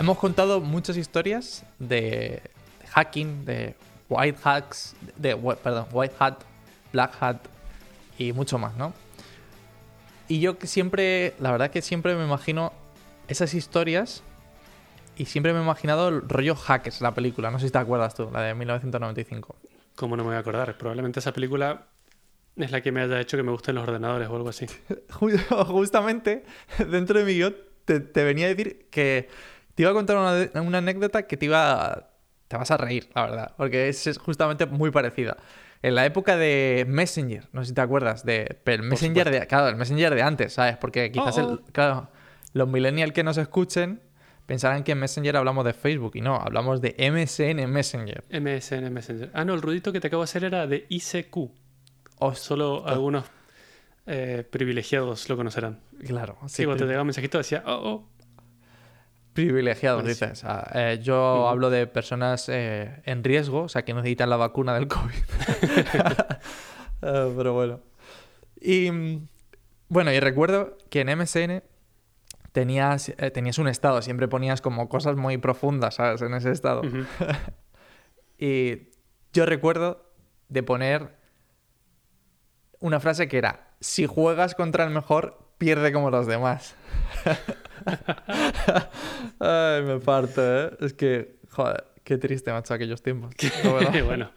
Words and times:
hemos 0.00 0.18
contado 0.18 0.60
muchas 0.60 0.96
historias 0.96 1.64
de 1.78 2.42
hacking, 2.88 3.44
de 3.44 3.74
white 4.08 4.38
hacks, 4.42 4.96
de, 5.16 5.36
perdón, 5.36 5.86
white 5.92 6.14
hat, 6.18 6.38
black 6.92 7.16
hat 7.20 7.36
y 8.18 8.32
mucho 8.32 8.58
más, 8.58 8.74
¿no? 8.76 8.92
Y 10.26 10.40
yo 10.40 10.58
que 10.58 10.66
siempre, 10.66 11.34
la 11.38 11.52
verdad 11.52 11.70
que 11.70 11.82
siempre 11.82 12.14
me 12.16 12.24
imagino 12.24 12.72
esas 13.28 13.54
historias 13.54 14.22
y 15.16 15.26
siempre 15.26 15.52
me 15.52 15.60
he 15.60 15.62
imaginado 15.62 16.08
el 16.08 16.28
rollo 16.28 16.54
Hackers, 16.54 17.00
la 17.00 17.12
película. 17.14 17.50
No 17.50 17.58
sé 17.58 17.66
si 17.66 17.72
te 17.72 17.78
acuerdas 17.78 18.14
tú, 18.14 18.30
la 18.32 18.40
de 18.42 18.54
1995. 18.54 19.56
¿Cómo 19.96 20.16
no 20.16 20.22
me 20.22 20.28
voy 20.28 20.36
a 20.36 20.40
acordar? 20.40 20.78
Probablemente 20.78 21.20
esa 21.20 21.32
película 21.32 21.86
es 22.56 22.70
la 22.70 22.80
que 22.80 22.90
me 22.90 23.02
haya 23.02 23.20
hecho 23.20 23.36
que 23.36 23.42
me 23.42 23.52
gusten 23.52 23.74
los 23.74 23.84
ordenadores 23.84 24.28
o 24.28 24.36
algo 24.36 24.48
así. 24.48 24.66
Justamente, 25.66 26.44
dentro 26.90 27.18
de 27.18 27.24
mi 27.24 27.34
guion, 27.34 27.56
te, 27.84 28.24
venía 28.24 28.46
a 28.46 28.48
decir 28.50 28.86
que 28.90 29.28
te 29.80 29.84
iba 29.84 29.92
a 29.92 29.94
contar 29.94 30.18
una, 30.62 30.78
anécdota 30.78 31.22
que 31.22 31.38
te 31.38 31.46
iba 31.46 32.10
te 32.48 32.56
vas 32.58 32.70
a 32.70 32.76
reír, 32.76 33.08
la 33.14 33.22
verdad, 33.22 33.54
porque 33.56 33.88
es, 33.88 34.18
justamente 34.18 34.66
muy 34.66 34.90
parecida. 34.90 35.38
En 35.80 35.94
la 35.94 36.04
época 36.04 36.36
de 36.36 36.84
Messenger, 36.86 37.48
no 37.52 37.62
sé 37.62 37.68
si 37.68 37.74
te 37.74 37.80
acuerdas, 37.80 38.26
de, 38.26 38.58
pero 38.62 38.82
el 38.82 38.88
Messenger 38.90 39.30
de, 39.30 39.46
claro, 39.46 39.68
el 39.68 39.76
Messenger 39.76 40.14
de 40.14 40.20
antes, 40.20 40.52
¿sabes? 40.52 40.76
Porque 40.76 41.10
quizás 41.10 41.38
oh, 41.38 41.52
oh. 41.54 41.72
claro, 41.72 42.10
los 42.52 42.68
millennials 42.68 43.14
que 43.14 43.24
nos 43.24 43.38
escuchen 43.38 44.02
pensarán 44.44 44.84
que 44.84 44.92
en 44.92 44.98
Messenger 44.98 45.38
hablamos 45.38 45.64
de 45.64 45.72
Facebook 45.72 46.12
y 46.14 46.20
no, 46.20 46.36
hablamos 46.36 46.82
de 46.82 46.94
MSN 46.98 47.66
Messenger. 47.66 48.24
MSN 48.28 48.92
Messenger. 48.92 49.30
Ah, 49.32 49.46
no, 49.46 49.54
el 49.54 49.62
ruidito 49.62 49.92
que 49.92 50.00
te 50.00 50.08
acabo 50.08 50.22
de 50.22 50.24
hacer 50.24 50.44
era 50.44 50.66
de 50.66 50.84
ICQ. 50.90 51.36
O 52.18 52.34
solo 52.34 52.86
algunos 52.86 53.24
eh, 54.04 54.44
privilegiados 54.50 55.26
lo 55.30 55.38
conocerán. 55.38 55.80
Claro. 56.04 56.36
Sí, 56.48 56.66
cuando 56.66 56.82
te 56.82 56.88
llegaba 56.88 57.02
un 57.02 57.06
mensajito 57.06 57.38
decía, 57.38 57.62
oh, 57.64 57.80
oh. 57.82 58.09
Privilegiados, 59.32 60.04
dices. 60.04 60.44
Ah, 60.44 60.70
eh, 60.74 60.98
yo 61.02 61.48
hablo 61.48 61.70
de 61.70 61.86
personas 61.86 62.48
eh, 62.48 63.00
en 63.04 63.22
riesgo, 63.22 63.62
o 63.62 63.68
sea, 63.68 63.84
que 63.84 63.94
necesitan 63.94 64.28
la 64.30 64.36
vacuna 64.36 64.74
del 64.74 64.88
COVID. 64.88 65.14
Ah, 67.02 67.30
pero 67.34 67.54
bueno. 67.54 67.80
Y 68.60 68.90
bueno, 69.88 70.12
y 70.12 70.20
recuerdo 70.20 70.76
que 70.90 71.00
en 71.00 71.18
MSN 71.18 71.62
tenías, 72.52 73.08
eh, 73.08 73.30
tenías 73.30 73.58
un 73.58 73.68
estado, 73.68 74.02
siempre 74.02 74.28
ponías 74.28 74.60
como 74.60 74.88
cosas 74.90 75.16
muy 75.16 75.38
profundas, 75.38 75.94
¿sabes? 75.94 76.20
En 76.20 76.34
ese 76.34 76.50
estado. 76.50 76.82
y 78.38 78.90
yo 79.32 79.46
recuerdo 79.46 80.12
de 80.48 80.62
poner 80.62 81.16
una 82.80 83.00
frase 83.00 83.28
que 83.28 83.38
era, 83.38 83.70
si 83.80 84.06
juegas 84.06 84.54
contra 84.54 84.84
el 84.84 84.90
mejor, 84.90 85.39
pierde 85.60 85.92
como 85.92 86.10
los 86.10 86.26
demás. 86.26 86.74
Ay, 89.38 89.82
me 89.82 90.00
parto, 90.00 90.42
¿eh? 90.42 90.70
Es 90.80 90.94
que, 90.94 91.36
joder, 91.50 91.84
qué 92.02 92.16
triste, 92.16 92.50
macho, 92.50 92.72
aquellos 92.74 93.02
tiempos. 93.02 93.34
bueno. 94.06 94.30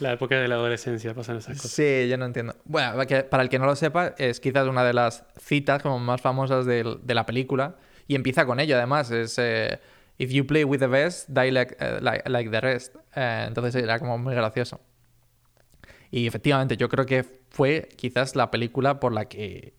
La 0.00 0.12
época 0.14 0.36
de 0.36 0.48
la 0.48 0.56
adolescencia 0.56 1.14
pasan 1.14 1.36
esas 1.36 1.56
cosas. 1.58 1.70
Sí, 1.70 2.08
yo 2.08 2.16
no 2.16 2.24
entiendo. 2.24 2.56
Bueno, 2.64 2.96
para 3.30 3.42
el 3.42 3.48
que 3.48 3.58
no 3.58 3.66
lo 3.66 3.76
sepa, 3.76 4.14
es 4.18 4.40
quizás 4.40 4.66
una 4.66 4.82
de 4.82 4.94
las 4.94 5.24
citas 5.38 5.82
como 5.82 6.00
más 6.00 6.20
famosas 6.20 6.66
de, 6.66 6.96
la 7.06 7.26
película. 7.26 7.76
Y 8.08 8.14
empieza 8.16 8.44
con 8.46 8.58
ello, 8.58 8.76
además. 8.76 9.10
Es 9.10 9.38
eh, 9.38 9.78
If 10.16 10.30
you 10.30 10.46
play 10.46 10.64
with 10.64 10.78
the 10.78 10.86
best, 10.86 11.28
die 11.28 11.52
like, 11.52 11.76
eh, 11.78 12.00
like, 12.00 12.50
the 12.50 12.60
rest. 12.60 12.96
Eh, 13.14 13.44
entonces 13.46 13.74
era 13.76 13.98
como 13.98 14.16
muy 14.18 14.34
gracioso. 14.34 14.80
Y 16.10 16.26
efectivamente, 16.26 16.76
yo 16.76 16.88
creo 16.88 17.04
que 17.04 17.24
fue 17.50 17.88
quizás 17.96 18.34
la 18.34 18.50
película 18.50 18.98
por 18.98 19.12
la 19.12 19.26
que 19.26 19.74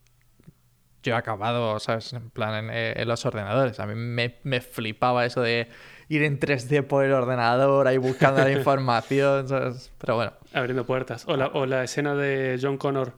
yo 1.05 1.13
he 1.13 1.17
acabado, 1.17 1.79
¿sabes? 1.79 2.13
En 2.13 2.29
plan, 2.29 2.69
en, 2.69 3.07
los 3.07 3.25
ordenadores. 3.25 3.79
A 3.79 3.85
mí 3.85 3.95
me, 3.95 4.39
me 4.43 4.61
flipaba 4.61 5.25
eso 5.25 5.41
de 5.41 5.69
ir 6.09 6.23
en 6.23 6.39
3D 6.39 6.83
por 6.83 7.05
el 7.05 7.13
ordenador, 7.13 7.87
ahí 7.87 7.97
buscando 7.97 8.41
la 8.41 8.51
información, 8.57 9.47
¿sabes? 9.47 9.91
Pero 9.99 10.15
bueno. 10.15 10.33
Abriendo 10.53 10.85
puertas. 10.85 11.25
O 11.27 11.37
la, 11.37 11.47
o 11.47 11.65
la 11.65 11.83
escena 11.83 12.15
de 12.15 12.59
John 12.61 12.77
Connor 12.77 13.13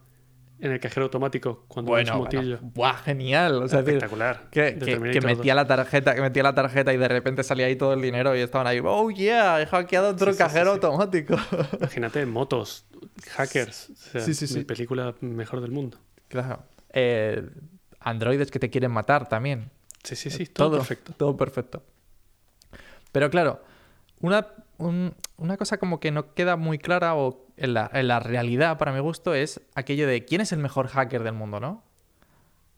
en 0.59 0.71
el 0.71 0.79
cajero 0.79 1.05
automático 1.05 1.65
cuando 1.67 1.91
bueno, 1.91 2.17
motillo. 2.17 2.59
Buah, 2.61 2.97
genial. 2.97 3.63
Espectacular. 3.63 4.49
que, 4.49 4.77
que, 4.77 5.21
metía 5.21 5.53
la 5.53 5.67
tarjeta, 5.67 6.15
que 6.15 6.21
metía 6.21 6.43
la 6.43 6.55
tarjeta 6.55 6.93
y 6.93 6.97
de 6.97 7.07
repente 7.07 7.43
salía 7.43 7.67
ahí 7.67 7.75
todo 7.75 7.93
el 7.93 8.01
dinero 8.01 8.35
y 8.35 8.39
estaban 8.39 8.67
ahí, 8.67 8.81
oh 8.83 9.09
yeah, 9.11 9.61
he 9.61 9.67
hackeado 9.67 10.09
otro 10.09 10.35
cajero 10.35 10.71
automático. 10.71 11.35
Imagínate, 11.79 12.25
motos, 12.25 12.85
hackers. 13.35 13.91
sí, 14.19 14.33
sí, 14.33 14.47
sí. 14.47 14.57
Mi 14.59 14.63
película 14.63 15.15
mejor 15.21 15.61
del 15.61 15.71
mundo. 15.71 15.99
Claro. 16.27 16.63
Eh, 16.91 17.43
androides 18.07 18.51
que 18.51 18.59
te 18.59 18.69
quieren 18.69 18.91
matar 18.91 19.27
también. 19.27 19.69
Sí, 20.03 20.15
sí, 20.15 20.29
sí, 20.29 20.45
todo 20.45 20.77
perfecto. 20.77 21.13
Todo 21.17 21.35
perfecto. 21.35 21.83
Pero 23.11 23.29
claro, 23.29 23.61
una, 24.21 24.47
una 24.77 25.57
cosa 25.57 25.77
como 25.77 25.99
que 25.99 26.11
no 26.11 26.33
queda 26.33 26.55
muy 26.55 26.77
clara 26.77 27.15
o 27.15 27.45
en 27.57 27.73
la, 27.73 27.89
en 27.93 28.07
la, 28.07 28.19
realidad, 28.19 28.77
para 28.77 28.93
mi 28.93 28.99
gusto, 28.99 29.33
es 29.33 29.61
aquello 29.75 30.07
de 30.07 30.23
quién 30.25 30.41
es 30.41 30.51
el 30.51 30.59
mejor 30.59 30.87
hacker 30.87 31.23
del 31.23 31.33
mundo, 31.33 31.59
¿no? 31.59 31.83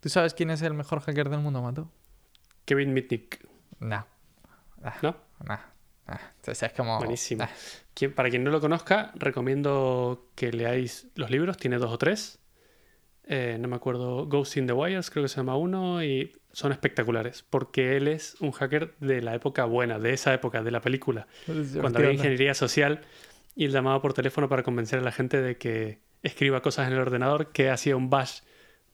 ¿Tú 0.00 0.08
sabes 0.08 0.34
quién 0.34 0.50
es 0.50 0.62
el 0.62 0.74
mejor 0.74 1.00
hacker 1.00 1.28
del 1.28 1.40
mundo, 1.40 1.60
Mato? 1.60 1.90
Kevin 2.64 2.92
Mitnick. 2.94 3.46
No. 3.78 4.06
¿No? 5.02 5.16
No. 5.44 5.58
es 6.46 6.72
como... 6.74 6.98
Buenísimo. 6.98 7.46
para 8.16 8.30
quien 8.30 8.42
no 8.42 8.50
lo 8.50 8.60
conozca, 8.60 9.12
recomiendo 9.14 10.30
que 10.34 10.52
leáis 10.52 11.06
los 11.14 11.30
libros, 11.30 11.58
tiene 11.58 11.76
dos 11.76 11.92
o 11.92 11.98
tres. 11.98 12.38
Eh, 13.32 13.58
no 13.60 13.68
me 13.68 13.76
acuerdo, 13.76 14.26
Ghost 14.26 14.56
in 14.56 14.66
the 14.66 14.72
Wires, 14.72 15.08
creo 15.08 15.22
que 15.22 15.28
se 15.28 15.36
llama 15.36 15.56
uno, 15.56 16.02
y 16.02 16.32
son 16.50 16.72
espectaculares, 16.72 17.44
porque 17.48 17.96
él 17.96 18.08
es 18.08 18.36
un 18.40 18.50
hacker 18.50 18.96
de 18.98 19.22
la 19.22 19.36
época 19.36 19.66
buena, 19.66 20.00
de 20.00 20.12
esa 20.12 20.34
época, 20.34 20.64
de 20.64 20.72
la 20.72 20.80
película, 20.80 21.28
cuando 21.80 22.00
había 22.00 22.10
ingeniería 22.10 22.54
social 22.54 23.02
y 23.54 23.66
él 23.66 23.70
llamaba 23.70 24.02
por 24.02 24.14
teléfono 24.14 24.48
para 24.48 24.64
convencer 24.64 24.98
a 24.98 25.02
la 25.02 25.12
gente 25.12 25.40
de 25.40 25.58
que 25.58 26.00
escriba 26.24 26.60
cosas 26.60 26.88
en 26.88 26.94
el 26.94 26.98
ordenador, 26.98 27.52
que 27.52 27.70
hacía 27.70 27.94
un 27.94 28.10
bash 28.10 28.40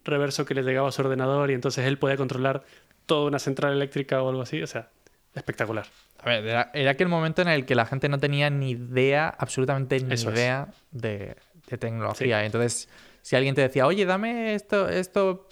reverso 0.05 0.45
que 0.45 0.53
le 0.53 0.63
llegaba 0.63 0.91
a 0.91 0.93
su 0.93 1.01
ordenador 1.01 1.51
y 1.51 1.55
entonces 1.55 1.87
él 1.87 1.99
podía 1.99 2.19
controlar 2.19 2.63
toda 3.07 3.29
una 3.29 3.39
central 3.39 3.73
eléctrica 3.73 4.23
o 4.23 4.29
algo 4.29 4.43
así, 4.43 4.63
o 4.63 4.67
sea, 4.67 4.91
espectacular. 5.35 5.87
A 6.19 6.29
ver, 6.29 6.45
era, 6.45 6.91
aquel 6.91 7.09
momento 7.09 7.41
en 7.41 7.49
el 7.49 7.65
que 7.65 7.75
la 7.75 7.87
gente 7.87 8.11
no 8.11 8.19
tenía 8.19 8.51
ni 8.51 8.73
idea, 8.73 9.29
absolutamente 9.29 9.99
ni 9.99 10.15
idea 10.15 10.69
de, 10.91 11.37
tecnología. 11.79 12.45
Entonces, 12.45 12.91
si 13.27 13.35
alguien 13.35 13.57
te 13.57 13.61
decía, 13.61 13.89
oye, 13.89 14.07
dame 14.07 14.55
esto, 14.55 14.89
esto 14.89 15.49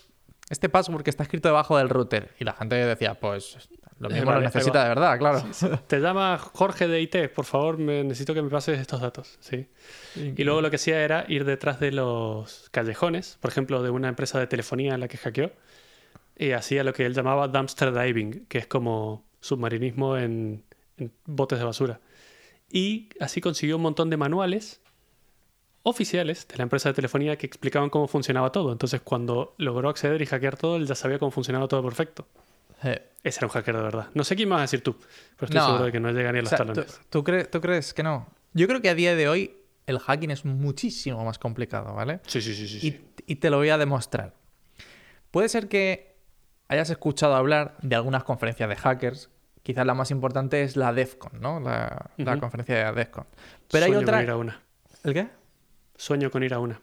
este 0.48 0.68
password 0.68 1.02
que 1.02 1.10
está 1.10 1.24
escrito 1.24 1.48
debajo 1.48 1.76
del 1.76 1.88
router. 1.88 2.30
Y 2.38 2.44
la 2.44 2.52
gente 2.52 2.76
decía, 2.76 3.14
pues 3.14 3.68
lo 3.98 4.10
mismo 4.10 4.30
lo 4.30 4.40
necesita 4.40 4.84
de 4.84 4.90
verdad, 4.90 5.18
claro. 5.18 5.42
Te 5.88 5.98
llama 5.98 6.38
Jorge 6.38 6.86
de 6.86 7.02
IT, 7.02 7.30
por 7.34 7.44
favor, 7.44 7.78
me, 7.78 8.04
necesito 8.04 8.32
que 8.32 8.42
me 8.42 8.48
pases 8.48 8.78
estos 8.78 9.00
datos. 9.00 9.38
Sí. 9.40 9.66
Y 10.14 10.44
luego 10.44 10.60
lo 10.60 10.70
que 10.70 10.76
hacía 10.76 11.02
era 11.02 11.24
ir 11.26 11.44
detrás 11.44 11.80
de 11.80 11.90
los 11.90 12.68
callejones, 12.70 13.38
por 13.40 13.50
ejemplo, 13.50 13.82
de 13.82 13.90
una 13.90 14.06
empresa 14.06 14.38
de 14.38 14.46
telefonía 14.46 14.94
en 14.94 15.00
la 15.00 15.08
que 15.08 15.18
hackeó, 15.18 15.50
y 16.38 16.52
hacía 16.52 16.84
lo 16.84 16.92
que 16.92 17.06
él 17.06 17.12
llamaba 17.12 17.48
dumpster 17.48 17.92
diving, 17.92 18.46
que 18.46 18.58
es 18.58 18.68
como 18.68 19.24
submarinismo 19.40 20.16
en 20.16 20.62
botes 21.24 21.58
de 21.58 21.64
basura. 21.64 22.00
Y 22.70 23.08
así 23.18 23.40
consiguió 23.40 23.74
un 23.74 23.82
montón 23.82 24.10
de 24.10 24.16
manuales 24.16 24.80
oficiales 25.84 26.48
de 26.48 26.56
la 26.56 26.64
empresa 26.64 26.88
de 26.88 26.94
telefonía 26.94 27.36
que 27.36 27.46
explicaban 27.46 27.90
cómo 27.90 28.08
funcionaba 28.08 28.50
todo. 28.50 28.72
Entonces, 28.72 29.00
cuando 29.02 29.54
logró 29.58 29.88
acceder 29.88 30.20
y 30.20 30.26
hackear 30.26 30.56
todo, 30.56 30.76
él 30.76 30.86
ya 30.86 30.96
sabía 30.96 31.18
cómo 31.18 31.30
funcionaba 31.30 31.68
todo 31.68 31.82
perfecto. 31.84 32.26
Ese 33.22 33.38
era 33.38 33.46
un 33.46 33.52
hacker 33.52 33.76
de 33.76 33.82
verdad. 33.82 34.08
No 34.12 34.24
sé 34.24 34.36
quién 34.36 34.48
más 34.48 34.58
a 34.58 34.62
decir 34.62 34.82
tú, 34.82 34.96
pero 35.36 35.48
estoy 35.48 35.60
seguro 35.60 35.84
de 35.84 35.92
que 35.92 36.00
no 36.00 36.10
llega 36.10 36.32
ni 36.32 36.40
a 36.40 36.42
los 36.42 36.50
talones. 36.50 37.00
¿tú, 37.08 37.22
¿tú, 37.22 37.60
crees 37.60 37.94
que 37.94 38.02
no? 38.02 38.28
Yo 38.52 38.66
creo 38.66 38.82
que 38.82 38.90
a 38.90 38.94
día 38.94 39.16
de 39.16 39.28
hoy 39.28 39.56
el 39.86 39.98
hacking 39.98 40.30
es 40.30 40.44
muchísimo 40.44 41.24
más 41.24 41.38
complicado, 41.38 41.94
¿vale? 41.94 42.20
Sí, 42.26 42.42
sí, 42.42 42.54
sí. 42.54 42.68
sí, 42.68 42.86
y, 43.26 43.32
y 43.32 43.36
te 43.36 43.48
lo 43.48 43.56
voy 43.56 43.70
a 43.70 43.78
demostrar. 43.78 44.34
Puede 45.30 45.48
ser 45.48 45.68
que 45.68 46.16
hayas 46.68 46.90
escuchado 46.90 47.34
hablar 47.34 47.76
de 47.82 47.96
algunas 47.96 48.24
conferencias 48.24 48.68
de 48.68 48.76
hackers. 48.76 49.30
Quizás 49.62 49.86
la 49.86 49.94
más 49.94 50.10
importante 50.10 50.62
es 50.62 50.76
la 50.76 50.92
DEFCON, 50.92 51.40
¿no? 51.40 51.60
La, 51.60 52.10
conferencia 52.38 52.92
de 52.92 52.92
DEFCON. 52.92 53.26
Pero 53.70 53.86
hay 53.86 53.94
otra. 53.94 54.36
una. 54.36 54.60
¿El 55.02 55.14
qué? 55.14 55.28
Sueño 55.96 56.30
con 56.30 56.42
ir 56.42 56.54
a 56.54 56.58
una. 56.58 56.80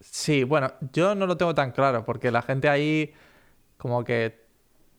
Sí, 0.00 0.44
bueno, 0.44 0.72
yo 0.92 1.14
no 1.14 1.26
lo 1.26 1.36
tengo 1.36 1.54
tan 1.54 1.72
claro, 1.72 2.04
porque 2.04 2.30
la 2.30 2.42
gente 2.42 2.68
ahí, 2.68 3.12
como 3.76 4.04
que. 4.04 4.42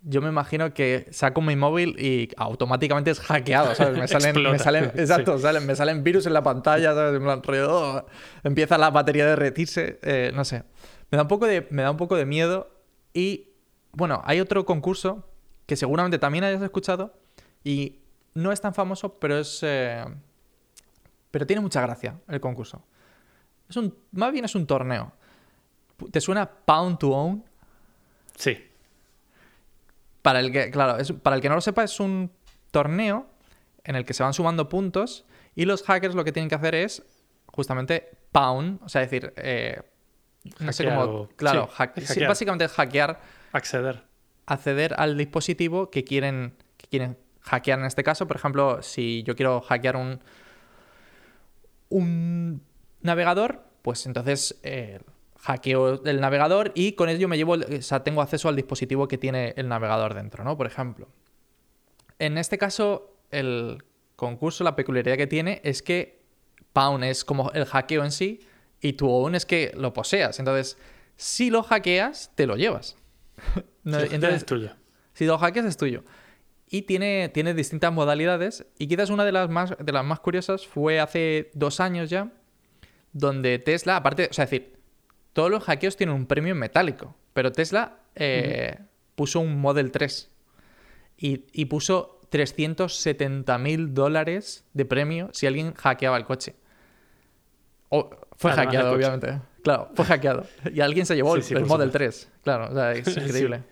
Yo 0.05 0.21
me 0.21 0.27
imagino 0.27 0.73
que 0.73 1.07
saco 1.11 1.39
mi 1.39 1.55
móvil 1.55 1.95
y 1.97 2.29
automáticamente 2.35 3.11
es 3.11 3.21
hackeado, 3.21 3.73
¿sabes? 3.73 3.97
Me 3.97 4.07
salen, 4.09 4.51
me 4.51 4.59
salen 4.59 4.91
exacto, 4.95 5.37
salen, 5.39 5.65
me 5.65 5.77
salen 5.77 6.03
virus 6.03 6.25
en 6.25 6.33
la 6.33 6.43
pantalla, 6.43 6.93
¿sabes? 6.93 7.15
En 7.15 7.23
plan, 7.23 7.41
oh, 7.69 8.05
empieza 8.43 8.77
la 8.77 8.89
batería 8.89 9.23
a 9.23 9.27
derretirse, 9.27 9.99
eh, 10.01 10.31
no 10.35 10.43
sé. 10.43 10.63
Me 11.09 11.15
da, 11.15 11.21
un 11.21 11.29
poco 11.29 11.45
de, 11.45 11.67
me 11.69 11.83
da 11.83 11.91
un 11.91 11.95
poco 11.95 12.17
de 12.17 12.25
miedo. 12.25 12.69
Y 13.13 13.51
bueno, 13.93 14.21
hay 14.25 14.41
otro 14.41 14.65
concurso 14.65 15.25
que 15.65 15.77
seguramente 15.77 16.19
también 16.19 16.43
hayas 16.43 16.61
escuchado 16.61 17.13
y 17.63 18.01
no 18.33 18.51
es 18.51 18.59
tan 18.59 18.73
famoso, 18.73 19.19
pero 19.19 19.37
es. 19.37 19.59
Eh, 19.63 20.03
pero 21.31 21.47
tiene 21.47 21.61
mucha 21.61 21.81
gracia 21.81 22.19
el 22.27 22.41
concurso. 22.41 22.83
Es 23.69 23.77
un, 23.77 23.95
más 24.11 24.31
bien 24.31 24.45
es 24.45 24.55
un 24.55 24.65
torneo. 24.67 25.11
¿Te 26.11 26.19
suena 26.21 26.49
Pound 26.49 26.97
to 26.99 27.09
Own? 27.09 27.43
Sí. 28.35 28.57
Para 30.21 30.39
el 30.39 30.51
que, 30.51 30.69
claro, 30.71 30.97
para 31.21 31.35
el 31.35 31.41
que 31.41 31.49
no 31.49 31.55
lo 31.55 31.61
sepa, 31.61 31.83
es 31.83 31.99
un 31.99 32.31
torneo 32.71 33.27
en 33.83 33.95
el 33.95 34.05
que 34.05 34.13
se 34.13 34.23
van 34.23 34.33
sumando 34.33 34.69
puntos 34.69 35.25
y 35.55 35.65
los 35.65 35.83
hackers 35.83 36.15
lo 36.15 36.23
que 36.23 36.31
tienen 36.31 36.49
que 36.49 36.55
hacer 36.55 36.75
es 36.75 37.03
justamente 37.47 38.09
pound, 38.31 38.79
o 38.83 38.89
sea, 38.89 39.01
decir, 39.01 39.33
eh, 39.37 39.81
no 40.59 40.71
sé 40.73 40.85
cómo, 40.85 41.27
claro, 41.35 41.67
sí, 41.69 41.75
hack- 41.77 41.97
es 41.97 42.03
sí, 42.05 42.13
hackear. 42.13 42.29
básicamente 42.29 42.65
es 42.65 42.71
hackear, 42.71 43.21
Acceder. 43.51 44.03
acceder 44.45 44.95
al 44.97 45.17
dispositivo 45.17 45.91
que 45.91 46.03
quieren, 46.03 46.55
que 46.77 46.87
quieren 46.87 47.17
hackear 47.41 47.79
en 47.79 47.85
este 47.85 48.03
caso. 48.03 48.25
Por 48.27 48.37
ejemplo, 48.37 48.81
si 48.81 49.23
yo 49.23 49.35
quiero 49.35 49.61
hackear 49.61 49.95
un, 49.97 50.19
un 51.89 52.61
navegador, 53.03 53.63
pues 53.81 54.05
entonces 54.05 54.59
eh, 54.63 54.99
hackeo 55.39 56.03
el 56.05 56.21
navegador 56.21 56.71
y 56.75 56.93
con 56.93 57.09
ello 57.09 57.27
me 57.27 57.37
llevo, 57.37 57.55
el- 57.55 57.79
o 57.79 57.81
sea, 57.81 58.03
tengo 58.03 58.21
acceso 58.21 58.49
al 58.49 58.55
dispositivo 58.55 59.07
que 59.07 59.17
tiene 59.17 59.53
el 59.57 59.67
navegador 59.67 60.13
dentro, 60.13 60.43
¿no? 60.43 60.57
Por 60.57 60.67
ejemplo. 60.67 61.07
En 62.19 62.37
este 62.37 62.57
caso, 62.57 63.17
el 63.31 63.83
concurso, 64.15 64.63
la 64.63 64.75
peculiaridad 64.75 65.17
que 65.17 65.27
tiene 65.27 65.59
es 65.63 65.81
que 65.81 66.21
Pound 66.71 67.03
es 67.03 67.25
como 67.25 67.51
el 67.51 67.65
hackeo 67.65 68.03
en 68.03 68.11
sí 68.11 68.39
y 68.81 68.93
tu 68.93 69.09
own 69.09 69.35
es 69.35 69.45
que 69.45 69.71
lo 69.75 69.93
poseas. 69.93 70.39
Entonces, 70.39 70.77
si 71.15 71.49
lo 71.49 71.63
hackeas, 71.63 72.31
te 72.35 72.47
lo 72.47 72.55
llevas. 72.55 72.95
No, 73.85 73.99
entonces, 73.99 74.35
es 74.35 74.45
tuyo. 74.45 74.71
si 75.13 75.25
lo 75.25 75.37
hackeas 75.37 75.65
es 75.65 75.75
tuyo. 75.75 76.03
Y 76.69 76.83
tiene, 76.83 77.27
tiene 77.33 77.53
distintas 77.53 77.91
modalidades. 77.91 78.65
Y 78.79 78.87
quizás 78.87 79.09
una 79.09 79.25
de 79.25 79.33
las, 79.33 79.49
más, 79.49 79.73
de 79.77 79.91
las 79.91 80.05
más 80.05 80.21
curiosas 80.21 80.65
fue 80.65 81.01
hace 81.01 81.51
dos 81.53 81.81
años 81.81 82.09
ya, 82.09 82.31
donde 83.13 83.59
Tesla, 83.59 83.95
aparte, 83.97 84.27
o 84.29 84.33
sea, 84.33 84.45
es 84.45 84.51
decir, 84.51 84.73
todos 85.33 85.49
los 85.49 85.63
hackeos 85.63 85.95
tienen 85.95 86.15
un 86.15 86.25
premio 86.25 86.51
en 86.51 86.59
metálico, 86.59 87.15
pero 87.33 87.51
Tesla 87.51 87.99
eh, 88.15 88.77
puso 89.15 89.39
un 89.39 89.59
Model 89.61 89.91
3 89.91 90.29
y, 91.17 91.45
y 91.53 91.65
puso 91.65 92.19
370 92.29 93.57
mil 93.59 93.93
dólares 93.93 94.65
de 94.73 94.85
premio 94.85 95.29
si 95.33 95.45
alguien 95.47 95.73
hackeaba 95.73 96.17
el 96.17 96.25
coche. 96.25 96.55
O- 97.89 98.09
fue 98.35 98.51
Además 98.51 98.65
hackeado, 98.73 98.91
obviamente. 98.93 99.39
Claro, 99.63 99.89
fue 99.95 100.05
hackeado. 100.05 100.45
Y 100.73 100.81
alguien 100.81 101.05
se 101.05 101.15
llevó 101.15 101.33
Sí, 101.33 101.37
el, 101.37 101.43
sí, 101.43 101.53
el 101.53 101.59
por 101.61 101.69
Model 101.69 101.91
supuesto. 101.91 102.27
3. 102.27 102.41
Claro, 102.43 102.69
o 102.71 102.73
sea, 102.73 102.91
es 102.93 103.05
Sí. 103.13 103.19
increíble. 103.19 103.63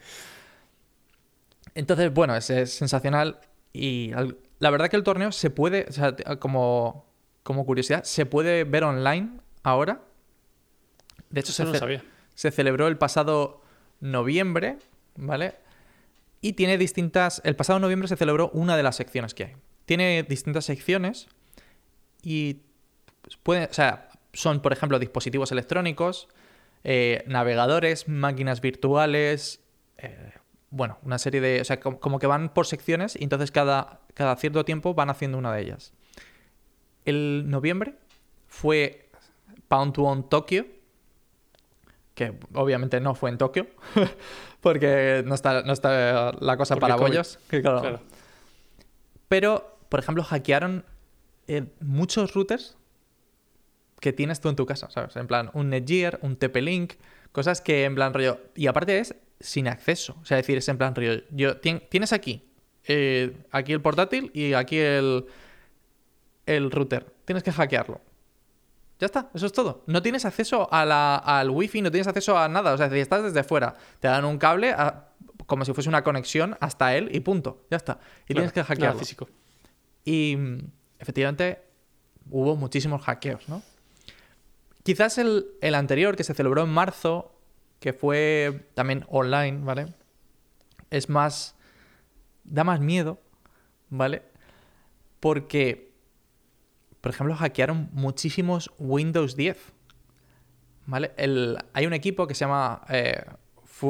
Entonces, 1.76 2.14
bueno, 2.14 2.36
es, 2.36 2.50
es 2.50 2.72
sensacional. 2.74 3.40
Y 3.74 4.12
al- 4.14 4.38
la 4.60 4.70
verdad 4.70 4.90
que 4.90 4.96
el 4.98 5.04
torneo 5.04 5.32
se 5.32 5.50
puede, 5.50 5.86
o 5.90 5.92
sea, 5.92 6.16
como, 6.40 7.11
como 7.44 7.66
curiosidad, 7.66 8.04
se 8.04 8.26
puede 8.26 8.64
ver 8.64 8.84
online 8.84 9.32
ahora. 9.64 10.02
De 11.30 11.40
hecho, 11.40 11.52
se, 11.54 11.64
no 11.64 11.70
lo 11.70 11.74
ce- 11.76 11.80
sabía. 11.80 12.04
se 12.36 12.52
celebró 12.52 12.88
el 12.88 12.98
pasado 12.98 13.62
noviembre, 14.00 14.78
¿vale? 15.16 15.56
Y 16.42 16.54
tiene 16.54 16.78
distintas. 16.78 17.42
El 17.46 17.56
pasado 17.56 17.80
noviembre 17.80 18.08
se 18.08 18.16
celebró 18.18 18.50
una 18.54 18.76
de 18.76 18.84
las 18.84 18.96
secciones 18.96 19.34
que 19.34 19.44
hay. 19.46 19.56
Tiene 19.86 20.24
distintas 20.24 20.66
secciones 20.66 21.28
y 22.24 22.62
puede, 23.44 23.66
o 23.66 23.74
sea, 23.74 24.10
son, 24.34 24.62
por 24.62 24.74
ejemplo, 24.74 25.00
dispositivos 25.00 25.52
electrónicos, 25.52 26.28
eh, 26.84 27.24
navegadores, 27.28 28.08
máquinas 28.08 28.62
virtuales, 28.62 29.62
eh, 29.98 30.32
bueno, 30.70 30.98
una 31.04 31.20
serie 31.20 31.42
de, 31.42 31.62
o 31.62 31.66
sea, 31.66 31.80
como, 31.80 32.00
como 32.00 32.18
que 32.20 32.28
van 32.28 32.54
por 32.54 32.66
secciones 32.66 33.16
y 33.20 33.24
entonces 33.24 33.52
cada, 33.52 34.00
cada 34.14 34.36
cierto 34.38 34.64
tiempo 34.66 34.94
van 34.94 35.10
haciendo 35.10 35.38
una 35.38 35.54
de 35.54 35.62
ellas. 35.62 35.94
El 37.06 37.45
noviembre 37.50 37.95
fue 38.48 39.09
Pound 39.68 39.94
to 39.94 40.03
Own 40.03 40.30
Tokio, 40.30 40.65
que 42.13 42.33
obviamente 42.53 43.00
no 43.00 43.15
fue 43.15 43.30
en 43.30 43.38
Tokio, 43.38 43.68
porque 44.62 45.24
no 45.25 45.33
está, 45.36 45.63
no 45.63 45.74
está 45.74 46.33
la 46.39 46.57
cosa 46.57 46.75
Porque 46.75 46.81
para 46.81 46.95
COVID. 46.95 47.07
bollos. 47.09 47.39
que 47.50 47.62
claro. 47.62 47.81
Claro. 47.81 48.00
Pero, 49.27 49.77
por 49.89 50.00
ejemplo, 50.00 50.24
hackearon 50.24 50.86
eh, 51.48 51.65
muchos 51.80 52.33
routers 52.33 52.77
que 54.00 54.13
tienes 54.13 54.42
tú 54.42 54.50
en 54.50 54.56
tu 54.56 54.65
casa, 54.65 54.89
¿sabes? 54.89 55.15
En 55.15 55.27
plan, 55.27 55.50
un 55.53 55.69
Netgear, 55.69 56.19
un 56.21 56.36
TP-Link, 56.36 56.94
cosas 57.31 57.62
que 57.62 57.86
en 57.86 57.95
plan 57.95 58.13
rollo... 58.13 58.39
Y 58.56 58.68
aparte 58.68 59.00
es 59.00 59.15
sin 59.39 59.68
acceso, 59.68 60.18
o 60.21 60.25
sea, 60.25 60.38
decir, 60.38 60.57
es 60.57 60.68
en 60.69 60.77
plan 60.77 60.95
rollo... 60.95 61.21
Yo, 61.30 61.59
tien- 61.62 61.88
tienes 61.89 62.12
aquí, 62.12 62.44
eh, 62.88 63.38
aquí 63.51 63.74
el 63.74 63.81
portátil 63.81 64.31
y 64.33 64.53
aquí 64.53 64.77
el, 64.77 65.25
el 66.46 66.72
router. 66.72 67.14
Tienes 67.26 67.44
que 67.44 67.52
hackearlo. 67.52 68.02
Ya 69.00 69.06
está, 69.06 69.30
eso 69.34 69.46
es 69.48 69.52
todo. 69.54 69.84
No 69.88 70.02
tienes 70.02 70.26
acceso 70.26 70.72
a 70.72 70.86
la- 70.86 71.16
al 71.18 71.50
wifi, 71.50 71.82
no 71.82 71.90
tienes 71.90 72.08
acceso 72.08 72.38
a 72.38 72.48
nada. 72.48 72.74
O 72.74 72.78
sea, 72.78 72.90
si 72.90 73.00
estás 73.00 73.24
desde 73.24 73.44
fuera, 73.44 73.76
te 74.00 74.08
dan 74.08 74.26
un 74.26 74.38
cable 74.38 74.72
a- 74.72 75.08
como 75.48 75.66
si 75.66 75.74
fuese 75.74 75.90
una 75.90 76.04
conexión 76.04 76.56
hasta 76.60 76.96
él 76.96 77.10
y 77.12 77.20
punto. 77.22 77.66
Ya 77.72 77.78
está. 77.78 78.00
Y 78.28 78.34
tienes 78.34 78.52
que 78.52 78.62
Claro, 78.62 78.68
hackearlo. 78.68 79.00
físico. 79.00 79.28
Y 80.06 80.36
mm, 80.38 80.60
efectivamente 81.00 81.64
hubo 82.30 82.56
muchísimos 82.56 83.02
hackeos, 83.02 83.50
¿no? 83.50 83.62
Quizás 84.84 85.18
el, 85.18 85.48
el 85.62 85.76
anterior, 85.76 86.16
que 86.16 86.24
se 86.24 86.34
celebró 86.34 86.64
en 86.64 86.70
marzo, 86.70 87.36
que 87.80 87.94
fue 87.94 88.70
también 88.76 89.06
online, 89.10 89.64
¿vale? 89.64 89.88
Es 90.92 91.10
más... 91.10 91.56
da 92.44 92.64
más 92.64 92.80
miedo, 92.80 93.20
¿vale? 93.90 94.24
Porque, 95.20 95.91
por 97.01 97.12
ejemplo, 97.12 97.36
hackearon 97.36 97.89
muchísimos 97.94 98.71
Windows 98.77 99.36
10, 99.36 99.57
¿vale? 100.86 101.12
El, 101.18 101.57
hay 101.74 101.86
un 101.86 101.94
equipo 101.94 102.27
que 102.27 102.36
se 102.36 102.45
llama 102.45 102.81
eh, 102.89 103.24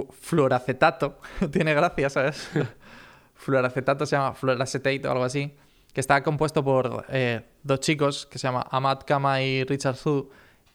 fluoracetato, 0.09 1.19
tiene 1.51 1.73
gracia, 1.73 2.09
¿sabes? 2.09 2.49
fluoracetato 3.35 4.05
se 4.05 4.15
llama 4.15 4.33
fluoracetate 4.33 5.01
o 5.07 5.11
algo 5.11 5.23
así, 5.23 5.53
que 5.93 5.99
está 6.01 6.23
compuesto 6.23 6.63
por 6.63 7.05
eh, 7.09 7.41
dos 7.63 7.79
chicos 7.81 8.25
que 8.25 8.37
se 8.39 8.47
llama 8.47 8.65
Ahmad 8.69 8.99
Kama 9.05 9.41
y 9.41 9.63
Richard 9.63 9.95
Zhu. 9.95 10.29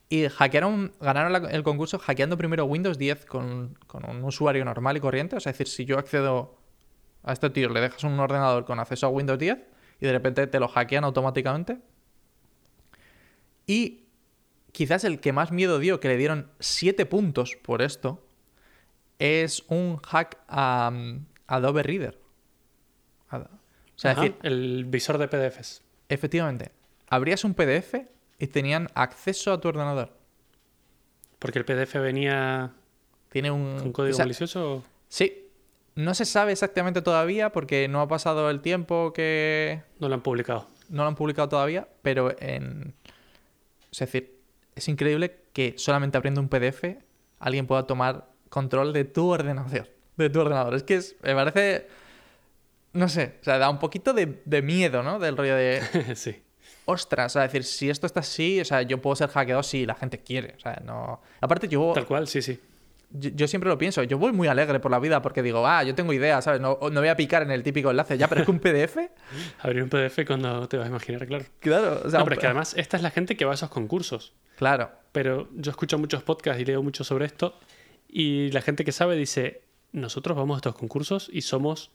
Y 0.09 0.29
hackearon, 0.29 0.93
ganaron 1.01 1.33
la- 1.33 1.51
el 1.51 1.63
concurso 1.65 1.99
hackeando 1.99 2.37
primero 2.37 2.65
Windows 2.65 2.97
10 2.99 3.25
con, 3.27 3.77
con 3.89 4.09
un 4.09 4.23
usuario 4.23 4.65
normal 4.65 4.97
y 4.97 5.01
corriente. 5.01 5.35
O 5.37 5.41
sea, 5.41 5.51
es 5.51 5.59
decir, 5.59 5.73
si 5.73 5.85
yo 5.85 5.99
accedo 5.99 6.59
a 7.25 7.33
este 7.33 7.51
tío, 7.51 7.69
le 7.71 7.81
dejas 7.81 8.05
un 8.05 8.21
ordenador 8.21 8.65
con 8.65 8.79
acceso 8.79 9.07
a 9.07 9.09
Windows 9.09 9.39
10 9.39 9.59
y 10.01 10.07
de 10.07 10.13
repente 10.13 10.47
te 10.47 10.61
lo 10.61 10.69
hackean 10.69 11.03
automáticamente. 11.03 11.79
Y 13.67 14.05
quizás 14.73 15.05
el 15.05 15.21
que 15.21 15.33
más 15.33 15.53
miedo 15.53 15.79
dio, 15.79 16.01
que 16.01 16.09
le 16.09 16.17
dieron 16.17 16.51
7 16.61 17.07
puntos 17.07 17.57
por 17.57 17.83
esto, 17.83 18.23
es 19.19 19.65
un 19.69 19.97
hack 19.99 20.39
a 20.49 20.91
um, 20.93 21.25
Adobe 21.47 21.83
Reader. 21.83 22.19
O 23.31 23.99
sea, 23.99 24.11
Ajá, 24.11 24.21
decir, 24.23 24.37
el 24.43 24.85
visor 24.85 25.17
de 25.17 25.27
PDFs. 25.27 25.83
efectivamente, 26.11 26.71
abrías 27.09 27.45
un 27.45 27.55
PDF 27.55 27.95
y 28.39 28.47
tenían 28.49 28.89
acceso 28.95 29.53
a 29.53 29.61
tu 29.61 29.69
ordenador. 29.69 30.13
Porque 31.39 31.59
el 31.59 31.65
PDF 31.65 31.95
venía 31.95 32.73
Tiene 33.31 33.51
un... 33.51 33.79
con 33.79 33.93
código 33.93 34.13
o 34.13 34.17
sea, 34.17 34.27
malicioso. 34.27 34.85
Sí, 35.09 35.49
no 35.95 36.15
se 36.15 36.27
sabe 36.27 36.53
exactamente 36.53 37.01
todavía 37.01 37.53
porque 37.53 37.89
no 37.89 38.03
ha 38.03 38.09
pasado 38.09 38.51
el 38.51 38.61
tiempo 38.61 39.15
que 39.15 39.81
No 39.99 40.09
lo 40.09 40.15
han 40.15 40.23
publicado. 40.23 40.69
no 40.91 41.03
lo 41.03 41.09
han 41.09 41.15
publicado 41.15 41.49
todavía, 41.49 41.89
pero 42.03 42.37
en... 42.39 42.95
Es 44.05 44.13
decir, 44.13 44.39
es 44.75 44.89
increíble 44.89 45.37
que 45.53 45.75
solamente 45.79 46.17
abriendo 46.19 46.41
un 46.41 46.49
PDF 46.49 46.85
alguien 47.39 47.67
pueda 47.67 47.87
tomar 47.87 48.29
control 48.51 48.93
de 48.93 49.05
tu 49.05 49.29
ordenador. 49.29 49.89
De 50.17 50.31
tu 50.31 50.41
ordenador. 50.41 50.75
Es 50.75 50.83
que 50.83 50.95
es- 50.97 51.15
me 51.23 51.35
parece... 51.35 51.89
No 52.95 53.09
sé, 53.11 53.35
o 53.43 53.45
sea, 53.45 53.59
da 53.59 53.69
un 53.69 53.79
poquito 53.79 54.15
de, 54.15 54.41
de 54.47 54.63
miedo, 54.63 55.03
¿no? 55.03 55.19
Del 55.19 55.37
rollo 55.37 55.55
de... 55.55 55.83
sí. 56.17 56.43
Ostras, 56.87 57.33
o 57.33 57.35
sea, 57.35 57.43
decir, 57.43 57.65
si 57.65 57.91
esto 57.91 58.07
está 58.07 58.21
así, 58.21 58.59
o 58.61 58.65
sea, 58.65 58.81
yo 58.83 59.01
puedo 59.03 59.15
ser 59.17 59.29
hackeado 59.29 59.63
si 59.63 59.85
la 59.85 59.95
gente 59.95 60.19
quiere. 60.21 60.55
O 60.57 60.61
sea, 60.61 60.81
no... 60.85 61.21
Aparte 61.41 61.69
yo... 61.69 61.93
Tal 61.95 62.07
cual, 62.07 62.29
sí, 62.29 62.41
sí. 62.41 62.59
Yo, 63.11 63.31
yo 63.31 63.49
siempre 63.49 63.71
lo 63.71 63.79
pienso, 63.79 64.03
yo 64.03 64.19
voy 64.19 64.33
muy 64.33 64.49
alegre 64.49 64.81
por 64.81 64.91
la 64.91 64.99
vida 64.99 65.23
porque 65.23 65.43
digo, 65.43 65.67
ah, 65.67 65.85
yo 65.85 65.95
tengo 65.95 66.13
ideas, 66.13 66.45
¿sabes? 66.45 66.61
No, 66.61 66.79
no 66.81 67.01
voy 67.01 67.09
a 67.09 67.17
picar 67.17 67.43
en 67.43 67.51
el 67.51 67.63
típico 67.63 67.91
enlace, 67.91 68.19
ya, 68.19 68.29
pero 68.29 68.41
es 68.41 68.45
que 68.47 68.51
un 68.51 68.59
PDF, 68.59 68.99
Abrir 69.61 69.83
un 69.83 69.89
PDF 69.89 70.27
cuando 70.27 70.69
te 70.69 70.77
vas 70.77 70.87
a 70.87 70.89
imaginar, 70.89 71.27
claro. 71.27 71.45
claro, 71.61 72.03
o 72.05 72.11
sea, 72.11 72.19
no, 72.19 72.25
un 72.25 72.25
pero 72.25 72.35
es 72.35 72.39
que 72.41 72.47
además 72.47 72.75
esta 72.77 72.97
es 72.97 73.03
la 73.03 73.11
gente 73.11 73.37
que 73.37 73.45
va 73.45 73.53
a 73.53 73.55
esos 73.55 73.71
concursos. 73.71 74.35
claro, 74.57 74.91
Pero 75.13 75.49
yo 75.55 75.71
escucho 75.71 75.99
muchos 75.99 76.23
podcasts 76.23 76.61
y 76.61 76.65
leo 76.65 76.83
mucho 76.83 77.05
sobre 77.05 77.27
esto 77.27 77.55
y 78.09 78.51
la 78.51 78.61
gente 78.61 78.85
que 78.85 78.93
sabe 78.93 79.17
dice, 79.17 79.63
nosotros 79.93 80.37
vamos 80.37 80.57
a 80.57 80.59
estos 80.59 80.75
concursos 80.75 81.31
y 81.33 81.43
somos 81.43 81.91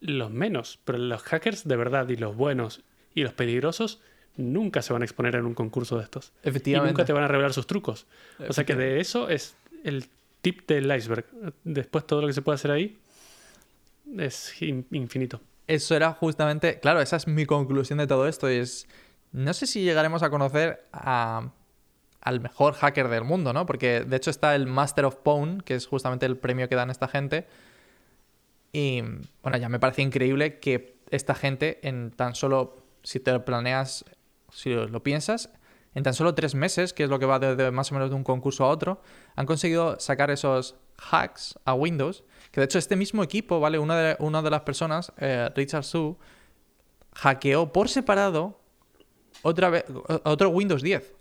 los 0.00 0.30
menos, 0.30 0.78
pero 0.84 0.98
los 0.98 1.22
hackers 1.22 1.66
de 1.66 1.76
verdad 1.76 2.08
y 2.08 2.16
los 2.16 2.36
buenos 2.36 2.82
y 3.14 3.22
los 3.22 3.32
peligrosos 3.32 4.00
nunca 4.36 4.82
se 4.82 4.92
van 4.92 5.02
a 5.02 5.04
exponer 5.04 5.36
en 5.36 5.46
un 5.46 5.54
concurso 5.54 5.96
de 5.96 6.04
estos. 6.04 6.32
Y 6.44 6.48
efectivamente. 6.50 6.92
nunca 6.92 7.04
te 7.04 7.12
van 7.12 7.24
a 7.24 7.28
revelar 7.28 7.52
sus 7.52 7.66
trucos. 7.66 8.06
O 8.46 8.52
sea 8.52 8.64
que 8.64 8.74
de 8.74 9.00
eso 9.00 9.28
es 9.28 9.56
el 9.84 10.06
tip 10.46 10.68
del 10.68 10.94
iceberg. 10.96 11.26
Después 11.64 12.06
todo 12.06 12.20
lo 12.20 12.28
que 12.28 12.32
se 12.32 12.40
puede 12.40 12.54
hacer 12.54 12.70
ahí 12.70 12.96
es 14.16 14.62
in- 14.62 14.86
infinito. 14.92 15.40
Eso 15.66 15.96
era 15.96 16.12
justamente, 16.12 16.78
claro, 16.78 17.00
esa 17.00 17.16
es 17.16 17.26
mi 17.26 17.46
conclusión 17.46 17.98
de 17.98 18.06
todo 18.06 18.28
esto, 18.28 18.46
es, 18.46 18.86
no 19.32 19.52
sé 19.52 19.66
si 19.66 19.82
llegaremos 19.82 20.22
a 20.22 20.30
conocer 20.30 20.86
al 20.92 22.40
mejor 22.40 22.74
hacker 22.74 23.08
del 23.08 23.24
mundo, 23.24 23.52
¿no? 23.52 23.66
Porque 23.66 24.02
de 24.02 24.16
hecho 24.16 24.30
está 24.30 24.54
el 24.54 24.68
Master 24.68 25.06
of 25.06 25.16
Pawn, 25.16 25.62
que 25.62 25.74
es 25.74 25.88
justamente 25.88 26.26
el 26.26 26.36
premio 26.36 26.68
que 26.68 26.76
dan 26.76 26.90
esta 26.90 27.08
gente. 27.08 27.48
Y 28.72 29.02
bueno, 29.42 29.58
ya 29.58 29.68
me 29.68 29.80
parece 29.80 30.02
increíble 30.02 30.60
que 30.60 31.00
esta 31.10 31.34
gente 31.34 31.80
en 31.82 32.12
tan 32.12 32.36
solo, 32.36 32.84
si 33.02 33.18
te 33.18 33.32
lo 33.32 33.44
planeas, 33.44 34.04
si 34.52 34.70
lo 34.72 35.02
piensas, 35.02 35.50
en 35.96 36.02
tan 36.02 36.12
solo 36.12 36.34
tres 36.34 36.54
meses, 36.54 36.92
que 36.92 37.04
es 37.04 37.08
lo 37.08 37.18
que 37.18 37.24
va 37.24 37.38
de, 37.38 37.70
más 37.70 37.90
o 37.90 37.94
menos 37.94 38.10
de 38.10 38.16
un 38.16 38.22
concurso 38.22 38.66
a 38.66 38.68
otro, 38.68 39.00
han 39.34 39.46
conseguido 39.46 39.98
sacar 39.98 40.30
esos 40.30 40.76
hacks 40.98 41.58
a 41.64 41.72
Windows. 41.72 42.22
Que 42.50 42.60
de 42.60 42.66
hecho 42.66 42.78
este 42.78 42.96
mismo 42.96 43.22
equipo, 43.22 43.60
¿vale? 43.60 43.78
Una 43.78 43.96
de, 43.96 44.16
una 44.18 44.42
de 44.42 44.50
las 44.50 44.60
personas, 44.60 45.10
eh, 45.16 45.48
Richard 45.56 45.84
Su, 45.84 46.18
hackeó 47.14 47.72
por 47.72 47.88
separado 47.88 48.60
otra 49.40 49.70
vez, 49.70 49.86
otro 50.24 50.50
Windows 50.50 50.82
10. 50.82 51.14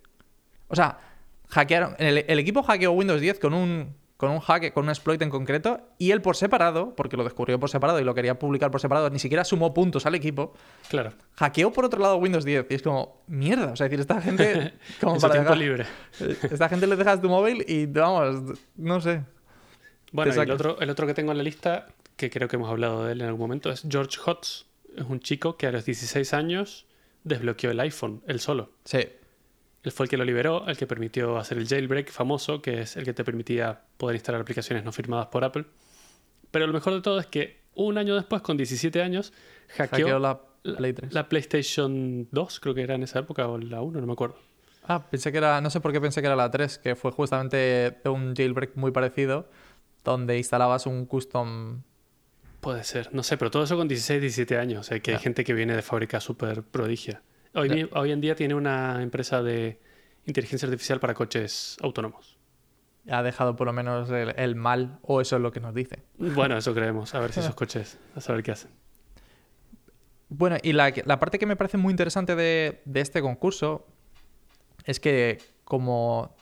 O 0.68 0.76
sea, 0.76 1.00
hackearon. 1.48 1.96
el 1.98 2.38
equipo 2.38 2.62
hackeó 2.62 2.92
Windows 2.92 3.22
10 3.22 3.40
con 3.40 3.54
un 3.54 3.96
con 4.18 4.32
un 4.32 4.40
hack, 4.40 4.72
con 4.74 4.86
un 4.86 4.90
exploit 4.90 5.22
en 5.22 5.30
concreto, 5.30 5.82
y 5.98 6.12
él 6.12 6.22
por 6.22 6.36
separado, 6.36 6.96
porque 6.96 7.18
lo 7.18 7.24
descubrió 7.24 7.60
por 7.60 7.70
separado 7.70 8.00
y 8.00 8.04
lo 8.04 8.14
quería 8.14 8.40
publicar 8.40 8.72
por 8.72 8.80
separado, 8.80 9.10
ni 9.10 9.20
siquiera 9.20 9.44
sumó 9.44 9.74
puntos 9.74 10.06
al 10.06 10.16
equipo. 10.16 10.54
Claro. 10.90 11.14
Hackeó 11.36 11.74
por 11.74 11.86
otro 11.86 12.00
lado 12.02 12.18
Windows 12.18 12.46
10. 12.46 12.68
Y 12.70 12.76
es 12.76 12.82
como, 12.82 13.24
mierda. 13.28 13.74
O 13.74 13.76
sea, 13.76 13.86
decir, 13.86 14.00
esta 14.00 14.22
gente. 14.22 14.74
Como 15.02 15.20
para 15.20 15.34
tiempo 15.34 15.56
libre. 15.56 15.86
Esta 16.20 16.70
gente 16.70 16.88
le 16.88 16.96
dejas 16.96 17.22
tu 17.22 17.30
móvil 17.30 17.66
y 17.68 17.86
vamos, 17.88 18.58
no 18.78 19.02
sé. 19.02 19.24
Bueno, 20.12 20.42
el 20.42 20.52
otro, 20.52 20.80
el 20.80 20.90
otro 20.90 21.08
que 21.08 21.14
tengo 21.14 21.32
en 21.32 21.38
la 21.38 21.44
lista, 21.44 21.88
que 22.16 22.30
creo 22.30 22.48
que 22.48 22.56
hemos 22.56 22.70
hablado 22.70 23.06
de 23.06 23.14
él 23.14 23.22
en 23.22 23.28
algún 23.28 23.42
momento, 23.42 23.70
es 23.70 23.86
George 23.90 24.18
Hotz. 24.26 24.66
Es 24.96 25.04
un 25.04 25.20
chico 25.20 25.58
que 25.58 25.68
a 25.68 25.72
los 25.72 25.84
16 25.84 26.34
años 26.34 26.86
desbloqueó 27.26 27.72
el 27.72 27.80
iPhone, 27.82 28.24
él 28.28 28.40
solo. 28.40 28.72
Sí. 28.86 29.00
Él 29.86 29.92
fue 29.92 30.06
el 30.06 30.10
que 30.10 30.18
lo 30.18 30.26
liberó, 30.26 30.68
el 30.68 30.76
que 30.78 30.88
permitió 30.88 31.38
hacer 31.38 31.60
el 31.60 31.68
jailbreak 31.68 32.10
famoso, 32.10 32.60
que 32.60 32.82
es 32.82 32.98
el 32.98 33.06
que 33.06 33.14
te 33.14 33.24
permitía 33.24 33.82
poder 33.98 34.16
instalar 34.16 34.42
aplicaciones 34.42 34.84
no 34.84 34.92
firmadas 34.92 35.28
por 35.28 35.44
Apple. 35.44 35.66
Pero 36.50 36.66
lo 36.66 36.74
mejor 36.74 36.94
de 36.96 37.02
todo 37.02 37.20
es 37.20 37.28
que 37.28 37.62
un 37.76 38.00
año 38.00 38.16
después, 38.16 38.42
con 38.42 38.58
17 38.58 39.04
años, 39.04 39.32
hackeó, 39.78 40.18
la, 40.18 40.42
la, 40.64 41.30
PlayStation 41.30 42.28
2, 42.32 42.60
creo 42.60 42.74
que 42.74 42.82
era 42.82 42.96
en 42.96 43.04
esa 43.04 43.20
época, 43.20 43.48
o 43.48 43.60
la 43.60 43.82
1, 43.82 44.02
no 44.02 44.08
me 44.08 44.14
acuerdo. 44.14 44.40
Ah, 44.88 45.06
pensé 45.08 45.32
que 45.32 45.38
era, 45.38 45.62
no 45.62 45.70
sé 45.70 45.80
por 45.82 45.92
qué 45.92 46.02
pensé 46.02 46.20
que 46.20 46.28
era 46.28 46.36
la 46.36 46.50
3, 46.50 46.80
que 46.80 46.96
fue 46.96 47.12
justamente 47.12 47.96
un 48.06 48.36
jailbreak 48.36 48.76
muy 48.76 48.90
parecido, 48.90 49.48
donde 50.04 50.36
instalabas 50.36 50.88
un 50.88 51.06
custom 51.06 51.84
Puede 52.60 52.84
ser, 52.84 53.14
no 53.14 53.22
sé, 53.22 53.38
pero 53.38 53.52
todo 53.52 53.64
eso 53.64 53.78
con 53.78 53.88
16, 53.88 54.20
17 54.20 54.58
años. 54.58 54.80
O 54.80 54.84
sea, 54.84 55.00
que 55.00 55.12
hay 55.12 55.20
gente 55.20 55.44
que 55.44 55.54
viene 55.54 55.76
de 55.76 55.84
fábrica 55.84 56.20
súper 56.20 56.64
prodigia. 56.64 57.22
Hoy, 57.56 57.90
hoy 57.94 58.12
en 58.12 58.20
día 58.20 58.36
tiene 58.36 58.54
una 58.54 59.02
empresa 59.02 59.42
de 59.42 59.80
inteligencia 60.26 60.68
artificial 60.68 61.00
para 61.00 61.14
coches 61.14 61.78
autónomos. 61.82 62.38
Ha 63.10 63.24
dejado 63.24 63.56
por 63.56 63.68
lo 63.68 63.74
menos 63.74 64.10
el, 64.10 64.56
mal, 64.56 65.00
o 65.04 65.22
eso 65.22 65.38
es 65.38 65.42
lo 65.42 65.52
que 65.52 65.62
nos 65.62 65.74
dice. 65.74 66.04
Bueno, 66.18 66.58
eso 66.58 66.74
creemos. 66.76 67.16
A 67.16 67.20
ver 67.20 67.32
si 67.32 67.40
esos 67.40 67.56
coches, 67.56 67.98
a 68.16 68.20
saber 68.20 68.44
qué 68.44 68.52
hacen. 68.52 68.72
Bueno, 70.28 70.58
y 70.64 70.74
la, 70.74 70.92
parte 71.20 71.40
que 71.40 71.46
me 71.46 71.56
parece 71.56 71.78
muy 71.78 71.92
interesante 71.92 72.36
de, 72.36 72.82
de, 72.84 73.00
este 73.00 73.22
concurso 73.22 73.88
es 74.84 75.00
que, 75.00 75.38
como 75.64 76.36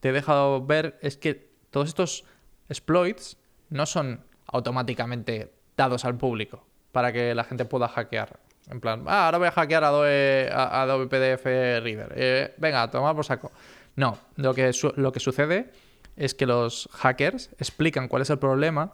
te 0.00 0.10
he 0.10 0.12
dejado 0.12 0.66
ver, 0.66 0.98
es 1.00 1.16
que 1.16 1.48
todos 1.70 1.88
estos 1.88 2.24
exploits 2.68 3.38
no 3.70 3.86
son 3.86 4.24
automáticamente 4.46 5.54
dados 5.76 6.04
al 6.04 6.18
público 6.18 6.66
para 6.92 7.12
que 7.12 7.34
la 7.34 7.44
gente 7.44 7.64
pueda 7.64 7.88
hackear. 7.88 8.40
En 8.70 8.80
plan, 8.80 9.04
ah, 9.06 9.26
ahora 9.26 9.38
voy 9.38 9.48
a 9.48 9.52
hackear 9.52 9.82
Adobe, 9.82 10.48
Adobe 10.52 11.06
PDF 11.06 11.44
Reader. 11.44 12.12
Eh, 12.14 12.54
venga, 12.58 12.88
toma 12.90 13.14
por 13.14 13.24
saco. 13.24 13.50
No, 13.96 14.18
lo 14.36 14.54
que, 14.54 14.70
lo 14.96 15.12
que 15.12 15.20
sucede 15.20 15.72
es 16.16 16.34
que 16.34 16.46
los 16.46 16.88
hackers 16.92 17.50
explican 17.58 18.06
cuál 18.06 18.22
es 18.22 18.30
el 18.30 18.38
problema 18.38 18.92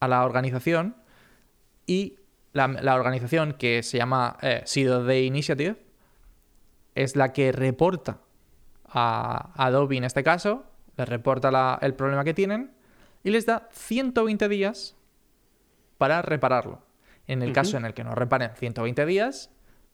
a 0.00 0.08
la 0.08 0.24
organización 0.24 0.96
y 1.86 2.16
la, 2.52 2.94
organización 2.94 3.54
que 3.54 3.82
se 3.82 3.98
llama 3.98 4.36
eh, 4.42 4.62
Zero 4.66 5.04
Day 5.04 5.26
Initiative 5.26 5.76
es 6.94 7.16
la 7.16 7.32
que 7.32 7.52
reporta 7.52 8.18
a 8.84 9.52
Adobe 9.54 9.96
en 9.96 10.04
este 10.04 10.22
caso, 10.22 10.64
les 10.96 11.08
reporta 11.08 11.78
el 11.80 11.94
problema 11.94 12.24
que 12.24 12.34
tienen 12.34 12.72
y 13.22 13.30
les 13.30 13.46
da 13.46 13.68
120 13.72 14.48
días 14.48 14.96
para 15.96 16.20
repararlo. 16.20 16.91
En 17.26 17.42
el 17.42 17.52
caso 17.52 17.76
en 17.76 17.84
el 17.84 17.94
que 17.94 18.04
no 18.04 18.14
reparen 18.14 18.50
120 18.56 19.06
días, 19.06 19.50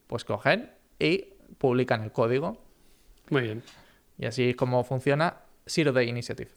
pues 0.07 0.25
cogen 0.25 0.71
y 0.99 1.35
publican 1.59 2.03
el 2.03 2.13
código. 2.13 2.63
Muy 3.31 3.43
bien. 3.43 3.63
Y 4.19 4.27
así 4.27 4.51
es 4.51 4.57
como 4.57 4.83
funciona 4.85 5.37
Zero 5.67 5.93
Day 5.93 6.09
Initiative. 6.09 6.51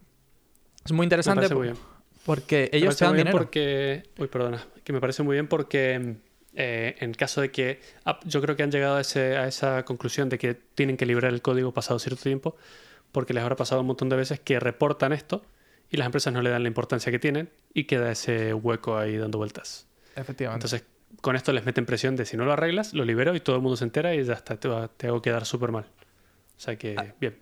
Es 0.84 0.92
muy 0.92 1.04
interesante 1.04 1.48
porque 2.26 2.70
ellos 2.72 2.98
te 2.98 3.06
dan 3.06 3.18
dinero. 3.18 3.38
Porque... 3.38 4.04
Uy, 4.18 4.28
perdona. 4.28 4.66
Que 4.84 4.94
me 4.94 5.00
parece 5.00 5.24
muy 5.24 5.36
bien 5.36 5.48
porque 5.48 6.16
eh, 6.56 6.96
en 7.00 7.14
caso 7.14 7.42
de 7.42 7.52
que... 7.52 7.82
yo 8.26 8.42
creo 8.42 8.56
que 8.56 8.64
han 8.64 8.72
llegado 8.72 8.96
a, 8.96 9.00
a 9.00 9.48
esa 9.48 9.84
conclusión 9.86 10.30
de 10.30 10.38
que 10.38 10.54
tienen 10.54 10.98
que 10.98 11.06
liberar 11.06 11.34
el 11.34 11.42
código 11.42 11.74
pasado 11.74 12.00
cierto 12.00 12.24
tiempo 12.24 12.56
porque 13.12 13.34
les 13.34 13.44
habrá 13.44 13.56
pasado 13.56 13.82
un 13.82 13.88
montón 13.88 14.10
de 14.10 14.16
veces 14.16 14.40
que 14.40 14.60
reportan 14.60 15.14
esto 15.14 15.44
y 15.90 15.98
las 15.98 16.06
empresas 16.06 16.34
no 16.34 16.42
le 16.42 16.50
dan 16.50 16.64
la 16.64 16.70
importancia 16.70 17.12
que 17.12 17.20
tienen 17.20 17.50
y 17.74 17.84
queda 17.84 18.12
ese 18.12 18.54
hueco 18.54 18.98
ahí 18.98 19.18
dando 19.18 19.38
vueltas. 19.38 19.88
Efectivamente. 20.16 20.66
Entonces, 20.66 20.88
con 21.22 21.36
esto 21.36 21.52
les 21.54 21.66
meten 21.66 21.86
presión 21.86 22.16
de 22.16 22.26
si 22.26 22.38
no 22.38 22.46
lo 22.46 22.54
arreglas, 22.54 22.94
lo 22.94 23.04
libero 23.06 23.36
y 23.36 23.40
todo 23.40 23.56
el 23.56 23.62
mundo 23.62 23.78
se 23.78 23.84
entera 23.84 24.16
y 24.16 24.24
ya 24.24 24.34
está, 24.34 24.58
te, 24.58 24.68
va, 24.68 24.88
te 24.88 25.08
hago 25.08 25.22
quedar 25.22 25.46
súper 25.46 25.72
mal. 25.72 25.86
O 26.58 26.60
sea 26.60 26.78
que, 26.78 26.96
ah. 26.98 27.14
bien. 27.20 27.38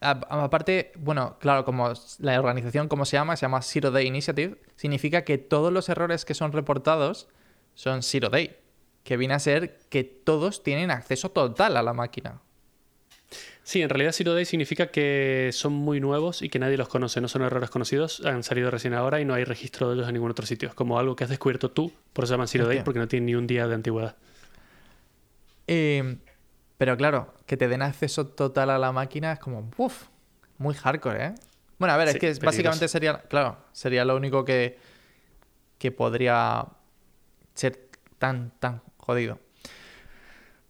aparte, 0.00 0.92
bueno, 0.96 1.36
claro, 1.40 1.64
como 1.64 1.92
la 2.18 2.38
organización, 2.38 2.88
como 2.88 3.04
se 3.04 3.16
llama, 3.16 3.36
se 3.36 3.42
llama 3.42 3.62
Zero 3.62 3.90
Day 3.90 4.06
Initiative, 4.06 4.56
significa 4.76 5.22
que 5.24 5.38
todos 5.38 5.72
los 5.72 5.88
errores 5.88 6.24
que 6.24 6.34
son 6.34 6.52
reportados 6.52 7.28
son 7.74 8.02
Zero 8.02 8.30
Day, 8.30 8.56
que 9.04 9.16
viene 9.16 9.34
a 9.34 9.38
ser 9.38 9.78
que 9.88 10.04
todos 10.04 10.62
tienen 10.62 10.90
acceso 10.90 11.30
total 11.30 11.76
a 11.76 11.82
la 11.82 11.92
máquina. 11.92 12.40
Sí, 13.66 13.82
en 13.82 13.88
realidad 13.88 14.12
Zero 14.12 14.32
Day 14.32 14.44
significa 14.44 14.92
que 14.92 15.50
son 15.52 15.72
muy 15.72 15.98
nuevos 15.98 16.40
y 16.40 16.48
que 16.48 16.60
nadie 16.60 16.76
los 16.76 16.86
conoce, 16.86 17.20
no 17.20 17.26
son 17.26 17.42
errores 17.42 17.68
conocidos, 17.68 18.24
han 18.24 18.44
salido 18.44 18.70
recién 18.70 18.94
ahora 18.94 19.20
y 19.20 19.24
no 19.24 19.34
hay 19.34 19.42
registro 19.42 19.88
de 19.88 19.96
ellos 19.96 20.06
en 20.06 20.14
ningún 20.14 20.30
otro 20.30 20.46
sitio. 20.46 20.68
Es 20.68 20.74
como 20.76 21.00
algo 21.00 21.16
que 21.16 21.24
has 21.24 21.30
descubierto 21.30 21.72
tú, 21.72 21.92
por 22.12 22.22
eso 22.22 22.28
se 22.28 22.34
llaman 22.34 22.46
Zero 22.46 22.68
Day, 22.68 22.82
porque 22.84 23.00
no 23.00 23.08
tienen 23.08 23.26
ni 23.26 23.34
un 23.34 23.48
día 23.48 23.66
de 23.66 23.74
antigüedad. 23.74 24.14
Eh, 25.66 26.16
pero 26.78 26.96
claro, 26.96 27.34
que 27.46 27.56
te 27.56 27.66
den 27.66 27.82
acceso 27.82 28.28
total 28.28 28.70
a 28.70 28.78
la 28.78 28.92
máquina 28.92 29.32
es 29.32 29.40
como, 29.40 29.68
uff, 29.78 30.04
muy 30.58 30.76
hardcore, 30.76 31.24
¿eh? 31.24 31.34
Bueno, 31.80 31.92
a 31.92 31.96
ver, 31.96 32.06
es 32.06 32.18
que 32.18 32.34
básicamente 32.34 32.86
sería, 32.86 33.18
claro, 33.22 33.58
sería 33.72 34.04
lo 34.04 34.14
único 34.14 34.44
que, 34.44 34.78
que 35.78 35.90
podría 35.90 36.66
ser 37.54 37.88
tan, 38.20 38.52
tan 38.60 38.80
jodido. 38.96 39.40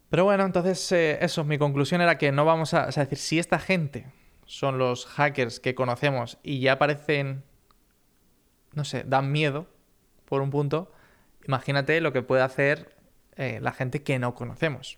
Pero 0.09 0.23
bueno, 0.23 0.45
entonces 0.45 0.91
eh, 0.91 1.17
eso, 1.21 1.43
mi 1.43 1.57
conclusión 1.57 2.01
era 2.01 2.17
que 2.17 2.31
no 2.31 2.45
vamos 2.45 2.73
a, 2.73 2.87
decir, 2.87 3.17
si 3.17 3.39
esta 3.39 3.59
gente 3.59 4.07
son 4.45 4.77
los 4.77 5.05
hackers 5.05 5.59
que 5.59 5.75
conocemos 5.75 6.37
y 6.43 6.61
ya 6.61 6.79
parecen, 6.79 7.43
no 8.73 8.85
sé, 8.85 9.03
dan 9.05 9.31
miedo 9.31 9.67
por 10.25 10.41
un 10.41 10.49
punto, 10.49 10.91
imagínate 11.45 11.99
lo 11.99 12.13
que 12.13 12.21
puede 12.21 12.41
hacer 12.41 12.95
eh, 13.35 13.59
la 13.61 13.73
gente 13.73 14.03
que 14.03 14.17
no 14.19 14.33
conocemos. 14.33 14.97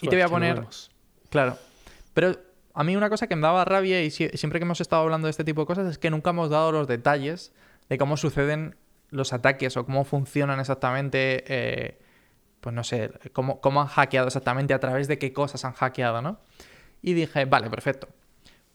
y 0.00 0.08
te 0.08 0.16
voy 0.16 0.22
a 0.22 0.28
poner... 0.28 0.62
claro, 1.30 1.56
pero 2.12 2.38
a 2.74 2.84
mí 2.84 2.96
una 2.96 3.08
cosa 3.08 3.26
que 3.26 3.36
me 3.36 3.42
daba 3.42 3.64
rabia 3.64 4.02
y 4.02 4.10
siempre 4.10 4.58
que 4.58 4.64
hemos 4.64 4.80
estado 4.80 5.02
hablando 5.02 5.26
de 5.26 5.30
este 5.30 5.44
tipo 5.44 5.62
de 5.62 5.66
cosas 5.66 5.86
es 5.88 5.98
que 5.98 6.10
nunca 6.10 6.30
hemos 6.30 6.50
dado 6.50 6.72
los 6.72 6.86
detalles 6.86 7.52
de 7.88 7.98
cómo 7.98 8.16
suceden 8.16 8.76
los 9.10 9.32
ataques 9.32 9.76
o 9.76 9.84
cómo 9.84 10.04
funcionan 10.04 10.60
exactamente 10.60 11.44
eh, 11.46 11.98
pues 12.62 12.72
no 12.72 12.84
sé, 12.84 13.10
cómo, 13.32 13.58
han 13.80 13.88
hackeado 13.88 14.28
exactamente, 14.28 14.72
a 14.72 14.78
través 14.78 15.08
de 15.08 15.18
qué 15.18 15.32
cosas 15.32 15.64
han 15.64 15.72
hackeado, 15.72 16.22
¿no? 16.22 16.38
Y 17.02 17.12
dije, 17.12 17.44
vale, 17.44 17.68
perfecto. 17.68 18.06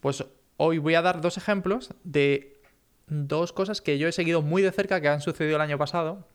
Pues 0.01 0.25
hoy 0.57 0.77
voy 0.77 0.95
a 0.95 1.01
dar 1.01 1.21
dos 1.21 1.37
ejemplos 1.37 1.93
de 2.03 2.61
dos 3.07 3.53
cosas 3.53 3.81
que 3.81 3.97
yo 3.97 4.09
he 4.09 4.11
seguido 4.11 4.41
muy 4.41 4.61
de 4.61 4.73
cerca 4.73 4.99
que 4.99 5.07
han 5.07 5.21
sucedido 5.21 5.55
el 5.55 5.61
año 5.61 5.77
pasado. 5.77 6.27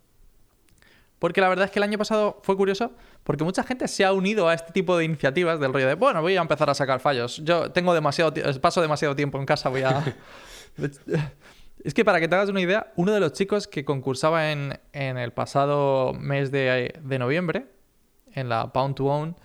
Porque 1.18 1.42
la 1.42 1.50
verdad 1.50 1.66
es 1.66 1.70
que 1.70 1.78
el 1.78 1.82
año 1.82 1.98
pasado 1.98 2.40
fue 2.42 2.56
curioso 2.56 2.92
porque 3.22 3.44
mucha 3.44 3.62
gente 3.64 3.86
se 3.86 4.02
ha 4.06 4.14
unido 4.14 4.48
a 4.48 4.54
este 4.54 4.72
tipo 4.72 4.96
de 4.96 5.04
iniciativas 5.04 5.60
del 5.60 5.74
rollo 5.74 5.88
de, 5.88 5.94
bueno, 5.94 6.22
voy 6.22 6.38
a 6.38 6.40
empezar 6.40 6.70
a 6.70 6.74
sacar 6.74 7.00
fallos. 7.00 7.36
Yo 7.44 7.70
tengo 7.70 7.92
demasiado, 7.92 8.32
paso 8.62 8.80
demasiado 8.80 9.14
tiempo 9.14 9.38
en 9.38 9.44
casa, 9.44 9.68
voy 9.68 9.82
a... 9.82 10.02
Es 11.84 11.94
que 11.94 12.04
para 12.04 12.20
que 12.20 12.28
te 12.28 12.34
hagas 12.34 12.48
una 12.48 12.60
idea, 12.60 12.92
uno 12.96 13.12
de 13.12 13.20
los 13.20 13.32
chicos 13.32 13.66
que 13.66 13.84
concursaba 13.84 14.52
en, 14.52 14.78
el 14.92 15.32
pasado 15.32 16.12
mes 16.14 16.50
de, 16.52 16.92
noviembre, 17.18 17.66
en 18.34 18.48
la 18.48 18.72
Pound 18.72 18.94
to 18.94 19.06
Own, 19.06 19.36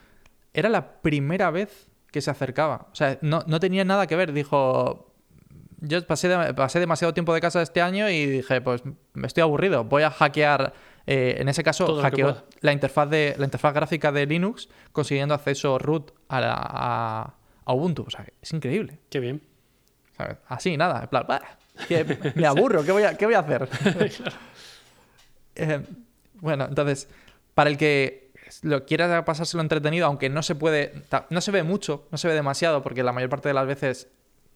era 0.54 0.70
la 0.70 1.02
primera 1.02 1.52
vez 1.52 1.90
que 2.12 2.22
se 2.22 2.30
acercaba. 2.30 2.88
O 2.92 2.96
sea, 2.96 3.18
no, 3.22 3.44
tenía 3.60 3.84
nada 3.86 4.08
que 4.08 4.16
ver. 4.16 4.34
Dijo, 4.34 5.14
yo 5.80 6.06
pasé, 6.06 6.54
pasé 6.54 6.80
demasiado 6.80 7.14
tiempo 7.14 7.34
de 7.34 7.42
casa 7.42 7.62
este 7.62 7.82
año 7.82 8.10
y 8.10 8.26
dije, 8.26 8.62
pues 8.62 8.84
me 9.14 9.28
estoy 9.28 9.42
aburrido, 9.42 9.84
voy 9.84 10.04
a 10.04 10.12
hackear. 10.12 10.74
Eh, 11.10 11.38
en 11.40 11.48
ese 11.48 11.64
caso, 11.64 12.02
hackeó 12.02 12.44
la 12.60 12.74
interfaz, 12.74 13.10
de, 13.10 13.34
la 13.38 13.46
interfaz 13.46 13.74
gráfica 13.74 14.12
de 14.12 14.26
Linux 14.26 14.68
consiguiendo 14.92 15.34
acceso 15.34 15.80
root 15.80 16.12
a, 16.30 17.34
Ubuntu. 17.66 18.04
O 18.06 18.10
sea, 18.10 18.26
es 18.42 18.54
increíble. 18.54 19.00
Qué 19.10 19.20
bien. 19.20 19.42
Así, 20.48 20.78
nada. 20.78 21.10
me 22.36 22.46
aburro, 22.46 22.84
¿qué 22.84 22.92
voy 22.92 23.04
a, 23.04 23.18
qué 23.18 23.26
voy 23.26 23.36
a 23.36 23.40
hacer? 23.40 23.68
Eh, 25.60 25.82
Bueno, 26.40 26.66
entonces, 26.66 27.10
para 27.56 27.72
el 27.72 27.78
que 27.78 28.32
lo 28.62 28.86
quiera 28.86 29.26
pasárselo 29.26 29.62
entretenido, 29.62 30.06
aunque 30.06 30.30
no 30.30 30.44
se 30.44 30.56
puede, 30.56 30.94
no 31.30 31.42
se 31.42 31.52
ve 31.52 31.64
mucho, 31.64 32.08
no 32.12 32.18
se 32.18 32.28
ve 32.28 32.34
demasiado, 32.34 32.84
porque 32.84 33.04
la 33.04 33.12
mayor 33.12 33.30
parte 33.30 33.50
de 33.50 33.54
las 33.54 33.66
veces 33.66 34.08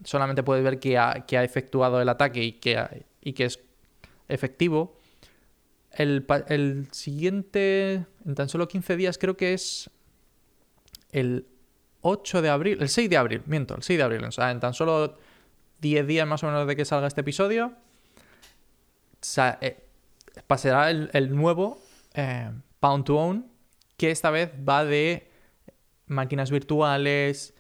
solamente 0.03 0.43
puedes 0.43 0.63
ver 0.63 0.79
que 0.79 0.97
ha, 0.97 1.25
que 1.25 1.37
ha 1.37 1.43
efectuado 1.43 2.01
el 2.01 2.09
ataque 2.09 2.43
y 2.43 2.51
que, 2.53 3.03
y 3.21 3.33
que 3.33 3.45
es 3.45 3.59
efectivo. 4.27 4.97
El, 5.91 6.25
el, 6.47 6.87
siguiente, 6.91 8.05
en 8.25 8.35
tan 8.35 8.47
solo 8.47 8.67
15 8.67 8.95
días, 8.95 9.17
creo 9.17 9.35
que 9.35 9.53
es 9.53 9.89
el 11.11 11.47
8 12.01 12.41
de 12.41 12.49
abril, 12.49 12.77
el 12.81 12.89
6 12.89 13.09
de 13.09 13.17
abril, 13.17 13.41
miento, 13.45 13.75
el 13.75 13.83
6 13.83 13.97
de 13.97 14.03
abril, 14.03 14.23
o 14.23 14.31
sea, 14.31 14.51
en 14.51 14.59
tan 14.59 14.73
solo 14.73 15.17
10 15.81 16.07
días 16.07 16.27
más 16.27 16.43
o 16.43 16.47
menos 16.47 16.67
de 16.67 16.75
que 16.75 16.85
salga 16.85 17.07
este 17.07 17.21
episodio, 17.21 17.73
eh, 19.61 19.83
pasará 20.47 20.89
el, 20.89 21.35
nuevo 21.35 21.79
eh, 22.13 22.51
Pound 22.79 23.05
to 23.05 23.17
Own, 23.17 23.51
que 23.97 24.11
esta 24.11 24.29
vez 24.29 24.51
va 24.67 24.85
de 24.85 25.29
máquinas 26.05 26.51
virtuales, 26.51 27.53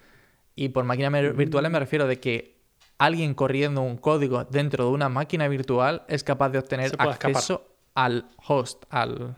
y 0.55 0.69
por 0.69 0.83
máquinas 0.83 1.35
virtuales 1.35 1.71
me 1.71 1.79
refiero 1.79 2.07
de 2.07 2.19
que 2.19 2.61
alguien 2.97 3.33
corriendo 3.33 3.81
un 3.81 3.97
código 3.97 4.43
dentro 4.45 4.85
de 4.85 4.91
una 4.91 5.09
máquina 5.09 5.47
virtual 5.47 6.03
es 6.07 6.23
capaz 6.23 6.49
de 6.49 6.59
obtener 6.59 6.91
acceso 6.99 7.67
al 7.95 8.29
host, 8.47 8.83
al... 8.89 9.35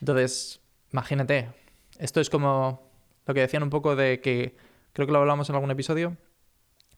Entonces, 0.00 0.60
imagínate, 0.92 1.48
esto 1.98 2.20
es 2.20 2.28
como 2.28 2.90
lo 3.26 3.32
que 3.32 3.40
decían 3.40 3.62
un 3.62 3.70
poco 3.70 3.96
de 3.96 4.20
que, 4.20 4.56
creo 4.92 5.06
que 5.06 5.12
lo 5.12 5.20
hablamos 5.20 5.48
en 5.48 5.54
algún 5.54 5.70
episodio, 5.70 6.16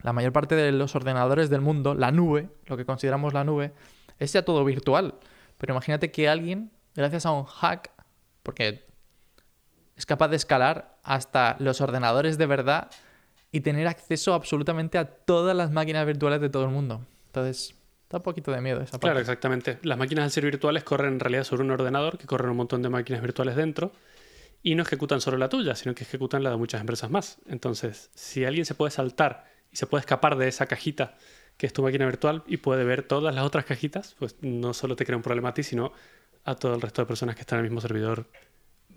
la 0.03 0.13
mayor 0.13 0.33
parte 0.33 0.55
de 0.55 0.73
los 0.73 0.95
ordenadores 0.95 1.51
del 1.51 1.61
mundo, 1.61 1.95
la 1.95 2.11
nube, 2.11 2.49
lo 2.67 2.77
que 2.77 2.85
consideramos 2.85 3.35
la 3.35 3.45
nube, 3.45 3.73
es 4.19 4.33
ya 4.33 4.45
todo 4.45 4.65
virtual. 4.65 5.15
Pero 5.59 5.75
imagínate 5.75 6.11
que 6.11 6.29
alguien, 6.29 6.71
gracias 6.95 7.27
a 7.27 7.33
un 7.33 7.45
hack, 7.45 7.91
porque 8.43 8.87
es 9.97 10.07
capaz 10.07 10.29
de 10.29 10.37
escalar 10.37 10.99
hasta 11.03 11.57
los 11.59 11.81
ordenadores 11.81 12.39
de 12.39 12.47
verdad 12.47 12.91
y 13.51 13.61
tener 13.61 13.87
acceso 13.87 14.35
absolutamente 14.35 14.99
a 14.99 15.07
todas 15.07 15.57
las 15.57 15.71
máquinas 15.71 16.07
virtuales 16.07 16.41
de 16.41 16.51
todo 16.51 16.65
el 16.65 16.71
mundo. 16.71 17.01
Entonces, 17.27 17.75
da 18.11 18.19
un 18.19 18.23
poquito 18.23 18.53
de 18.53 18.61
miedo 18.61 18.81
esa 18.81 18.93
parte. 18.93 19.07
Claro, 19.07 19.21
exactamente. 19.21 19.79
Las 19.83 19.99
máquinas 19.99 20.25
al 20.25 20.31
ser 20.31 20.45
virtuales 20.45 20.85
corren 20.85 21.15
en 21.15 21.21
realidad 21.21 21.45
sobre 21.45 21.63
un 21.63 21.71
ordenador 21.71 22.19
que 22.19 22.27
corren 22.27 22.51
un 22.51 22.57
montón 22.57 22.83
de 22.83 22.89
máquinas 22.89 23.23
virtuales 23.23 23.57
dentro 23.57 23.93
y 24.63 24.75
no 24.75 24.83
ejecutan 24.83 25.21
solo 25.21 25.39
la 25.39 25.49
tuya, 25.49 25.75
sino 25.75 25.95
que 25.95 26.05
ejecutan 26.05 26.43
la 26.43 26.51
de 26.51 26.57
muchas 26.57 26.81
empresas 26.81 27.11
más. 27.11 27.39
Entonces, 27.47 28.11
si 28.15 28.45
alguien 28.45 28.65
se 28.65 28.75
puede 28.75 28.91
saltar 28.91 29.47
se 29.77 29.87
puede 29.87 30.01
escapar 30.01 30.37
de 30.37 30.49
esa 30.49 30.67
cajita 30.67 31.17
que 31.57 31.67
es 31.67 31.73
tu 31.73 31.83
máquina 31.83 32.07
virtual 32.07 32.43
y 32.47 32.59
puede 32.59 32.85
ver 32.85 33.03
todas 33.03 33.35
las 33.35 33.45
otras 33.45 33.65
cajitas, 33.65 34.15
pues 34.19 34.37
no 34.43 34.75
solo 34.75 34.97
te 34.97 35.07
crea 35.07 35.17
un 35.17 35.23
problema 35.23 35.51
a 35.51 35.55
ti, 35.55 35.63
sino 35.63 35.93
a 36.45 36.55
todo 36.55 36.75
el 36.75 36.81
resto 36.81 37.03
de 37.03 37.07
personas 37.07 37.35
que 37.35 37.43
están 37.43 37.59
en 37.59 37.65
el 37.65 37.71
mismo 37.71 37.81
servidor 37.81 38.29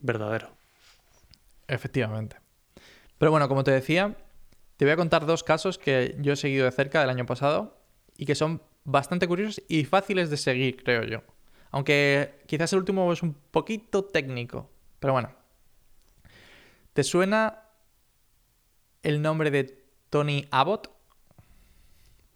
verdadero. 0.02 0.52
Efectivamente. 1.68 2.38
Pero 3.18 3.32
bueno, 3.32 3.48
como 3.48 3.64
te 3.64 3.72
decía, 3.72 4.16
te 4.78 4.86
voy 4.86 4.92
a 4.92 4.98
contar 4.98 5.26
dos 5.26 5.44
casos 5.44 5.78
que 5.78 6.16
yo 6.20 6.34
he 6.34 6.36
seguido 6.36 6.66
de 6.66 6.72
cerca 6.72 7.02
del 7.02 7.10
año 7.10 7.26
pasado 7.26 7.78
y 8.18 8.26
que 8.26 8.36
son 8.36 8.62
bastante 8.84 9.28
curiosos 9.28 9.64
y 9.68 9.86
fáciles 9.86 10.30
de 10.30 10.38
seguir, 10.38 10.84
creo 10.84 11.04
yo. 11.04 11.22
Aunque 11.72 12.42
quizás 12.48 12.74
el 12.74 12.80
último 12.80 13.12
es 13.14 13.22
un 13.22 13.34
poquito 13.34 14.04
técnico. 14.04 14.70
Pero 15.00 15.14
bueno. 15.14 15.32
¿Te 16.94 17.04
suena 17.04 17.64
el 19.04 19.22
nombre 19.22 19.52
de 19.52 19.79
Tony 20.10 20.48
Abbott? 20.52 20.90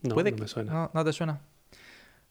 No, 0.01 0.15
¿Puede 0.15 0.31
no 0.31 0.37
me 0.37 0.47
suena. 0.47 0.91
No, 0.93 1.05
te 1.05 1.13
suena. 1.13 1.41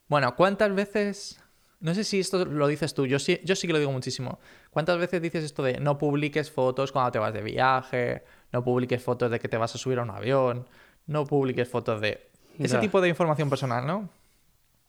Bueno, 0.07 0.35
¿cuántas 0.35 0.73
veces... 0.73 1.39
No 1.79 1.93
sé 1.93 2.05
si 2.05 2.19
esto 2.21 2.45
lo 2.45 2.67
dices 2.67 2.93
tú, 2.93 3.05
yo 3.05 3.19
sí, 3.19 3.41
yo 3.43 3.57
sí 3.57 3.67
que 3.67 3.73
lo 3.73 3.79
digo 3.79 3.91
muchísimo. 3.91 4.39
¿Cuántas 4.69 4.97
veces 4.97 5.21
dices 5.21 5.43
esto 5.43 5.63
de 5.63 5.81
no 5.81 5.97
publiques 5.97 6.49
fotos 6.49 6.93
cuando 6.93 7.11
te 7.11 7.19
vas 7.19 7.33
de 7.33 7.41
viaje, 7.41 8.23
no 8.53 8.63
publiques 8.63 9.03
fotos 9.03 9.29
de 9.29 9.37
que 9.37 9.49
te 9.49 9.57
vas 9.57 9.75
a 9.75 9.77
subir 9.77 9.99
a 9.99 10.03
un 10.03 10.09
avión, 10.09 10.65
no 11.07 11.25
publiques 11.25 11.67
fotos 11.67 11.99
de... 11.99 12.29
Ese 12.57 12.77
tipo 12.77 13.01
de 13.01 13.09
información 13.09 13.49
personal, 13.49 13.85
¿no? 13.85 14.09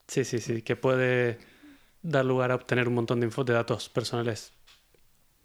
Sí, 0.07 0.25
sí, 0.25 0.39
sí, 0.39 0.63
que 0.63 0.77
puede 0.77 1.39
dar 2.03 2.25
lugar 2.25 2.53
a 2.53 2.55
obtener 2.55 2.87
un 2.87 2.95
montón 2.95 3.19
de, 3.19 3.27
info, 3.27 3.43
de 3.43 3.55
datos 3.55 3.89
personales 3.89 4.53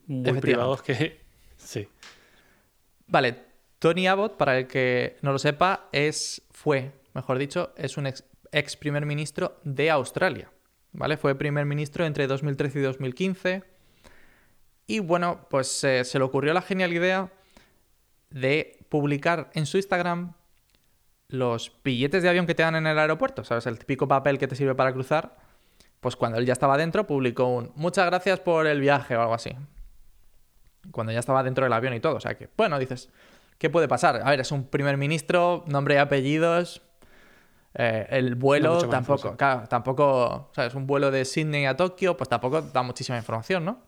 muy 0.06 0.40
privados 0.40 0.82
que... 0.84 1.28
Sí. 1.58 1.90
Vale, 3.08 3.49
Tony 3.80 4.08
Abbott, 4.08 4.36
para 4.38 4.58
el 4.58 4.68
que 4.68 5.18
no 5.22 5.32
lo 5.32 5.40
sepa, 5.40 5.88
es, 5.92 6.42
fue, 6.52 6.92
mejor 7.14 7.38
dicho, 7.38 7.74
es 7.78 7.98
un 7.98 8.08
ex, 8.08 8.76
primer 8.76 9.06
ministro 9.06 9.60
de 9.64 9.90
Australia. 9.90 10.52
¿Vale? 10.92 11.18
Fue 11.18 11.36
primer 11.36 11.66
ministro 11.66 12.06
entre 12.06 12.28
2013 12.28 12.80
y 12.80 12.82
2015. 12.82 13.64
Y 14.88 15.00
bueno, 15.00 15.46
pues 15.50 15.84
eh, 15.84 16.04
se 16.04 16.18
le 16.18 16.26
ocurrió 16.26 16.54
la 16.54 16.62
genial 16.62 16.92
idea 16.92 17.32
de 18.32 18.86
publicar 18.90 19.50
en 19.54 19.66
su 19.66 19.78
Instagram 19.78 20.34
los 21.30 21.72
billetes 21.84 22.24
de 22.24 22.30
avión 22.30 22.48
que 22.48 22.56
te 22.56 22.64
dan 22.64 22.76
en 22.76 22.88
el 22.88 22.98
aeropuerto, 22.98 23.44
¿sabes? 23.44 23.68
El 23.68 23.78
típico 23.78 24.08
papel 24.08 24.40
que 24.40 24.48
te 24.48 24.56
sirve 24.56 24.76
para 24.76 24.92
cruzar. 24.92 25.38
Pues 26.00 26.16
cuando 26.16 26.40
él 26.40 26.46
ya 26.46 26.54
estaba 26.54 26.76
dentro, 26.78 27.06
publicó 27.06 27.46
un 27.46 27.72
muchas 27.76 28.08
gracias 28.08 28.40
por 28.40 28.66
el 28.66 28.82
viaje 28.82 29.16
o 29.16 29.22
algo 29.22 29.36
así. 29.36 29.52
Cuando 30.92 31.14
ya 31.14 31.20
estaba 31.20 31.44
dentro 31.44 31.66
del 31.66 31.74
avión 31.74 31.94
y 31.94 32.00
todo. 32.00 32.16
O 32.16 32.20
sea 32.20 32.36
que, 32.36 32.50
bueno, 32.58 32.80
dices, 32.80 33.10
¿qué 33.60 33.70
puede 33.70 33.88
pasar? 33.88 34.22
A 34.24 34.30
ver, 34.32 34.40
es 34.40 34.52
un 34.52 34.66
primer 34.66 34.98
ministro, 34.98 35.64
nombre 35.68 35.96
y 35.96 35.98
apellidos. 35.98 36.82
Eh, 37.76 38.08
el 38.10 38.34
vuelo 38.34 38.90
tampoco, 38.90 39.38
claro, 39.38 39.68
tampoco, 39.68 40.50
¿sabes? 40.56 40.74
Un 40.74 40.88
vuelo 40.88 41.12
de 41.12 41.24
Sydney 41.24 41.68
a 41.68 41.78
Tokio, 41.78 42.18
pues 42.18 42.28
tampoco 42.28 42.64
da 42.64 42.82
muchísima 42.82 43.18
información, 43.18 43.64
¿no? 43.64 43.84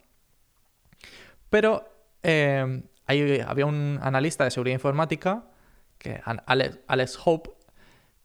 Pero 1.50 1.90
eh, 2.22 2.84
había 3.08 3.66
un 3.66 4.00
analista 4.04 4.44
de 4.44 4.52
seguridad 4.52 4.76
informática, 4.76 5.46
que, 5.98 6.22
Alex, 6.26 7.20
Hope, 7.24 7.52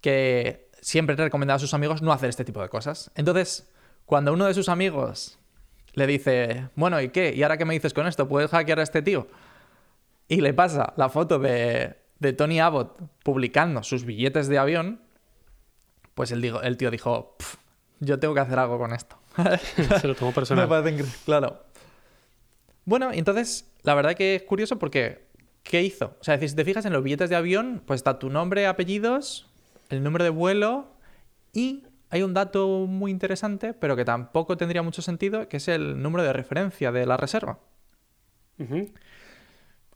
que 0.01 0.71
siempre 0.81 1.17
recomendaba 1.17 1.57
a 1.57 1.61
sus 1.61 1.75
amigos 1.75 2.03
no 2.03 2.13
hacer 2.13 2.29
este 2.29 2.45
tipo 2.45 2.61
de 2.61 2.69
cosas. 2.69 3.11
Entonces, 3.15 3.71
cuando 4.05 4.33
uno 4.33 4.47
de 4.47 4.55
sus 4.55 4.69
amigos 4.69 5.39
le 5.95 6.07
dice, 6.07 6.69
bueno, 6.75 7.01
¿y 7.01 7.09
qué? 7.09 7.35
¿Y 7.35 7.43
ahora 7.43 7.57
qué 7.57 7.65
me 7.65 7.75
dices 7.75 7.95
con 7.95 8.07
esto? 8.07 8.29
¿Puedes 8.29 8.51
hackear 8.51 8.81
a 8.81 8.83
este 8.83 9.03
tío? 9.03 9.27
Y 10.29 10.41
le 10.41 10.55
pasa 10.55 10.93
la 10.97 11.09
foto 11.09 11.39
de, 11.39 11.97
Tony 12.37 12.61
Abbott 12.61 13.01
publicando 13.23 13.83
sus 13.83 14.05
billetes 14.05 14.49
de 14.49 14.59
avión, 14.59 15.01
pues 16.15 16.33
el, 16.33 16.45
el 16.45 16.77
tío 16.77 16.91
dijo, 16.91 17.37
yo 18.01 18.19
tengo 18.19 18.35
que 18.35 18.41
hacer 18.41 18.59
algo 18.59 18.79
con 18.79 18.93
esto. 18.93 19.17
Se 20.01 20.09
lo 20.09 20.15
tomó 20.15 20.33
personal. 20.33 20.69
me 20.69 20.83
parece 20.83 21.05
Claro. 21.25 21.63
Bueno, 22.85 23.11
entonces, 23.13 23.71
la 23.83 23.95
verdad 23.95 24.15
que 24.15 24.37
es 24.37 24.43
curioso 24.43 24.79
porque, 24.79 25.27
¿qué 25.63 25.83
hizo? 25.83 26.17
O 26.21 26.25
sea, 26.25 26.39
si 26.39 26.55
te 26.55 26.65
fijas 26.65 26.85
en 26.87 26.93
los 26.93 27.03
billetes 27.03 27.31
de 27.31 27.37
avión, 27.37 27.83
pues 27.85 27.99
está 27.99 28.19
tu 28.19 28.31
nombre, 28.31 28.67
apellidos, 28.67 29.49
el 29.89 30.03
número 30.03 30.25
de 30.25 30.31
vuelo 30.31 30.89
y 31.53 31.85
hay 32.11 32.23
un 32.23 32.35
dato 32.35 32.87
muy 32.87 33.11
interesante, 33.11 33.75
pero 33.75 33.97
que 33.97 34.05
tampoco 34.05 34.57
tendría 34.57 34.83
mucho 34.83 35.03
sentido, 35.03 35.49
que 35.49 35.57
es 35.57 35.69
el 35.69 36.01
número 36.01 36.23
de 36.23 36.33
referencia 36.33 36.93
de 36.93 37.07
la 37.07 37.17
reserva. 37.17 37.59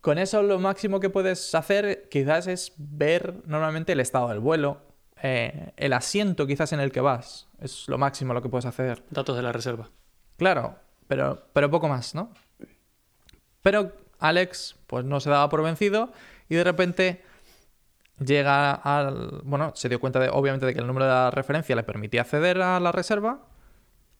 Con 0.01 0.19
eso 0.19 0.43
lo 0.43 0.59
máximo 0.59 0.99
que 0.99 1.11
puedes 1.11 1.55
hacer 1.55 2.09
quizás 2.09 2.47
es 2.47 2.73
ver 2.79 3.43
normalmente 3.47 3.93
el 3.93 4.01
estado 4.01 4.29
del 4.29 4.41
vuelo, 4.41 4.81
eh, 5.23 5.73
el 5.77 5.93
asiento 5.93 6.47
quizás 6.47 6.73
en 6.73 6.81
el 6.81 6.91
que 6.91 7.01
vas. 7.01 7.49
Es 7.61 7.87
lo 7.89 7.99
máximo 7.99 8.33
lo 8.33 8.41
que 8.41 8.49
puedes 8.49 8.65
hacer. 8.65 9.03
Datos 9.11 9.37
de 9.37 9.43
la 9.43 9.53
reserva. 9.53 9.91
Claro, 10.39 10.77
pero, 11.07 11.43
pero 11.53 11.71
poco 11.71 11.89
más, 11.89 12.15
¿no? 12.15 12.33
Pero 13.61 13.93
Alex 14.19 14.77
pues 14.87 15.05
no 15.05 15.21
se 15.21 15.29
daba 15.29 15.49
por 15.51 15.63
vencido 15.63 16.13
y 16.49 16.55
de 16.55 16.65
repente 16.65 17.23
llega 18.19 18.73
al... 18.73 19.43
Bueno, 19.45 19.73
se 19.75 19.91
dio 19.91 20.01
cuenta 20.01 20.19
de, 20.19 20.31
obviamente 20.31 20.65
de 20.65 20.73
que 20.73 20.81
el 20.81 20.87
número 20.87 21.05
de 21.05 21.13
la 21.13 21.31
referencia 21.31 21.77
le 21.77 21.83
permitía 21.83 22.23
acceder 22.23 22.63
a 22.63 22.81
la 22.81 22.93
reserva 22.93 23.41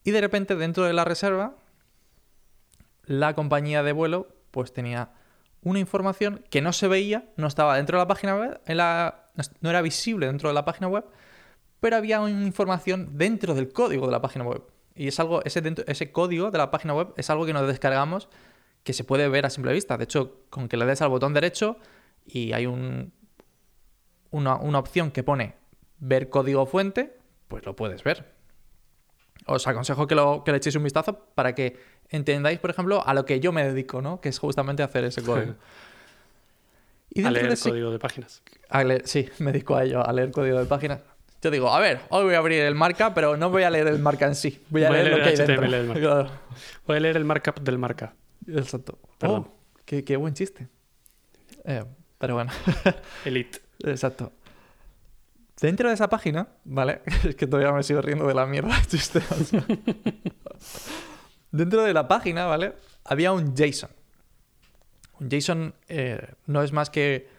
y 0.03 0.11
de 0.11 0.21
repente 0.21 0.55
dentro 0.55 0.83
de 0.83 0.93
la 0.93 1.05
reserva 1.05 1.55
la 3.05 3.33
compañía 3.33 3.81
de 3.81 3.93
vuelo 3.93 4.27
pues 4.51 4.73
tenía 4.73 5.09
una 5.63 5.79
información 5.79 6.43
que 6.49 6.61
no 6.61 6.73
se 6.73 6.87
veía, 6.87 7.29
no 7.37 7.47
estaba 7.47 7.77
dentro 7.77 7.97
de 7.97 8.03
la 8.03 8.07
página 8.07 8.35
web, 8.35 8.61
en 8.65 8.77
la, 8.77 9.29
no 9.61 9.69
era 9.69 9.81
visible 9.81 10.27
dentro 10.27 10.49
de 10.49 10.55
la 10.55 10.65
página 10.65 10.87
web, 10.87 11.05
pero 11.79 11.95
había 11.95 12.21
una 12.21 12.45
información 12.45 13.17
dentro 13.17 13.53
del 13.53 13.71
código 13.71 14.05
de 14.05 14.11
la 14.11 14.21
página 14.21 14.45
web. 14.45 14.63
Y 14.95 15.07
es 15.07 15.19
algo, 15.19 15.43
ese, 15.45 15.61
ese 15.87 16.11
código 16.11 16.51
de 16.51 16.57
la 16.57 16.71
página 16.71 16.93
web 16.93 17.13
es 17.17 17.29
algo 17.29 17.45
que 17.45 17.53
nos 17.53 17.67
descargamos 17.67 18.29
que 18.83 18.93
se 18.93 19.03
puede 19.03 19.29
ver 19.29 19.45
a 19.45 19.49
simple 19.49 19.73
vista. 19.73 19.97
De 19.97 20.03
hecho, 20.03 20.41
con 20.49 20.67
que 20.67 20.77
le 20.77 20.85
des 20.85 21.01
al 21.01 21.09
botón 21.09 21.33
derecho 21.33 21.77
y 22.25 22.53
hay 22.53 22.65
un, 22.65 23.13
una, 24.31 24.55
opción 24.79 25.11
que 25.11 25.23
pone 25.23 25.55
ver 25.99 26.29
código 26.29 26.65
fuente, 26.65 27.17
pues 27.47 27.65
lo 27.65 27.75
puedes 27.75 28.03
ver. 28.03 28.33
Os 29.45 29.67
aconsejo 29.67 30.07
que, 30.07 30.15
lo, 30.15 30.43
que 30.43 30.51
le 30.51 30.57
echéis 30.57 30.75
un 30.75 30.83
vistazo 30.83 31.19
para 31.35 31.53
que 31.53 31.77
entendáis, 32.11 32.59
por 32.59 32.69
ejemplo, 32.69 33.05
a 33.05 33.13
lo 33.13 33.25
que 33.25 33.39
yo 33.39 33.51
me 33.51 33.63
dedico, 33.63 34.01
¿no? 34.01 34.21
Que 34.21 34.29
es 34.29 34.37
justamente 34.37 34.83
hacer 34.83 35.05
ese 35.05 35.23
código. 35.23 35.55
Y 37.09 37.23
a 37.23 37.31
leer 37.31 37.57
código 37.57 37.91
de 37.91 37.99
páginas. 37.99 38.41
sí, 39.05 39.29
me 39.39 39.51
dedico 39.51 39.75
a 39.75 39.83
ello, 39.83 40.05
a 40.05 40.13
leer 40.13 40.31
código 40.31 40.59
de 40.59 40.65
páginas. 40.65 41.01
Yo 41.41 41.49
digo, 41.49 41.73
a 41.73 41.79
ver, 41.79 42.01
hoy 42.09 42.25
voy 42.25 42.35
a 42.35 42.37
abrir 42.37 42.61
el 42.61 42.75
marca, 42.75 43.15
pero 43.15 43.35
no 43.35 43.49
voy 43.49 43.63
a 43.63 43.69
leer 43.71 43.87
el 43.87 43.97
marca 43.97 44.27
en 44.27 44.35
sí. 44.35 44.61
Voy 44.69 44.83
a, 44.83 44.91
leer, 44.91 45.07
lo 45.07 45.17
que 45.17 45.29
hay 45.29 45.35
dentro. 45.35 46.29
Voy 46.85 46.97
a 46.97 46.99
leer 46.99 47.17
el 47.17 47.25
markup 47.25 47.59
del 47.61 47.79
marca. 47.79 48.13
Exacto. 48.47 48.99
Perdón. 49.17 49.47
Oh, 49.47 49.57
qué, 49.83 50.03
qué, 50.03 50.17
buen 50.17 50.35
chiste. 50.35 50.67
Eh, 51.65 51.83
pero 52.19 52.35
bueno. 52.35 52.51
Elite. 53.25 53.59
Exacto. 53.79 54.31
Dentro 55.59 55.89
de 55.89 55.95
esa 55.95 56.09
página, 56.09 56.47
¿vale? 56.63 57.01
Es 57.23 57.35
que 57.35 57.47
todavía 57.47 57.71
me 57.71 57.83
sigo 57.83 58.01
riendo 58.01 58.27
de 58.27 58.33
la 58.33 58.45
mierda 58.45 58.79
de 58.79 58.85
chistes. 58.85 59.23
Dentro 61.51 61.83
de 61.83 61.93
la 61.93 62.07
página, 62.07 62.45
¿vale? 62.45 62.75
Había 63.03 63.33
un 63.33 63.55
JSON. 63.55 63.91
Un 65.19 65.29
JSON 65.29 65.75
eh, 65.89 66.33
no 66.45 66.63
es 66.63 66.71
más 66.71 66.89
que... 66.89 67.29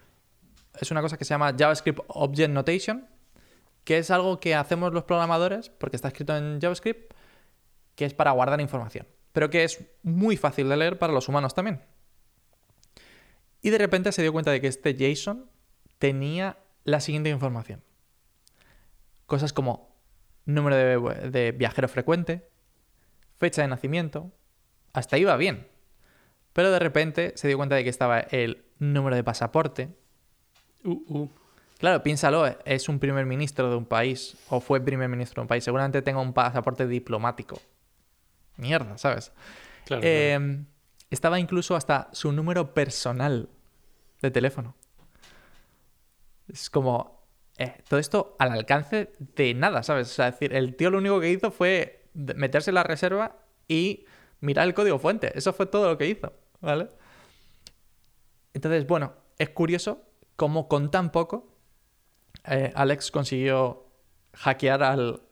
Es 0.78 0.90
una 0.90 1.00
cosa 1.00 1.16
que 1.16 1.24
se 1.24 1.30
llama 1.34 1.54
JavaScript 1.58 2.00
Object 2.08 2.50
Notation, 2.50 3.08
que 3.84 3.98
es 3.98 4.10
algo 4.10 4.38
que 4.38 4.54
hacemos 4.54 4.92
los 4.92 5.04
programadores, 5.04 5.70
porque 5.70 5.96
está 5.96 6.08
escrito 6.08 6.36
en 6.36 6.60
JavaScript, 6.60 7.12
que 7.94 8.04
es 8.04 8.14
para 8.14 8.30
guardar 8.30 8.60
información, 8.60 9.06
pero 9.32 9.50
que 9.50 9.64
es 9.64 9.84
muy 10.02 10.36
fácil 10.36 10.68
de 10.68 10.76
leer 10.76 10.98
para 10.98 11.12
los 11.12 11.28
humanos 11.28 11.54
también. 11.54 11.82
Y 13.60 13.70
de 13.70 13.78
repente 13.78 14.12
se 14.12 14.22
dio 14.22 14.32
cuenta 14.32 14.50
de 14.50 14.60
que 14.60 14.66
este 14.66 14.94
JSON 14.94 15.50
tenía 15.98 16.58
la 16.84 17.00
siguiente 17.00 17.30
información. 17.30 17.82
Cosas 19.26 19.52
como 19.52 19.94
número 20.44 20.76
de, 20.76 21.30
de 21.30 21.52
viajero 21.52 21.88
frecuente, 21.88 22.50
fecha 23.42 23.62
de 23.62 23.66
nacimiento, 23.66 24.30
hasta 24.92 25.18
iba 25.18 25.36
bien. 25.36 25.66
Pero 26.52 26.70
de 26.70 26.78
repente 26.78 27.32
se 27.34 27.48
dio 27.48 27.56
cuenta 27.56 27.74
de 27.74 27.82
que 27.82 27.90
estaba 27.90 28.20
el 28.20 28.64
número 28.78 29.16
de 29.16 29.24
pasaporte, 29.24 29.88
uh, 30.84 30.90
uh. 31.08 31.30
Claro, 31.80 32.04
piénsalo, 32.04 32.46
es 32.64 32.88
un 32.88 33.00
primer 33.00 33.26
ministro 33.26 33.68
de 33.68 33.74
un 33.74 33.84
país, 33.84 34.36
o 34.48 34.60
fue 34.60 34.80
primer 34.80 35.08
ministro 35.08 35.40
de 35.40 35.42
un 35.42 35.48
país, 35.48 35.64
seguramente 35.64 36.00
tenga 36.02 36.20
un 36.20 36.32
pasaporte 36.32 36.86
diplomático. 36.86 37.60
Mierda, 38.58 38.96
¿sabes? 38.96 39.32
Em, 39.88 40.66
estaba 41.10 41.40
incluso 41.40 41.74
hasta 41.74 42.08
su 42.12 42.30
número 42.30 42.74
personal 42.74 43.48
de 44.20 44.30
teléfono. 44.30 44.76
Es 46.46 46.70
como, 46.70 47.26
eh, 47.58 47.74
todo 47.88 47.98
esto 47.98 48.36
al 48.38 48.52
alcance 48.52 49.10
de 49.18 49.52
nada, 49.54 49.82
¿sabes? 49.82 50.12
O 50.12 50.14
sea, 50.14 50.26
decir, 50.26 50.54
el 50.54 50.76
tío 50.76 50.90
lo 50.90 50.98
único 50.98 51.18
que 51.18 51.30
hizo 51.32 51.50
fue 51.50 52.01
meterse 52.14 52.70
en 52.70 52.76
la 52.76 52.82
reserva 52.82 53.36
y 53.68 54.04
mirar 54.40 54.66
el 54.66 54.74
código 54.74 54.98
fuente. 54.98 55.36
Eso 55.36 55.52
fue 55.52 55.66
todo 55.66 55.88
lo 55.88 55.98
que 55.98 56.08
hizo, 56.08 56.32
¿vale? 56.60 56.88
Entonces, 58.54 58.86
bueno, 58.86 59.14
es 59.38 59.50
curioso 59.50 60.02
cómo 60.36 60.68
con 60.68 60.90
tan 60.90 61.10
poco 61.10 61.56
eh, 62.44 62.72
Alex 62.74 63.10
consiguió 63.10 63.86
hackear 64.34 64.82
al 64.82 65.22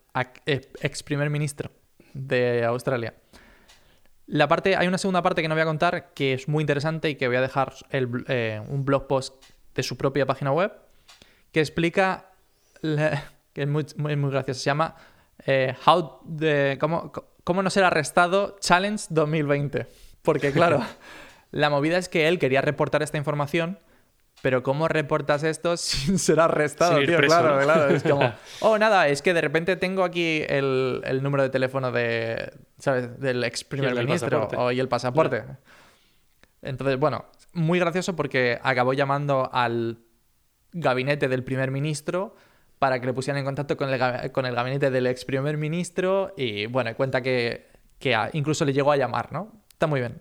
ex 0.47 1.03
primer 1.03 1.31
ministro 1.31 1.71
de 2.15 2.65
Australia. 2.65 3.15
La 4.27 4.47
parte, 4.47 4.77
hay 4.77 4.87
una 4.87 4.99
segunda 4.99 5.23
parte 5.23 5.43
que 5.43 5.49
no 5.49 5.55
voy 5.55 5.63
a 5.63 5.67
contar 5.67 6.13
que 6.15 6.35
es 6.35 6.49
muy 6.49 6.63
interesante 6.63 7.11
y 7.11 7.17
que 7.17 7.27
voy 7.27 7.37
a 7.37 7.41
dejar 7.41 7.75
eh, 7.91 8.63
un 8.69 8.85
blog 8.85 9.09
post 9.09 9.45
de 9.75 9.83
su 9.83 9.97
propia 9.97 10.25
página 10.27 10.53
web 10.53 10.73
que 11.53 11.61
explica, 11.61 12.31
que 12.83 13.63
es 13.63 13.69
muy, 13.69 13.85
muy, 13.97 14.31
gracioso, 14.31 14.61
se 14.61 14.67
llama 14.67 14.95
eh, 15.47 15.75
How 15.87 16.21
cómo, 16.79 17.13
cómo 17.45 17.63
no 17.63 17.71
ser 17.71 17.85
arrestado 17.85 18.57
Challenge 18.61 19.05
2020. 19.11 19.87
Porque 20.23 20.53
claro, 20.53 20.85
la 21.51 21.71
movida 21.71 21.99
es 21.99 22.09
que 22.09 22.29
él 22.29 22.39
quería 22.39 22.61
reportar 22.61 23.03
esta 23.03 23.19
información 23.19 23.79
pero 24.43 24.63
¿cómo 24.63 24.89
reportas 24.89 25.43
esto 25.43 25.77
sin 25.77 26.19
ser 26.19 26.41
arrestado, 26.41 26.99
tío? 27.05 27.19
claro, 27.19 27.61
claro. 27.63 27.95
Es 27.95 28.03
como, 28.03 28.33
oh, 28.61 28.79
nada, 28.79 29.09
es 29.09 29.23
que 29.23 29.35
de 29.35 29.41
repente 29.41 29.77
tengo 29.77 30.05
aquí 30.05 30.43
el, 30.49 31.21
número 31.23 31.43
de 31.43 31.51
teléfono 31.51 31.93
de, 31.93 32.53
¿sabes? 32.79 33.19
del 33.21 33.45
ex 33.45 33.65
primer 33.65 33.95
ministro 33.95 34.49
o, 34.57 34.73
y 34.73 34.81
el 34.81 34.89
pasaporte. 34.89 35.45
Entonces, 36.63 36.99
bueno, 36.99 37.27
muy 37.53 37.79
gracioso 37.79 38.17
porque 38.17 38.59
acabó 38.63 38.93
llamando 38.93 39.49
al 39.53 39.99
gabinete 40.73 41.29
del 41.29 41.43
primer 41.43 41.71
ministro 41.71 42.35
para 42.81 42.99
que 42.99 43.07
le 43.07 43.13
pusieran 43.13 43.39
en 43.39 43.45
contacto 43.45 43.77
con 43.77 43.91
el, 43.91 44.33
con 44.33 44.47
el 44.47 44.55
gabinete 44.55 44.91
del 44.91 45.07
ex 45.07 45.27
primer 45.27 45.59
ministro 45.59 46.33
y, 46.37 46.65
bueno, 46.65 46.93
cuenta 46.97 47.21
que, 47.21 47.69
que 47.99 48.17
incluso 48.33 48.65
le 48.65 48.73
llegó 48.73 48.91
a 48.91 48.97
llamar, 48.97 49.31
¿no? 49.33 49.53
Está 49.71 49.87
muy 49.87 50.01
bien. 50.01 50.21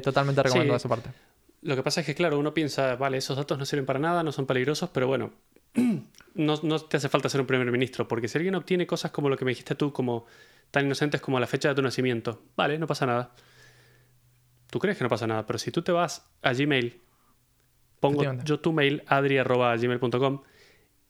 totalmente 0.00 0.42
recomiendo 0.42 0.76
esa 0.76 0.88
parte. 0.88 1.10
Lo 1.62 1.74
que 1.74 1.82
pasa 1.82 2.00
es 2.00 2.06
que, 2.06 2.14
claro, 2.14 2.38
uno 2.38 2.54
piensa, 2.54 2.94
vale, 2.94 3.18
esos 3.18 3.36
datos 3.36 3.58
no 3.58 3.64
sirven 3.64 3.84
para 3.84 3.98
nada, 3.98 4.22
no 4.22 4.30
son 4.30 4.46
peligrosos, 4.46 4.90
pero 4.90 5.08
bueno, 5.08 5.32
no, 6.34 6.78
te 6.80 6.96
hace 6.96 7.08
falta 7.08 7.28
ser 7.28 7.40
un 7.40 7.48
primer 7.48 7.68
ministro, 7.72 8.06
porque 8.06 8.28
si 8.28 8.38
alguien 8.38 8.54
obtiene 8.54 8.86
cosas 8.86 9.10
como 9.10 9.28
lo 9.28 9.36
que 9.36 9.44
me 9.44 9.50
dijiste 9.50 9.74
tú, 9.74 9.92
como 9.92 10.26
tan 10.70 10.86
inocentes 10.86 11.20
como 11.20 11.40
la 11.40 11.48
fecha 11.48 11.70
de 11.70 11.74
tu 11.74 11.82
nacimiento, 11.82 12.42
vale, 12.56 12.78
no 12.78 12.86
pasa 12.86 13.06
nada. 13.06 13.32
Tú 14.70 14.78
crees 14.78 14.96
que 14.96 15.02
no 15.02 15.10
pasa 15.10 15.26
nada, 15.26 15.46
pero 15.46 15.58
si 15.58 15.72
tú 15.72 15.82
te 15.82 15.90
vas 15.90 16.30
a 16.42 16.52
Gmail, 16.52 17.00
pongo 17.98 18.22
yo 18.44 18.60
tu 18.60 18.72
mail, 18.72 19.02
adri.gmail.com, 19.08 20.42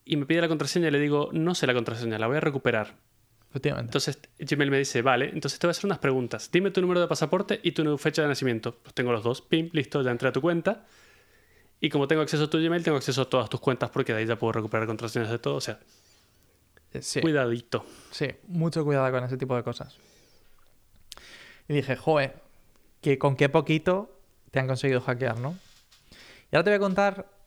y 0.09 0.17
me 0.17 0.25
pide 0.25 0.41
la 0.41 0.49
contraseña 0.49 0.89
y 0.89 0.91
le 0.91 0.99
digo, 0.99 1.29
no 1.33 1.55
sé 1.55 1.67
la 1.67 1.75
contraseña, 1.75 2.19
la 2.19 2.27
voy 2.27 2.39
a 2.39 2.41
recuperar. 2.41 2.97
Entonces 3.53 4.19
Gmail 4.39 4.71
me 4.71 4.79
dice, 4.79 5.03
vale, 5.03 5.27
entonces 5.27 5.59
te 5.59 5.67
voy 5.67 5.71
a 5.71 5.73
hacer 5.73 5.85
unas 5.85 5.99
preguntas. 5.99 6.51
Dime 6.51 6.71
tu 6.71 6.81
número 6.81 7.01
de 7.01 7.09
pasaporte 7.09 7.61
y 7.63 7.73
tu 7.73 7.99
fecha 7.99 8.23
de 8.23 8.29
nacimiento. 8.29 8.75
Pues 8.75 8.95
tengo 8.95 9.13
los 9.13 9.23
dos, 9.23 9.43
pim, 9.43 9.69
listo, 9.73 10.01
ya 10.01 10.11
entré 10.11 10.29
a 10.29 10.33
tu 10.33 10.41
cuenta. 10.41 10.87
Y 11.81 11.91
como 11.91 12.09
tengo 12.09 12.23
acceso 12.23 12.45
a 12.45 12.51
tu 12.51 12.59
Gmail, 12.59 12.83
tengo 12.83 12.97
acceso 12.97 13.23
a 13.23 13.29
todas 13.29 13.51
tus 13.51 13.61
cuentas 13.61 13.91
porque 13.91 14.15
de 14.15 14.21
ahí 14.21 14.27
ya 14.27 14.39
puedo 14.39 14.53
recuperar 14.53 14.87
contraseñas 14.87 15.31
de 15.31 15.39
todo. 15.39 15.57
O 15.57 15.61
sea, 15.61 15.79
eh, 16.95 17.21
cuidadito. 17.21 17.85
Sí, 18.11 18.29
mucho 18.47 18.85
cuidado 18.85 19.11
con 19.11 19.25
ese 19.25 19.37
tipo 19.37 19.57
de 19.57 19.63
cosas. 19.63 19.99
Y 21.69 21.75
dije, 21.75 21.97
joe, 21.97 22.33
que 23.03 23.19
con 23.19 23.37
qué 23.37 23.51
poquito 23.51 24.19
te 24.51 24.59
han 24.59 24.67
conseguido 24.67 25.03
hackear, 25.03 25.39
¿no? 25.39 25.59
Y 26.51 26.57
ahora 26.57 26.65
te 26.65 26.71
voy 26.71 26.77
a 26.77 26.81
contar 26.81 27.38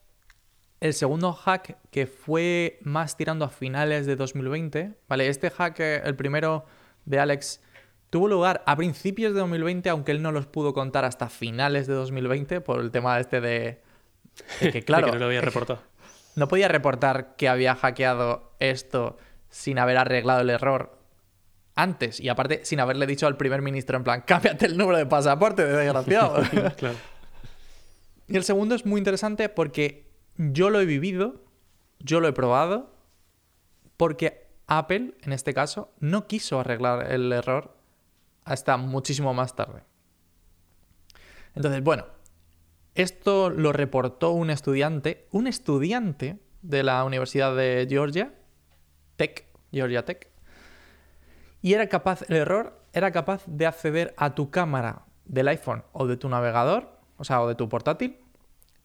el 0.82 0.96
segundo 0.96 1.32
hack 1.32 1.78
que 1.92 2.08
fue 2.08 2.80
más 2.82 3.16
tirando 3.16 3.46
a 3.46 3.50
finales 3.50 4.08
de 4.08 4.16
2020, 4.16 4.94
¿vale? 5.08 5.28
Este 5.28 5.52
hack, 5.52 5.80
eh, 5.80 6.02
el 6.04 6.16
primero 6.16 6.66
de 7.06 7.20
Alex, 7.20 7.62
tuvo 8.10 8.28
lugar 8.28 8.64
a 8.66 8.76
principios 8.76 9.34
de 9.34 9.40
2020, 9.40 9.90
aunque 9.90 10.12
él 10.12 10.24
no 10.24 10.32
los 10.32 10.48
pudo 10.48 10.74
contar 10.74 11.06
hasta 11.06 11.30
finales 11.30 11.86
de 11.86 11.94
2020 11.94 12.62
por 12.62 12.80
el 12.80 12.92
tema 12.92 13.20
este 13.20 13.40
de, 13.40 13.82
que, 14.60 14.82
claro, 14.86 15.08
no 15.08 15.16
lo 15.16 15.26
había 15.26 15.42
reportado. 15.42 15.82
No 16.36 16.48
podía 16.48 16.68
reportar 16.68 17.36
que 17.36 17.48
había 17.48 17.76
hackeado 17.76 18.52
esto 18.60 19.18
sin 19.50 19.78
haber 19.78 19.98
arreglado 19.98 20.42
el 20.42 20.50
error 20.50 20.98
antes 21.76 22.20
y 22.20 22.30
aparte 22.30 22.66
sin 22.66 22.80
haberle 22.80 23.06
dicho 23.06 23.28
al 23.28 23.38
primer 23.38 23.62
ministro 23.62 23.98
en 23.98 24.04
plan, 24.04 24.24
cámbiate 24.26 24.66
el 24.66 24.78
número 24.78 24.98
de 24.98 25.06
pasaporte, 25.06 25.64
desgraciado. 25.64 26.42
claro. 26.78 26.96
Y 28.28 28.36
el 28.36 28.44
segundo 28.44 28.74
es 28.74 28.86
muy 28.86 28.98
interesante 28.98 29.48
porque 29.50 30.11
yo 30.50 30.72
lo 30.72 30.80
he 30.80 30.86
vivido, 30.86 31.44
yo 32.00 32.20
lo 32.20 32.28
he 32.28 32.34
probado, 32.34 32.90
porque 33.96 34.48
Apple, 34.66 35.14
en 35.22 35.34
este 35.34 35.54
caso, 35.54 35.94
no 36.00 36.26
quiso 36.26 36.60
arreglar 36.60 37.12
el 37.12 37.32
error 37.32 37.76
hasta 38.44 38.78
muchísimo 38.78 39.34
más 39.36 39.56
tarde. 39.56 39.84
Entonces, 41.54 41.84
bueno, 41.84 42.06
esto 42.96 43.52
lo 43.52 43.72
reportó 43.72 44.32
un 44.32 44.50
estudiante, 44.50 45.28
un 45.32 45.46
estudiante 45.46 46.40
de 46.64 46.84
la 46.84 47.04
Universidad 47.04 47.56
de 47.56 47.86
Georgia, 47.88 48.34
Tech, 49.18 49.46
Georgia 49.72 50.06
Tech, 50.06 50.30
y 51.62 51.74
era 51.74 51.88
capaz, 51.88 52.24
el 52.30 52.38
error 52.38 52.82
era 52.94 53.12
capaz 53.12 53.44
de 53.46 53.68
acceder 53.68 54.16
a 54.18 54.34
tu 54.34 54.50
cámara 54.50 55.06
del 55.26 55.48
iPhone 55.50 55.84
o 55.92 56.08
de 56.08 56.18
tu 56.18 56.30
navegador, 56.30 56.98
o 57.18 57.24
sea, 57.24 57.42
o 57.44 57.48
de 57.48 57.54
tu 57.54 57.70
portátil, 57.70 58.18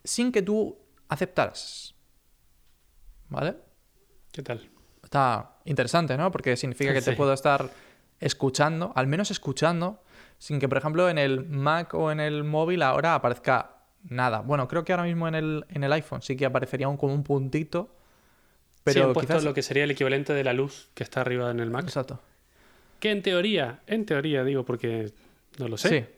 sin 0.04 0.30
que 0.30 0.42
tú 0.42 0.85
aceptaras. 1.08 1.94
¿Vale? 3.28 3.56
¿Qué 4.32 4.42
tal? 4.42 4.68
Está 5.02 5.56
interesante, 5.64 6.16
¿no? 6.16 6.30
Porque 6.30 6.56
significa 6.56 6.92
que 6.92 7.02
te 7.02 7.12
puedo 7.12 7.32
estar 7.32 7.70
escuchando, 8.20 8.92
al 8.94 9.06
menos 9.06 9.30
escuchando, 9.30 10.02
sin 10.38 10.58
que, 10.58 10.68
por 10.68 10.78
ejemplo, 10.78 11.08
en 11.08 11.18
el 11.18 11.44
Mac 11.44 11.94
o 11.94 12.10
en 12.10 12.20
el 12.20 12.44
móvil 12.44 12.82
ahora 12.82 13.14
aparezca 13.14 13.76
nada. 14.08 14.40
Bueno, 14.40 14.68
creo 14.68 14.84
que 14.84 14.92
ahora 14.92 15.04
mismo 15.04 15.26
en 15.28 15.34
el, 15.34 15.64
en 15.68 15.84
el 15.84 15.92
iPhone 15.92 16.22
sí 16.22 16.36
que 16.36 16.46
aparecería 16.46 16.88
un, 16.88 16.96
como 16.96 17.14
un 17.14 17.24
puntito. 17.24 17.90
Pero 18.84 19.00
sí, 19.00 19.06
han 19.06 19.12
puesto 19.12 19.40
lo 19.40 19.54
que 19.54 19.62
sería 19.62 19.84
el 19.84 19.90
equivalente 19.90 20.32
de 20.32 20.44
la 20.44 20.52
luz 20.52 20.90
que 20.94 21.02
está 21.02 21.20
arriba 21.20 21.50
en 21.50 21.60
el 21.60 21.70
Mac. 21.70 21.84
Exacto. 21.84 22.20
Que 23.00 23.10
en 23.10 23.22
teoría, 23.22 23.80
en 23.86 24.06
teoría 24.06 24.44
digo 24.44 24.64
porque 24.64 25.12
no 25.58 25.68
lo 25.68 25.76
sé. 25.76 25.88
Sí 25.88 26.15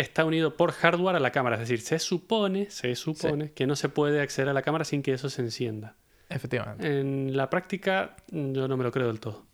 está 0.00 0.24
unido 0.24 0.56
por 0.56 0.72
hardware 0.72 1.16
a 1.16 1.20
la 1.20 1.30
cámara. 1.30 1.56
Es 1.56 1.60
decir, 1.60 1.80
se 1.80 1.98
supone, 1.98 2.70
se 2.70 2.94
supone 2.94 3.52
que 3.52 3.66
no 3.66 3.76
se 3.76 3.88
puede 3.88 4.20
acceder 4.20 4.48
a 4.48 4.52
la 4.52 4.62
cámara 4.62 4.84
sin 4.84 5.02
que 5.02 5.12
eso 5.12 5.30
se 5.30 5.42
encienda. 5.42 5.96
Efectivamente. 6.28 7.00
En 7.00 7.36
la 7.36 7.50
práctica, 7.50 8.16
yo 8.30 8.68
no 8.68 8.76
me 8.76 8.84
lo 8.84 8.92
creo 8.92 9.08
del 9.08 9.20
todo. 9.20 9.46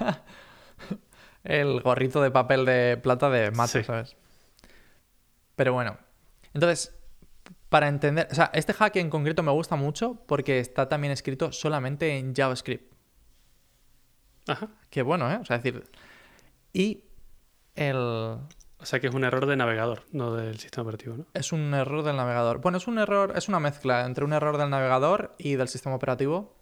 El 1.44 1.80
gorrito 1.80 2.22
de 2.22 2.30
papel 2.30 2.64
de 2.64 2.96
plata 2.96 3.28
de 3.28 3.50
mate, 3.50 3.84
¿sabes? 3.84 4.16
Pero 5.56 5.74
bueno. 5.74 5.98
Entonces, 6.54 6.94
para 7.68 7.88
entender. 7.88 8.28
O 8.30 8.34
sea, 8.34 8.50
este 8.54 8.72
hack 8.72 8.96
en 8.96 9.10
concreto 9.10 9.42
me 9.42 9.52
gusta 9.52 9.76
mucho 9.76 10.22
porque 10.26 10.58
está 10.58 10.88
también 10.88 11.12
escrito 11.12 11.52
solamente 11.52 12.16
en 12.16 12.34
JavaScript. 12.34 12.92
Ajá. 14.46 14.68
Qué 14.90 15.02
bueno, 15.02 15.30
¿eh? 15.30 15.38
O 15.40 15.44
sea, 15.44 15.56
es 15.56 15.62
decir... 15.62 15.84
Y 16.72 17.04
el... 17.74 18.38
O 18.78 18.86
sea 18.86 19.00
que 19.00 19.06
es 19.06 19.14
un 19.14 19.24
error 19.24 19.46
de 19.46 19.56
navegador, 19.56 20.02
no 20.12 20.34
del 20.34 20.58
sistema 20.58 20.82
operativo, 20.82 21.16
¿no? 21.16 21.26
Es 21.32 21.52
un 21.52 21.72
error 21.72 22.02
del 22.02 22.16
navegador. 22.16 22.60
Bueno, 22.60 22.78
es 22.78 22.86
un 22.86 22.98
error, 22.98 23.32
es 23.36 23.48
una 23.48 23.60
mezcla 23.60 24.04
entre 24.04 24.24
un 24.24 24.32
error 24.32 24.58
del 24.58 24.68
navegador 24.68 25.34
y 25.38 25.54
del 25.56 25.68
sistema 25.68 25.94
operativo. 25.94 26.54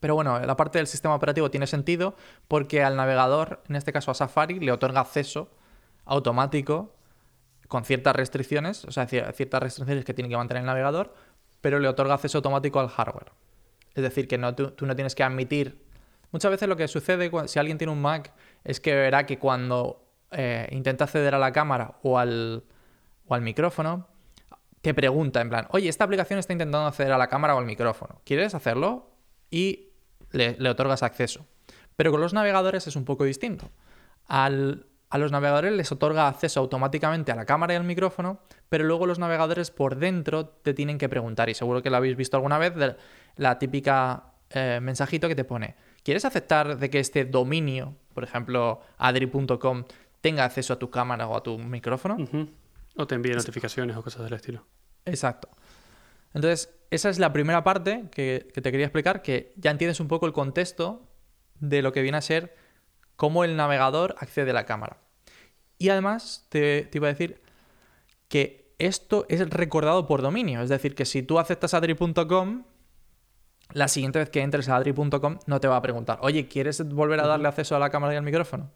Pero 0.00 0.14
bueno, 0.14 0.38
la 0.38 0.56
parte 0.56 0.78
del 0.78 0.86
sistema 0.86 1.14
operativo 1.14 1.50
tiene 1.50 1.66
sentido 1.66 2.14
porque 2.46 2.84
al 2.84 2.94
navegador, 2.94 3.62
en 3.68 3.76
este 3.76 3.92
caso 3.92 4.10
a 4.10 4.14
Safari, 4.14 4.60
le 4.60 4.70
otorga 4.70 5.00
acceso 5.00 5.50
automático 6.04 6.94
con 7.68 7.84
ciertas 7.84 8.14
restricciones, 8.14 8.84
o 8.84 8.92
sea, 8.92 9.06
ciertas 9.06 9.62
restricciones 9.62 10.04
que 10.04 10.14
tiene 10.14 10.28
que 10.28 10.36
mantener 10.36 10.60
el 10.60 10.66
navegador, 10.66 11.14
pero 11.60 11.78
le 11.78 11.88
otorga 11.88 12.14
acceso 12.14 12.38
automático 12.38 12.78
al 12.78 12.88
hardware. 12.88 13.32
Es 13.94 14.02
decir, 14.02 14.28
que 14.28 14.38
no, 14.38 14.54
tú, 14.54 14.86
no 14.86 14.94
tienes 14.94 15.14
que 15.14 15.22
admitir. 15.22 15.82
Muchas 16.30 16.50
veces 16.50 16.68
lo 16.68 16.76
que 16.76 16.86
sucede 16.88 17.30
si 17.46 17.58
alguien 17.58 17.78
tiene 17.78 17.92
un 17.92 18.02
Mac 18.02 18.32
es 18.64 18.80
que 18.80 18.94
verá 18.94 19.24
que 19.24 19.38
cuando 19.38 20.03
eh, 20.34 20.68
intenta 20.72 21.04
acceder 21.04 21.34
a 21.34 21.38
la 21.38 21.52
cámara 21.52 21.98
o 22.02 22.18
al, 22.18 22.64
o 23.26 23.34
al 23.34 23.42
micrófono, 23.42 24.08
te 24.80 24.92
pregunta 24.92 25.40
en 25.40 25.48
plan, 25.48 25.66
oye, 25.70 25.88
esta 25.88 26.04
aplicación 26.04 26.38
está 26.38 26.52
intentando 26.52 26.86
acceder 26.86 27.12
a 27.12 27.18
la 27.18 27.28
cámara 27.28 27.54
o 27.54 27.58
al 27.58 27.64
micrófono. 27.64 28.20
¿Quieres 28.24 28.54
hacerlo? 28.54 29.10
Y 29.50 29.88
le, 30.30 30.68
otorgas 30.68 31.02
acceso. 31.02 31.46
Pero 31.96 32.10
con 32.10 32.20
los 32.20 32.34
navegadores 32.34 32.86
es 32.86 32.96
un 32.96 33.04
poco 33.04 33.24
distinto. 33.24 33.70
Al, 34.26 34.86
a 35.08 35.16
los 35.16 35.32
navegadores 35.32 35.72
les 35.72 35.90
otorga 35.90 36.28
acceso 36.28 36.60
automáticamente 36.60 37.32
a 37.32 37.36
la 37.36 37.46
cámara 37.46 37.72
y 37.72 37.76
al 37.76 37.84
micrófono, 37.84 38.40
pero 38.68 38.84
luego 38.84 39.06
los 39.06 39.18
navegadores 39.18 39.70
por 39.70 39.96
dentro 39.96 40.46
te 40.48 40.74
tienen 40.74 40.98
que 40.98 41.08
preguntar, 41.08 41.48
y 41.48 41.54
seguro 41.54 41.82
que 41.82 41.88
lo 41.88 41.96
habéis 41.96 42.16
visto 42.16 42.36
alguna 42.36 42.58
vez, 42.58 42.74
la 43.36 43.58
típica 43.58 44.34
eh, 44.50 44.78
mensajito 44.80 45.26
que 45.26 45.34
te 45.34 45.44
pone, 45.44 45.74
¿quieres 46.04 46.24
aceptar 46.24 46.78
de 46.78 46.88
que 46.88 47.00
este 47.00 47.24
dominio, 47.24 47.96
por 48.12 48.22
ejemplo, 48.22 48.82
adri.com, 48.98 49.84
tenga 50.24 50.46
acceso 50.46 50.72
a 50.72 50.78
tu 50.78 50.88
cámara 50.88 51.28
o 51.28 51.36
a 51.36 51.42
tu 51.42 51.58
micrófono? 51.58 52.16
O 52.96 53.06
te 53.06 53.14
envíe 53.14 53.34
notificaciones 53.34 53.94
o 53.94 54.02
cosas 54.02 54.24
del 54.24 54.32
estilo. 54.32 54.66
Exacto. 55.04 55.50
Entonces, 56.32 56.74
esa 56.90 57.10
es 57.10 57.18
la 57.18 57.30
primera 57.30 57.62
parte 57.62 58.06
que, 58.10 58.48
que 58.54 58.62
te 58.62 58.70
quería 58.70 58.86
explicar, 58.86 59.20
que 59.20 59.52
ya 59.58 59.70
entiendes 59.70 60.00
un 60.00 60.08
poco 60.08 60.24
el 60.24 60.32
contexto 60.32 61.10
de 61.60 61.82
lo 61.82 61.92
que 61.92 62.00
viene 62.00 62.16
a 62.16 62.22
ser 62.22 62.56
cómo 63.16 63.44
el 63.44 63.54
navegador 63.54 64.14
accede 64.18 64.52
a 64.52 64.54
la 64.54 64.64
cámara. 64.64 64.96
Y 65.76 65.90
además 65.90 66.46
te, 66.48 66.88
iba 66.94 67.06
a 67.06 67.12
decir 67.12 67.42
que 68.28 68.74
esto 68.78 69.26
es 69.28 69.46
recordado 69.50 70.06
por 70.06 70.22
dominio. 70.22 70.62
Es 70.62 70.70
decir, 70.70 70.94
que 70.94 71.04
si 71.04 71.22
tú 71.22 71.38
aceptas 71.38 71.74
adri.com, 71.74 72.64
la 73.74 73.88
siguiente 73.88 74.20
vez 74.20 74.30
que 74.30 74.40
entres 74.40 74.70
a 74.70 74.76
adri.com 74.76 75.38
no 75.46 75.60
te 75.60 75.68
va 75.68 75.76
a 75.76 75.82
preguntar, 75.82 76.18
oye, 76.22 76.48
¿quieres 76.48 76.88
volver 76.88 77.20
a 77.20 77.26
darle 77.26 77.46
acceso 77.46 77.76
a 77.76 77.78
la 77.78 77.90
cámara 77.90 78.14
y 78.14 78.16
al 78.16 78.22
micrófono? 78.22 78.70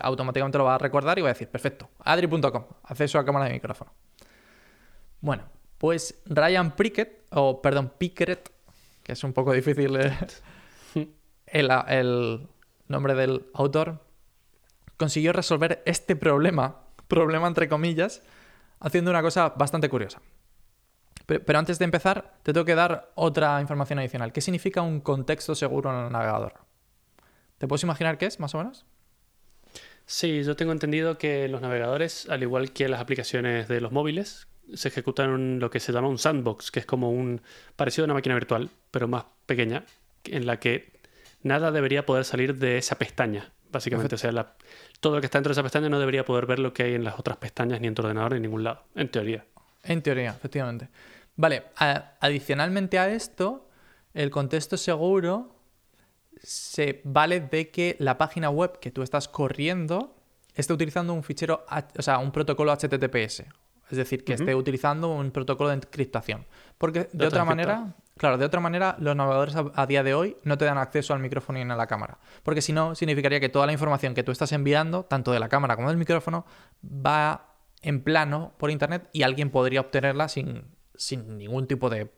Automáticamente 0.00 0.58
lo 0.58 0.64
va 0.64 0.74
a 0.74 0.78
recordar 0.78 1.18
y 1.18 1.22
va 1.22 1.28
a 1.28 1.32
decir, 1.32 1.48
perfecto, 1.48 1.88
adri.com, 2.00 2.64
acceso 2.84 3.18
a 3.18 3.24
cámara 3.24 3.48
y 3.48 3.52
micrófono. 3.52 3.92
Bueno, 5.20 5.44
pues 5.78 6.22
Ryan 6.26 6.74
Prickett, 6.74 7.26
o 7.30 7.62
perdón, 7.62 7.92
Pickett, 7.96 8.50
que 9.02 9.12
es 9.12 9.24
un 9.24 9.32
poco 9.32 9.52
difícil 9.52 9.96
el, 11.46 11.70
el 11.88 12.48
nombre 12.88 13.14
del 13.14 13.46
autor, 13.54 14.00
consiguió 14.96 15.32
resolver 15.32 15.82
este 15.86 16.16
problema, 16.16 16.80
problema 17.08 17.46
entre 17.46 17.68
comillas, 17.68 18.22
haciendo 18.80 19.10
una 19.10 19.22
cosa 19.22 19.50
bastante 19.50 19.88
curiosa. 19.88 20.20
Pero, 21.26 21.58
antes 21.58 21.78
de 21.78 21.86
empezar, 21.86 22.34
te 22.42 22.52
tengo 22.52 22.66
que 22.66 22.74
dar 22.74 23.10
otra 23.14 23.60
información 23.60 23.98
adicional. 23.98 24.32
¿Qué 24.32 24.42
significa 24.42 24.82
un 24.82 25.00
contexto 25.00 25.54
seguro 25.54 25.90
en 25.90 26.06
el 26.06 26.12
navegador? 26.12 26.54
¿Te 27.56 27.66
puedes 27.66 27.82
imaginar 27.82 28.18
qué 28.18 28.26
es, 28.26 28.38
más 28.40 28.54
o 28.54 28.58
menos? 28.58 28.84
Sí, 30.06 30.42
yo 30.44 30.56
tengo 30.56 30.72
entendido 30.72 31.18
que 31.18 31.48
los 31.48 31.60
navegadores, 31.60 32.28
al 32.28 32.42
igual 32.42 32.72
que 32.72 32.88
las 32.88 33.00
aplicaciones 33.00 33.68
de 33.68 33.80
los 33.80 33.92
móviles, 33.92 34.46
se 34.74 34.88
ejecutan 34.88 35.34
en 35.34 35.60
lo 35.60 35.70
que 35.70 35.80
se 35.80 35.92
llama 35.92 36.08
un 36.08 36.18
sandbox, 36.18 36.70
que 36.70 36.80
es 36.80 36.86
como 36.86 37.10
un 37.10 37.40
parecido 37.76 38.04
a 38.04 38.06
una 38.06 38.14
máquina 38.14 38.34
virtual, 38.34 38.70
pero 38.90 39.08
más 39.08 39.24
pequeña, 39.46 39.84
en 40.24 40.46
la 40.46 40.58
que 40.58 40.92
nada 41.42 41.70
debería 41.70 42.06
poder 42.06 42.24
salir 42.24 42.56
de 42.56 42.78
esa 42.78 42.96
pestaña 42.98 43.52
básicamente. 43.74 44.14
O 44.14 44.18
sea, 44.18 44.56
todo 45.00 45.16
lo 45.16 45.20
que 45.20 45.26
está 45.26 45.38
dentro 45.38 45.50
de 45.50 45.54
esa 45.54 45.62
pestaña 45.62 45.90
no 45.90 45.98
debería 45.98 46.24
poder 46.24 46.46
ver 46.46 46.60
lo 46.60 46.72
que 46.72 46.84
hay 46.84 46.94
en 46.94 47.04
las 47.04 47.18
otras 47.18 47.36
pestañas, 47.36 47.80
ni 47.80 47.88
en 47.88 47.94
tu 47.94 48.02
ordenador, 48.02 48.32
ni 48.32 48.36
en 48.36 48.42
ningún 48.42 48.64
lado, 48.64 48.84
en 48.94 49.10
teoría. 49.10 49.44
En 49.82 50.00
teoría, 50.00 50.30
efectivamente. 50.30 50.88
Vale, 51.36 51.64
adicionalmente 52.20 52.98
a 52.98 53.10
esto, 53.10 53.68
el 54.14 54.30
contexto 54.30 54.76
seguro 54.76 55.54
se 56.44 57.00
vale 57.04 57.40
de 57.40 57.70
que 57.70 57.96
la 57.98 58.18
página 58.18 58.50
web 58.50 58.78
que 58.78 58.90
tú 58.90 59.02
estás 59.02 59.28
corriendo 59.28 60.16
esté 60.54 60.72
utilizando 60.72 61.12
un 61.12 61.24
fichero, 61.24 61.64
o 61.98 62.02
sea, 62.02 62.18
un 62.18 62.30
protocolo 62.30 62.72
HTTPS. 62.72 63.44
Es 63.90 63.98
decir, 63.98 64.24
que 64.24 64.32
esté 64.32 64.54
utilizando 64.54 65.08
un 65.08 65.30
protocolo 65.30 65.68
de 65.68 65.76
encriptación. 65.76 66.46
Porque 66.78 67.08
de, 67.12 67.26
otra 67.26 67.44
manera, 67.44 67.94
Claro, 68.16 68.38
de 68.38 68.44
otra 68.44 68.60
manera, 68.60 68.96
los 69.00 69.16
navegadores 69.16 69.56
a, 69.56 69.86
día 69.86 70.04
de 70.04 70.14
hoy 70.14 70.36
no 70.44 70.56
te 70.56 70.64
dan 70.64 70.78
acceso 70.78 71.14
al 71.14 71.20
micrófono 71.20 71.62
ni 71.62 71.70
a 71.70 71.76
la 71.76 71.86
cámara. 71.88 72.18
Porque 72.44 72.62
si 72.62 72.72
no, 72.72 72.94
significaría 72.94 73.40
que 73.40 73.48
toda 73.48 73.66
la 73.66 73.72
información 73.72 74.14
que 74.14 74.22
tú 74.22 74.30
estás 74.30 74.52
enviando, 74.52 75.04
tanto 75.04 75.32
de 75.32 75.40
la 75.40 75.48
cámara 75.48 75.74
como 75.74 75.88
del 75.88 75.96
micrófono, 75.96 76.46
va 76.84 77.56
en 77.82 78.02
plano 78.02 78.54
por 78.56 78.70
internet 78.70 79.08
y 79.12 79.22
alguien 79.22 79.50
podría 79.50 79.80
obtenerla 79.80 80.28
sin, 80.28 80.64
ningún 81.10 81.66
tipo 81.66 81.90
de, 81.90 82.12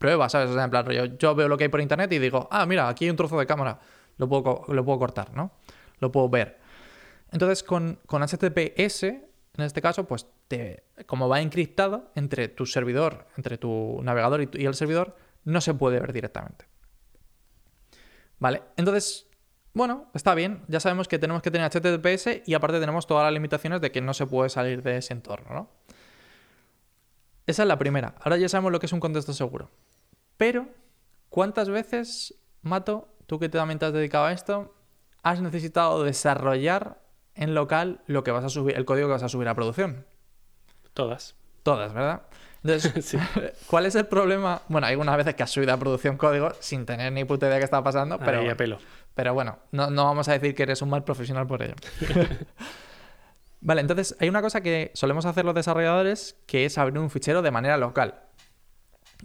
prueba, 0.00 0.30
¿sabes? 0.30 0.48
O 0.50 0.54
sea, 0.54 0.64
en 0.64 0.70
plan, 0.70 0.86
yo, 1.18 1.34
veo 1.34 1.46
lo 1.46 1.58
que 1.58 1.64
hay 1.64 1.68
por 1.68 1.80
internet 1.80 2.10
y 2.12 2.18
digo, 2.18 2.48
ah, 2.50 2.64
mira, 2.64 2.88
aquí 2.88 3.04
hay 3.04 3.10
un 3.10 3.16
trozo 3.16 3.38
de 3.38 3.46
cámara, 3.46 3.78
lo 4.16 4.28
puedo, 4.28 4.64
lo 4.66 4.84
puedo 4.84 4.98
cortar, 4.98 5.32
¿no? 5.34 5.52
Lo 5.98 6.10
puedo 6.10 6.28
ver. 6.30 6.58
Entonces, 7.30 7.62
con, 7.62 8.00
con 8.06 8.22
HTTPS, 8.22 9.02
en 9.02 9.64
este 9.64 9.82
caso, 9.82 10.04
pues 10.04 10.26
como 11.06 11.28
va 11.28 11.40
encriptado 11.40 12.10
entre 12.14 12.48
tu 12.48 12.66
servidor, 12.66 13.26
entre 13.36 13.58
tu 13.58 14.00
navegador 14.02 14.48
y, 14.54 14.66
el 14.66 14.74
servidor, 14.74 15.16
no 15.44 15.60
se 15.60 15.74
puede 15.74 16.00
ver 16.00 16.12
directamente. 16.12 16.64
¿Vale? 18.38 18.62
Entonces, 18.76 19.26
bueno, 19.74 20.10
está 20.14 20.34
bien. 20.34 20.62
Ya 20.68 20.80
sabemos 20.80 21.08
que 21.08 21.18
tenemos 21.18 21.42
que 21.42 21.50
tener 21.50 21.70
HTTPS 21.70 22.48
y 22.48 22.54
aparte 22.54 22.80
tenemos 22.80 23.06
todas 23.06 23.24
las 23.24 23.32
limitaciones 23.32 23.80
de 23.80 23.92
que 23.92 24.00
no 24.00 24.14
se 24.14 24.26
puede 24.26 24.48
salir 24.48 24.82
de 24.82 24.96
ese 24.96 25.12
entorno, 25.12 25.54
¿no? 25.54 25.70
Esa 27.46 27.62
es 27.62 27.68
la 27.68 27.78
primera. 27.78 28.14
Ahora 28.20 28.36
ya 28.36 28.48
sabemos 28.48 28.72
lo 28.72 28.80
que 28.80 28.86
es 28.86 28.92
un 28.92 29.00
contexto 29.00 29.32
seguro. 29.32 29.70
Pero, 30.40 30.68
¿cuántas 31.28 31.68
veces, 31.68 32.34
Mato, 32.62 33.14
tú 33.26 33.38
que 33.38 33.50
también 33.50 33.78
te 33.78 33.84
has 33.84 33.92
dedicado 33.92 34.24
a 34.24 34.32
esto, 34.32 34.74
has 35.22 35.42
necesitado 35.42 36.02
desarrollar 36.02 36.98
en 37.34 37.54
local 37.54 38.00
lo 38.06 38.24
que 38.24 38.30
vas 38.30 38.42
a 38.46 38.48
subir, 38.48 38.74
el 38.74 38.86
código 38.86 39.08
que 39.08 39.12
vas 39.12 39.22
a 39.22 39.28
subir 39.28 39.48
a 39.48 39.54
producción? 39.54 40.06
Todas. 40.94 41.34
Todas, 41.62 41.92
¿verdad? 41.92 42.22
Entonces, 42.64 43.18
¿cuál 43.66 43.84
es 43.84 43.94
el 43.96 44.06
problema? 44.06 44.62
Bueno, 44.68 44.86
hay 44.86 44.92
algunas 44.92 45.14
veces 45.18 45.34
que 45.34 45.42
has 45.42 45.50
subido 45.50 45.74
a 45.74 45.76
producción 45.76 46.16
código 46.16 46.52
sin 46.58 46.86
tener 46.86 47.12
ni 47.12 47.24
puta 47.24 47.44
idea 47.44 47.56
de 47.56 47.60
qué 47.60 47.64
está 47.66 47.82
pasando, 47.82 48.18
pero, 48.18 48.40
pero 49.14 49.34
bueno, 49.34 49.58
no, 49.72 49.90
vamos 49.90 50.26
a 50.30 50.32
decir 50.32 50.54
que 50.54 50.62
eres 50.62 50.80
un 50.80 50.88
mal 50.88 51.04
profesional 51.04 51.46
por 51.46 51.62
ello. 51.62 51.74
vale, 53.60 53.82
entonces 53.82 54.16
hay 54.18 54.30
una 54.30 54.40
cosa 54.40 54.62
que 54.62 54.90
solemos 54.94 55.26
hacer 55.26 55.44
los 55.44 55.54
desarrolladores 55.54 56.34
que 56.46 56.64
es 56.64 56.78
abrir 56.78 56.98
un 56.98 57.10
fichero 57.10 57.42
de 57.42 57.50
manera 57.50 57.76
local. 57.76 58.29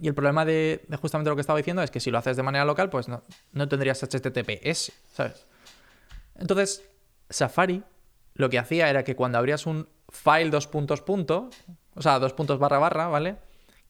Y 0.00 0.08
el 0.08 0.14
problema 0.14 0.44
de, 0.44 0.86
justamente 1.00 1.30
lo 1.30 1.36
que 1.36 1.40
estaba 1.40 1.56
diciendo 1.56 1.82
es 1.82 1.90
que 1.90 2.00
si 2.00 2.10
lo 2.10 2.18
haces 2.18 2.36
de 2.36 2.42
manera 2.42 2.64
local, 2.64 2.90
pues 2.90 3.08
no, 3.08 3.22
no 3.52 3.68
tendrías 3.68 4.02
HTTPS, 4.02 4.92
¿sabes? 5.12 5.46
Entonces, 6.34 6.84
Safari 7.30 7.82
lo 8.34 8.50
que 8.50 8.58
hacía 8.58 8.90
era 8.90 9.02
que 9.02 9.16
cuando 9.16 9.38
abrías 9.38 9.66
un 9.66 9.88
file 10.08 10.50
dos 10.50 10.66
puntos 10.66 11.00
punto, 11.00 11.50
o 11.94 12.02
sea, 12.02 12.18
dos 12.18 12.34
puntos 12.34 12.58
barra 12.58 12.78
barra, 12.78 13.08
¿vale? 13.08 13.36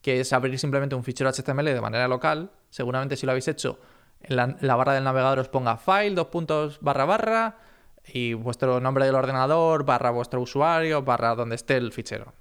Que 0.00 0.20
es 0.20 0.32
abrir 0.32 0.58
simplemente 0.58 0.94
un 0.94 1.02
fichero 1.02 1.30
HTML 1.30 1.64
de 1.64 1.80
manera 1.80 2.06
local. 2.06 2.52
Seguramente 2.70 3.16
si 3.16 3.26
lo 3.26 3.32
habéis 3.32 3.48
hecho, 3.48 3.80
en 4.20 4.36
la, 4.36 4.76
barra 4.76 4.94
del 4.94 5.04
navegador 5.04 5.40
os 5.40 5.48
ponga 5.48 5.76
file 5.76 6.14
dos 6.14 6.28
puntos 6.28 6.78
barra 6.80 7.04
barra 7.04 7.58
y 8.06 8.34
vuestro 8.34 8.80
nombre 8.80 9.04
del 9.04 9.16
ordenador, 9.16 9.84
barra 9.84 10.10
vuestro 10.10 10.40
usuario, 10.40 11.02
barra 11.02 11.34
donde 11.34 11.56
esté 11.56 11.76
el 11.76 11.92
fichero. 11.92 12.32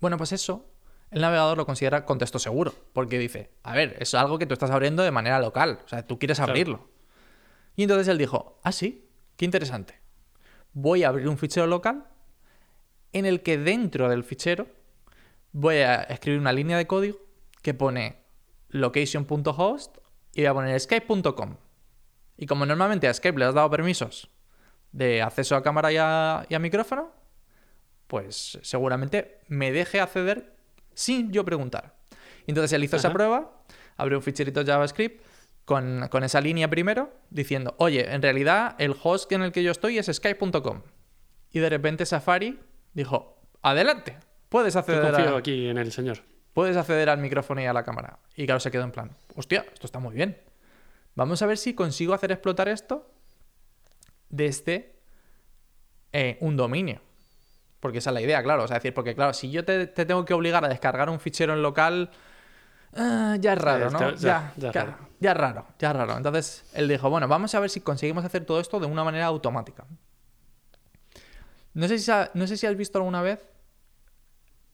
Bueno, 0.00 0.16
pues 0.16 0.32
eso 0.32 0.64
el 1.16 1.22
navegador 1.22 1.56
lo 1.56 1.64
considera 1.64 2.04
contexto 2.04 2.38
seguro, 2.38 2.74
porque 2.92 3.18
dice, 3.18 3.50
a 3.62 3.74
ver, 3.74 3.96
es 4.00 4.12
algo 4.12 4.38
que 4.38 4.44
tú 4.44 4.52
estás 4.52 4.70
abriendo 4.70 5.02
de 5.02 5.10
manera 5.10 5.40
local, 5.40 5.80
o 5.82 5.88
sea, 5.88 6.06
tú 6.06 6.18
quieres 6.18 6.40
abrirlo. 6.40 6.90
Y 7.74 7.84
entonces 7.84 8.06
él 8.08 8.18
dijo, 8.18 8.60
ah, 8.62 8.70
sí, 8.70 9.08
qué 9.38 9.46
interesante. 9.46 9.98
Voy 10.74 11.04
a 11.04 11.08
abrir 11.08 11.26
un 11.26 11.38
fichero 11.38 11.66
local 11.66 12.04
en 13.14 13.24
el 13.24 13.42
que 13.42 13.56
dentro 13.56 14.10
del 14.10 14.24
fichero 14.24 14.66
voy 15.52 15.76
a 15.76 16.02
escribir 16.02 16.38
una 16.38 16.52
línea 16.52 16.76
de 16.76 16.86
código 16.86 17.16
que 17.62 17.72
pone 17.72 18.22
location.host 18.68 19.96
y 20.34 20.42
voy 20.42 20.46
a 20.48 20.52
poner 20.52 20.76
escape.com. 20.76 21.56
Y 22.36 22.44
como 22.44 22.66
normalmente 22.66 23.08
a 23.08 23.10
Escape 23.10 23.38
le 23.38 23.46
has 23.46 23.54
dado 23.54 23.70
permisos 23.70 24.28
de 24.92 25.22
acceso 25.22 25.56
a 25.56 25.62
cámara 25.62 25.90
y 25.92 25.96
a, 25.96 26.58
micrófono, 26.60 27.10
pues 28.06 28.58
seguramente 28.60 29.40
me 29.48 29.72
deje 29.72 29.98
acceder 29.98 30.55
sin 30.96 31.30
yo 31.30 31.44
preguntar. 31.44 31.94
entonces 32.46 32.72
él 32.72 32.82
hizo 32.82 32.96
esa 32.96 33.12
prueba, 33.12 33.52
abrió 33.96 34.18
un 34.18 34.22
ficherito 34.22 34.64
JavaScript 34.64 35.22
con, 35.66 36.08
con 36.10 36.24
esa 36.24 36.40
línea 36.40 36.68
primero, 36.70 37.12
diciendo, 37.28 37.74
oye, 37.78 38.12
en 38.14 38.22
realidad 38.22 38.74
el 38.78 38.96
host 39.00 39.30
en 39.32 39.42
el 39.42 39.52
que 39.52 39.62
yo 39.62 39.70
estoy 39.70 39.98
es 39.98 40.06
skype.com. 40.06 40.82
Y 41.52 41.58
de 41.58 41.68
repente 41.68 42.06
Safari 42.06 42.58
dijo, 42.94 43.38
adelante, 43.62 44.16
puedes 44.48 44.74
Yo 44.74 44.80
acceder 44.80 45.12
confío 45.12 45.34
a, 45.34 45.38
aquí 45.38 45.68
en 45.68 45.76
el 45.76 45.92
señor. 45.92 46.18
puedes 46.54 46.76
acceder 46.76 47.10
al 47.10 47.18
micrófono 47.18 47.60
y 47.60 47.66
a 47.66 47.72
la 47.72 47.84
cámara. 47.84 48.18
Y 48.34 48.46
claro, 48.46 48.60
se 48.60 48.70
quedó 48.70 48.84
en 48.84 48.92
plan, 48.92 49.10
hostia, 49.34 49.66
esto 49.72 49.86
está 49.86 49.98
muy 49.98 50.14
bien. 50.14 50.38
Vamos 51.14 51.42
a 51.42 51.46
ver 51.46 51.58
si 51.58 51.74
consigo 51.74 52.14
hacer 52.14 52.32
explotar 52.32 52.68
esto 52.68 53.10
desde 54.30 54.96
eh, 56.12 56.38
un 56.40 56.56
dominio. 56.56 57.00
Porque 57.86 57.98
esa 57.98 58.10
es 58.10 58.14
la 58.14 58.20
idea, 58.20 58.42
claro. 58.42 58.64
O 58.64 58.66
sea, 58.66 58.78
decir, 58.78 58.92
porque 58.92 59.14
claro, 59.14 59.32
si 59.32 59.48
yo 59.48 59.64
te, 59.64 59.86
te 59.86 60.04
tengo 60.04 60.24
que 60.24 60.34
obligar 60.34 60.64
a 60.64 60.68
descargar 60.68 61.08
un 61.08 61.20
fichero 61.20 61.52
en 61.54 61.62
local, 61.62 62.10
ah, 62.96 63.36
ya 63.38 63.52
es 63.52 63.58
raro, 63.60 63.86
Eh, 63.86 63.90
¿no? 63.92 64.10
ya- 64.16 64.52
Ya, 64.56 64.72
raro. 64.72 64.96
ya 65.20 65.30
es 65.30 65.36
raro, 65.36 65.66
ya 65.78 65.90
es 65.90 65.96
raro. 65.96 66.16
Entonces 66.16 66.64
él 66.74 66.88
dijo, 66.88 67.08
bueno, 67.08 67.28
vamos 67.28 67.54
a 67.54 67.60
ver 67.60 67.70
si 67.70 67.80
conseguimos 67.80 68.24
hacer 68.24 68.44
todo 68.44 68.58
esto 68.58 68.80
de 68.80 68.86
una 68.86 69.04
manera 69.04 69.26
automática. 69.26 69.84
No 71.74 71.86
sé 71.86 72.00
si, 72.00 72.10
no 72.34 72.46
sé 72.48 72.56
si 72.56 72.66
has 72.66 72.76
visto 72.76 72.98
alguna 72.98 73.22
vez 73.22 73.46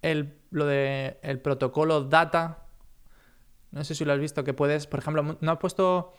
el, 0.01 0.39
lo 0.51 0.65
de 0.65 1.19
el 1.23 1.39
protocolo 1.39 2.05
data. 2.05 2.61
No 3.73 3.85
sé 3.85 3.95
si 3.95 4.07
lo 4.07 4.15
has 4.15 4.21
visto, 4.21 4.43
que 4.43 4.55
puedes, 4.55 4.87
por 4.87 5.01
ejemplo, 5.01 5.37
¿no 5.39 5.53
has 5.53 5.59
puesto, 5.59 6.15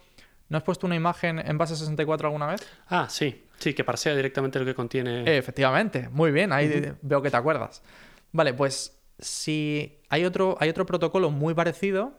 ¿no 0.50 0.58
has 0.58 0.64
puesto 0.64 0.86
una 0.86 0.96
imagen 0.96 1.40
en 1.40 1.58
base 1.58 1.76
64 1.76 2.28
alguna 2.28 2.46
vez? 2.46 2.62
Ah, 2.88 3.08
sí. 3.10 3.43
Sí, 3.58 3.74
que 3.74 3.84
parsea 3.84 4.16
directamente 4.16 4.60
lo 4.60 4.66
que 4.66 4.76
contiene. 4.76 5.24
Eh, 5.24 5.38
efectivamente, 5.38 6.10
muy 6.10 6.32
bien, 6.32 6.52
ahí 6.52 6.92
veo 7.02 7.22
que 7.22 7.30
te 7.32 7.38
acuerdas. 7.38 7.82
Vale, 8.32 8.54
pues 8.54 9.00
si 9.20 10.00
hay 10.10 10.26
otro, 10.26 10.58
hay 10.60 10.70
otro 10.70 10.86
protocolo 10.86 11.30
muy 11.30 11.54
parecido 11.54 12.18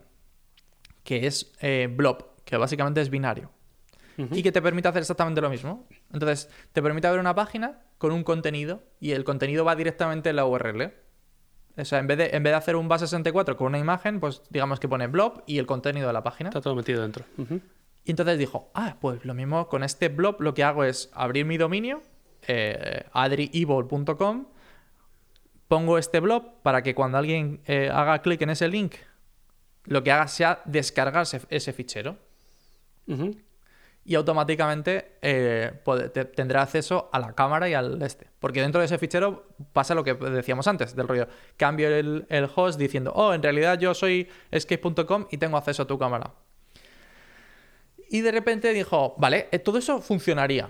que 1.03 1.27
es 1.27 1.53
eh, 1.61 1.89
Blob, 1.91 2.35
que 2.45 2.57
básicamente 2.57 3.01
es 3.01 3.11
binario 3.11 3.51
y 4.31 4.43
que 4.43 4.53
te 4.53 4.63
permite 4.63 4.89
hacer 4.89 5.03
exactamente 5.03 5.41
lo 5.41 5.51
mismo. 5.51 5.89
Entonces, 6.13 6.49
te 6.73 6.83
permite 6.83 7.11
ver 7.11 7.19
una 7.19 7.35
página 7.35 7.81
con 7.99 8.13
un 8.13 8.23
contenido 8.23 8.83
y 9.01 9.13
el 9.13 9.25
contenido 9.25 9.65
va 9.65 9.75
directamente 9.77 10.31
en 10.31 10.37
la 10.37 10.47
URL. 10.47 10.93
O 11.77 11.85
sea, 11.85 11.99
en 11.99 12.07
vez 12.07 12.19
de, 12.19 12.31
en 12.33 12.43
vez 12.43 12.53
de 12.53 12.57
hacer 12.57 12.77
un 12.77 12.89
base 12.89 13.07
64 13.07 13.57
con 13.57 13.69
una 13.69 13.79
imagen, 13.79 14.21
pues 14.21 14.43
digamos 14.51 14.79
que 14.79 14.89
pone 14.89 15.09
blob 15.09 15.43
y 15.47 15.59
el 15.59 15.67
contenido 15.67 16.07
de 16.07 16.13
la 16.13 16.23
página. 16.23 16.51
Está 16.51 16.61
todo 16.61 16.77
metido 16.77 17.03
dentro. 17.03 17.25
Y 18.05 18.11
entonces 18.11 18.39
dijo, 18.39 18.71
ah, 18.75 18.97
pues 19.01 19.25
lo 19.25 19.33
mismo 19.35 19.69
con 19.69 19.83
este 19.83 20.09
blog 20.09 20.41
lo 20.41 20.53
que 20.55 20.63
hago 20.63 20.85
es 20.85 21.11
abrir 21.15 21.47
mi 21.47 21.57
dominio, 21.57 22.03
eh, 22.47 23.05
adrievil.com, 23.13 24.47
pongo 25.69 25.99
este 25.99 26.21
blog 26.21 26.61
para 26.63 26.83
que 26.83 26.95
cuando 26.95 27.19
alguien 27.19 27.61
eh, 27.67 27.91
haga 27.93 28.21
clic 28.21 28.43
en 28.43 28.51
ese 28.51 28.69
link, 28.69 28.95
lo 29.85 30.03
que 30.03 30.13
haga 30.13 30.29
sea 30.29 30.61
descargarse 30.67 31.41
ese 31.49 31.73
fichero 31.73 32.17
y 34.07 34.15
automáticamente 34.15 35.17
eh, 35.23 35.73
te- 36.13 36.25
tendrá 36.27 36.63
acceso 36.63 37.09
a 37.13 37.19
la 37.19 37.33
cámara 37.35 37.69
y 37.69 37.75
al 37.75 38.01
este. 38.03 38.29
Porque 38.39 38.61
dentro 38.61 38.81
de 38.81 38.87
ese 38.87 38.99
fichero 38.99 39.49
pasa 39.73 39.95
lo 39.95 40.05
que 40.05 40.13
decíamos 40.15 40.67
antes, 40.69 40.95
del 40.95 41.09
rollo. 41.09 41.27
Cambio 41.57 41.89
el, 41.89 42.27
el 42.29 42.49
host 42.55 42.79
diciendo, 42.79 43.13
oh, 43.15 43.33
en 43.35 43.43
realidad 43.43 43.79
yo 43.79 43.95
soy 43.95 44.29
escape.com 44.51 45.27
y 45.31 45.39
tengo 45.39 45.57
acceso 45.57 45.83
a 45.83 45.87
tu 45.87 45.99
cámara. 45.99 46.33
Y 48.11 48.21
de 48.21 48.33
repente 48.33 48.73
dijo, 48.73 49.15
vale, 49.19 49.49
eh, 49.53 49.59
todo 49.59 49.79
eso 49.79 50.01
funcionaría. 50.01 50.69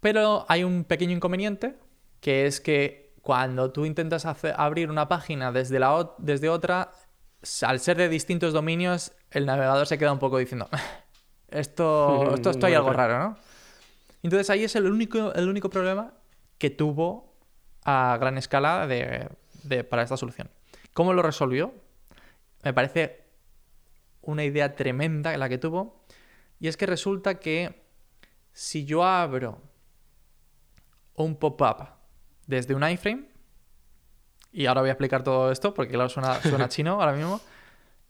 Pero 0.00 0.44
hay 0.48 0.64
un 0.64 0.84
pequeño 0.84 1.12
inconveniente, 1.12 1.76
que 2.20 2.46
es 2.46 2.60
que 2.60 3.14
cuando 3.22 3.72
tú 3.72 3.84
intentas 3.84 4.24
hacer- 4.26 4.54
abrir 4.56 4.90
una 4.90 5.08
página 5.08 5.50
desde, 5.52 5.78
la, 5.78 6.10
desde 6.18 6.48
otra, 6.48 6.92
al 7.62 7.80
ser 7.80 7.96
de 7.96 8.08
distintos 8.08 8.52
dominios, 8.52 9.12
el 9.30 9.46
navegador 9.46 9.86
se 9.86 9.98
queda 9.98 10.12
un 10.12 10.18
poco 10.18 10.38
diciendo, 10.38 10.68
esto, 11.48 12.34
esto 12.34 12.50
estoy 12.50 12.74
algo 12.74 12.92
raro, 12.92 13.18
¿no? 13.18 13.38
Entonces 14.22 14.50
ahí 14.50 14.64
es 14.64 14.74
el 14.76 14.86
único, 14.90 15.32
el 15.34 15.48
único 15.48 15.70
problema 15.70 16.14
que 16.58 16.70
tuvo 16.70 17.34
a 17.84 18.16
gran 18.20 18.38
escala 18.38 18.86
de, 18.86 19.28
de- 19.64 19.84
para 19.84 20.02
esta 20.02 20.16
solución. 20.16 20.48
¿Cómo 20.92 21.12
lo 21.12 21.22
resolvió? 21.22 21.74
Me 22.64 22.72
parece 22.72 23.25
una 24.26 24.44
idea 24.44 24.74
tremenda 24.74 25.36
la 25.36 25.48
que 25.48 25.58
tuvo. 25.58 26.04
Y 26.60 26.68
es 26.68 26.76
que 26.76 26.86
resulta 26.86 27.38
que 27.38 27.82
si 28.52 28.84
yo 28.84 29.04
abro 29.04 29.60
un 31.14 31.36
pop-up 31.36 31.88
desde 32.46 32.74
un 32.74 32.88
iframe, 32.88 33.28
y 34.52 34.66
ahora 34.66 34.80
voy 34.80 34.88
a 34.88 34.92
explicar 34.92 35.22
todo 35.22 35.50
esto 35.52 35.74
porque 35.74 35.92
claro, 35.92 36.08
suena, 36.08 36.40
suena 36.40 36.68
chino 36.70 37.00
ahora 37.00 37.12
mismo, 37.12 37.40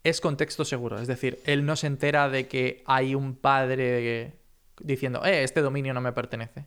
es 0.05 0.21
contexto 0.21 0.65
seguro. 0.65 0.99
Es 0.99 1.09
decir, 1.09 1.41
él 1.45 1.67
no 1.67 1.75
se 1.75 1.89
entera 1.89 2.29
de 2.29 2.47
que 2.47 2.83
hay 2.87 3.15
un 3.15 3.35
padre 3.35 4.35
diciendo, 4.81 5.25
eh, 5.25 5.43
este 5.43 5.63
dominio 5.63 5.95
no 5.95 6.01
me 6.01 6.13
pertenece. 6.13 6.67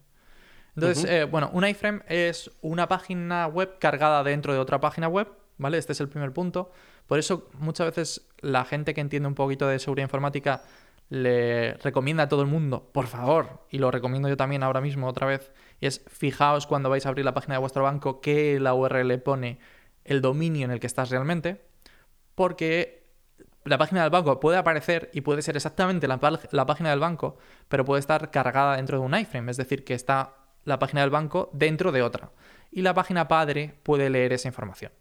Entonces, 0.76 1.06
eh, 1.06 1.24
bueno, 1.26 1.50
un 1.54 1.66
iframe 1.66 2.02
es 2.08 2.52
una 2.62 2.88
página 2.88 3.48
web 3.48 3.78
cargada 3.80 4.24
dentro 4.24 4.54
de 4.54 4.60
otra 4.60 4.80
página 4.80 5.08
web, 5.08 5.28
¿vale? 5.58 5.78
Este 5.78 5.94
es 5.94 6.00
el 6.00 6.10
primer 6.10 6.32
punto. 6.32 6.72
Por 7.10 7.18
eso 7.18 7.50
muchas 7.58 7.88
veces 7.88 8.30
la 8.40 8.66
gente 8.66 8.94
que 8.94 9.02
entiende 9.02 9.28
un 9.28 9.34
poquito 9.34 9.68
de 9.68 9.80
seguridad 9.80 10.06
informática 10.06 10.62
le 11.10 11.74
recomienda 11.78 12.26
a 12.26 12.30
todo 12.30 12.44
el 12.44 12.48
mundo, 12.48 12.92
por 12.94 13.08
favor, 13.08 13.66
y 13.72 13.80
lo 13.80 13.90
recomiendo 13.90 14.30
yo 14.30 14.38
también 14.38 14.62
ahora 14.62 14.80
mismo 14.80 15.08
otra 15.08 15.26
vez, 15.26 15.52
y 15.82 15.88
es 15.88 16.06
fijaos 16.08 16.68
cuando 16.68 16.88
vais 16.88 17.08
a 17.08 17.10
abrir 17.10 17.26
la 17.26 17.34
página 17.34 17.56
de 17.56 17.62
vuestro 17.62 17.82
banco 17.82 18.22
que 18.22 18.60
la 18.60 18.76
URL 18.76 19.20
pone 19.22 19.58
el 20.06 20.22
dominio 20.22 20.66
en 20.66 20.72
el 20.72 20.80
que 20.80 20.86
estás 20.86 21.10
realmente, 21.10 21.66
porque 22.36 23.08
la 23.66 23.80
página 23.80 24.04
del 24.04 24.12
banco 24.12 24.40
puede 24.40 24.60
aparecer 24.60 25.10
y 25.12 25.22
puede 25.22 25.42
ser 25.42 25.56
exactamente 25.56 26.08
la, 26.08 26.20
página 26.20 26.92
del 26.92 27.00
banco, 27.00 27.40
pero 27.70 27.86
puede 27.86 28.02
estar 28.02 28.30
cargada 28.30 28.76
dentro 28.76 29.00
de 29.00 29.06
un 29.06 29.16
iframe, 29.18 29.50
es 29.50 29.58
decir, 29.58 29.84
que 29.84 29.96
está 29.96 30.36
la 30.64 30.78
página 30.78 31.02
del 31.02 31.10
banco 31.10 31.50
dentro 31.54 31.92
de 31.92 32.04
otra. 32.04 32.30
Y 32.72 32.84
la 32.84 32.94
página 32.94 33.28
padre 33.28 33.80
puede 33.82 34.12
leer 34.12 34.32
esa 34.32 34.48
información. 34.48 34.92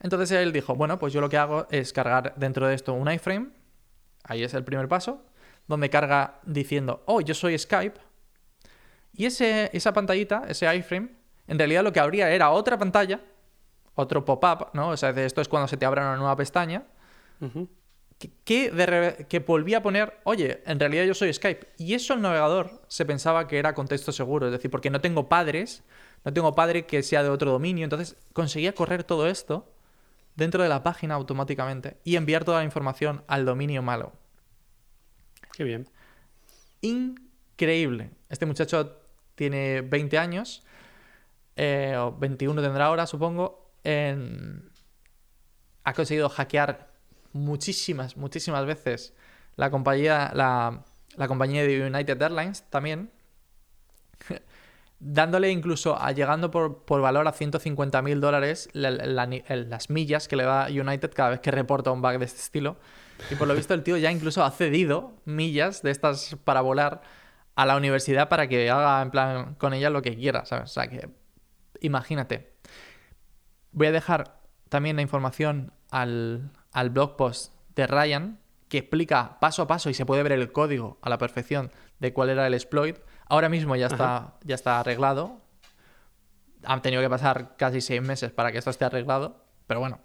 Entonces 0.00 0.30
él 0.32 0.52
dijo, 0.52 0.74
bueno, 0.74 0.98
pues 0.98 1.12
yo 1.12 1.20
lo 1.20 1.28
que 1.28 1.38
hago 1.38 1.66
es 1.70 1.92
cargar 1.92 2.34
dentro 2.36 2.66
de 2.66 2.74
esto 2.74 2.92
un 2.92 3.10
iframe, 3.10 3.50
ahí 4.24 4.42
es 4.42 4.54
el 4.54 4.64
primer 4.64 4.88
paso, 4.88 5.22
donde 5.66 5.90
carga 5.90 6.40
diciendo, 6.44 7.02
oh, 7.06 7.20
yo 7.20 7.34
soy 7.34 7.58
Skype, 7.58 7.98
y 9.14 9.24
ese, 9.24 9.70
esa 9.72 9.92
pantallita, 9.92 10.44
ese 10.48 10.74
iframe, 10.76 11.08
en 11.48 11.58
realidad 11.58 11.82
lo 11.82 11.92
que 11.92 12.00
abría 12.00 12.30
era 12.30 12.50
otra 12.50 12.76
pantalla, 12.78 13.20
otro 13.94 14.24
pop-up, 14.24 14.68
¿no? 14.74 14.90
O 14.90 14.96
sea, 14.96 15.10
esto 15.10 15.40
es 15.40 15.48
cuando 15.48 15.66
se 15.68 15.78
te 15.78 15.86
abre 15.86 16.02
una 16.02 16.16
nueva 16.16 16.36
pestaña, 16.36 16.84
que, 18.18 18.30
que, 18.44 18.70
de 18.70 18.86
re- 18.86 19.26
que 19.28 19.38
volvía 19.38 19.78
a 19.78 19.82
poner, 19.82 20.20
oye, 20.24 20.62
en 20.66 20.78
realidad 20.78 21.04
yo 21.04 21.14
soy 21.14 21.32
Skype. 21.32 21.68
Y 21.78 21.94
eso 21.94 22.14
el 22.14 22.20
navegador 22.20 22.82
se 22.88 23.04
pensaba 23.06 23.46
que 23.46 23.58
era 23.58 23.74
contexto 23.74 24.12
seguro, 24.12 24.46
es 24.46 24.52
decir, 24.52 24.70
porque 24.70 24.90
no 24.90 25.00
tengo 25.00 25.28
padres, 25.28 25.82
no 26.24 26.32
tengo 26.32 26.54
padre 26.54 26.84
que 26.84 27.02
sea 27.02 27.22
de 27.22 27.30
otro 27.30 27.50
dominio, 27.50 27.84
entonces 27.84 28.16
conseguía 28.34 28.74
correr 28.74 29.04
todo 29.04 29.26
esto 29.28 29.72
dentro 30.36 30.62
de 30.62 30.68
la 30.68 30.82
página 30.82 31.14
automáticamente 31.14 31.98
y 32.04 32.16
enviar 32.16 32.44
toda 32.44 32.58
la 32.58 32.64
información 32.64 33.24
al 33.26 33.44
dominio 33.44 33.82
malo. 33.82 34.12
Qué 35.52 35.64
bien. 35.64 35.88
Increíble. 36.82 38.10
Este 38.28 38.46
muchacho 38.46 39.00
tiene 39.34 39.80
20 39.82 40.18
años, 40.18 40.64
eh, 41.56 41.96
o 41.98 42.12
21 42.16 42.62
tendrá 42.62 42.86
ahora, 42.86 43.06
supongo. 43.06 43.64
en- 43.84 44.70
Ha 45.84 45.92
conseguido 45.94 46.28
hackear 46.28 46.90
muchísimas, 47.32 48.16
muchísimas 48.16 48.66
veces 48.66 49.14
la 49.54 49.70
compañía, 49.70 50.32
la, 50.34 50.84
la 51.16 51.28
compañía 51.28 51.62
de 51.64 51.86
United 51.86 52.20
Airlines 52.20 52.64
también. 52.70 53.10
Dándole 54.98 55.50
incluso, 55.50 56.00
a, 56.00 56.12
llegando 56.12 56.50
por, 56.50 56.84
por 56.84 57.02
valor 57.02 57.28
a 57.28 57.32
150 57.32 58.00
mil 58.02 58.20
dólares 58.20 58.68
las 58.72 59.90
millas 59.90 60.26
que 60.26 60.36
le 60.36 60.44
da 60.44 60.68
United 60.68 61.12
cada 61.12 61.30
vez 61.30 61.40
que 61.40 61.50
reporta 61.50 61.90
un 61.90 62.00
bug 62.00 62.18
de 62.18 62.24
este 62.24 62.40
estilo. 62.40 62.76
Y 63.30 63.34
por 63.34 63.46
lo 63.48 63.54
visto 63.54 63.74
el 63.74 63.82
tío 63.82 63.96
ya 63.96 64.10
incluso 64.10 64.44
ha 64.44 64.50
cedido 64.50 65.14
millas 65.24 65.82
de 65.82 65.90
estas 65.90 66.36
para 66.44 66.60
volar 66.60 67.02
a 67.54 67.66
la 67.66 67.76
universidad 67.76 68.28
para 68.28 68.48
que 68.48 68.70
haga 68.70 69.02
en 69.02 69.10
plan 69.10 69.54
con 69.54 69.74
ella 69.74 69.90
lo 69.90 70.02
que 70.02 70.14
quiera, 70.14 70.44
¿sabes? 70.44 70.70
O 70.70 70.72
sea 70.72 70.88
que 70.88 71.08
imagínate. 71.80 72.54
Voy 73.72 73.88
a 73.88 73.92
dejar 73.92 74.40
también 74.68 74.96
la 74.96 75.02
información 75.02 75.72
al, 75.90 76.50
al 76.72 76.90
blog 76.90 77.16
post 77.16 77.52
de 77.74 77.86
Ryan 77.86 78.38
que 78.68 78.78
explica 78.78 79.38
paso 79.40 79.62
a 79.62 79.66
paso 79.66 79.90
y 79.90 79.94
se 79.94 80.06
puede 80.06 80.22
ver 80.22 80.32
el 80.32 80.52
código 80.52 80.98
a 81.02 81.08
la 81.08 81.18
perfección 81.18 81.70
de 81.98 82.12
cuál 82.12 82.30
era 82.30 82.46
el 82.46 82.54
exploit. 82.54 82.98
Ahora 83.26 83.48
mismo 83.48 83.76
ya 83.76 83.86
está, 83.86 84.34
ya 84.44 84.54
está 84.54 84.80
arreglado. 84.80 85.40
Han 86.64 86.82
tenido 86.82 87.02
que 87.02 87.10
pasar 87.10 87.56
casi 87.56 87.80
seis 87.80 88.02
meses 88.02 88.30
para 88.30 88.52
que 88.52 88.58
esto 88.58 88.70
esté 88.70 88.84
arreglado. 88.84 89.44
Pero 89.66 89.80
bueno, 89.80 90.00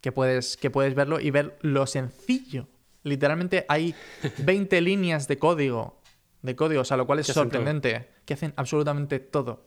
que 0.00 0.12
puedes, 0.12 0.56
que 0.56 0.70
puedes 0.70 0.94
verlo 0.94 1.20
y 1.20 1.30
ver 1.30 1.58
lo 1.60 1.86
sencillo. 1.86 2.68
Literalmente 3.02 3.66
hay 3.68 3.94
20 4.38 4.80
líneas 4.80 5.28
de 5.28 5.38
código. 5.38 6.00
De 6.42 6.56
código, 6.56 6.82
o 6.82 6.84
sea, 6.84 6.96
lo 6.96 7.06
cual 7.06 7.20
es 7.20 7.26
sorprendente. 7.26 8.10
Que 8.24 8.34
hacen 8.34 8.52
absolutamente 8.56 9.18
todo. 9.20 9.66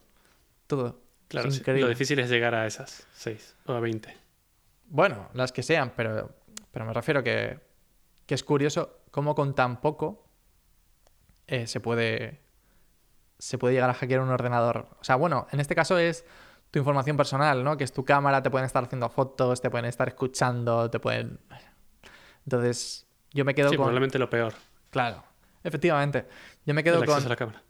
Todo. 0.68 1.02
Claro, 1.28 1.52
sí. 1.52 1.62
lo 1.66 1.90
difícil 1.90 2.20
es 2.20 2.30
llegar 2.30 2.56
a 2.56 2.66
esas 2.66 3.06
6 3.14 3.56
o 3.66 3.74
a 3.74 3.80
20. 3.80 4.16
Bueno, 4.86 5.30
las 5.34 5.52
que 5.52 5.62
sean, 5.62 5.92
pero, 5.96 6.34
pero 6.72 6.86
me 6.86 6.94
refiero 6.94 7.22
que 7.22 7.68
que 8.28 8.36
es 8.36 8.44
curioso 8.44 9.00
cómo 9.10 9.34
con 9.34 9.56
tan 9.56 9.82
poco 9.82 10.28
eh, 11.48 11.66
se 11.66 11.80
puede 11.80 12.42
se 13.40 13.58
puede 13.58 13.76
llegar 13.76 13.90
a 13.90 13.94
hackear 13.94 14.22
un 14.22 14.30
ordenador. 14.30 14.88
O 15.00 15.04
sea, 15.04 15.16
bueno, 15.16 15.48
en 15.52 15.60
este 15.60 15.76
caso 15.76 15.98
es 15.98 16.26
tu 16.72 16.80
información 16.80 17.18
personal, 17.18 17.64
¿no? 17.64 17.78
Que 17.78 17.84
es 17.84 17.94
tu 17.94 18.04
cámara, 18.04 18.42
te 18.44 18.50
pueden 18.50 18.66
estar 18.66 18.84
haciendo 18.84 19.10
fotos, 19.10 19.62
te 19.62 19.70
pueden 19.70 19.86
estar 19.86 20.08
escuchando, 20.08 20.90
te 20.90 21.00
pueden... 21.00 21.40
Entonces, 22.46 23.08
yo 23.32 23.46
me 23.46 23.54
quedo 23.54 23.70
sí, 23.70 23.76
con... 23.76 23.86
probablemente 23.86 24.20
lo 24.20 24.30
peor. 24.30 24.54
Claro, 24.90 25.24
efectivamente. 25.64 26.28
Yo 26.66 26.74
me 26.74 26.84
quedo 26.84 27.00
El 27.00 27.06
con... 27.06 27.14
acceso 27.14 27.28
a 27.28 27.30
la 27.30 27.36
cámara. 27.36 27.64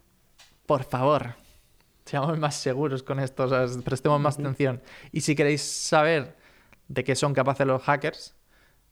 Por 0.65 0.83
favor, 0.83 1.35
seamos 2.05 2.37
más 2.37 2.55
seguros 2.55 3.03
con 3.03 3.19
esto, 3.19 3.43
o 3.43 3.47
sea, 3.47 3.65
prestemos 3.83 4.19
más 4.19 4.39
atención. 4.39 4.81
Y 5.11 5.21
si 5.21 5.35
queréis 5.35 5.61
saber 5.61 6.37
de 6.87 7.03
qué 7.03 7.15
son 7.15 7.33
capaces 7.33 7.67
los 7.67 7.81
hackers, 7.83 8.35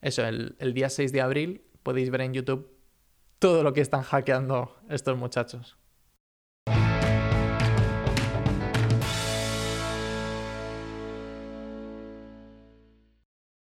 eso, 0.01 0.23
el, 0.23 0.55
el 0.59 0.73
día 0.73 0.89
6 0.89 1.11
de 1.11 1.21
abril 1.21 1.65
podéis 1.84 2.09
ver 2.09 2.21
en 2.21 2.34
YouTube 2.34 2.71
todo 3.39 3.63
lo 3.63 3.73
que 3.73 3.82
están 3.82 4.03
hackeando 4.03 4.78
estos 4.89 5.17
muchachos. 5.17 5.78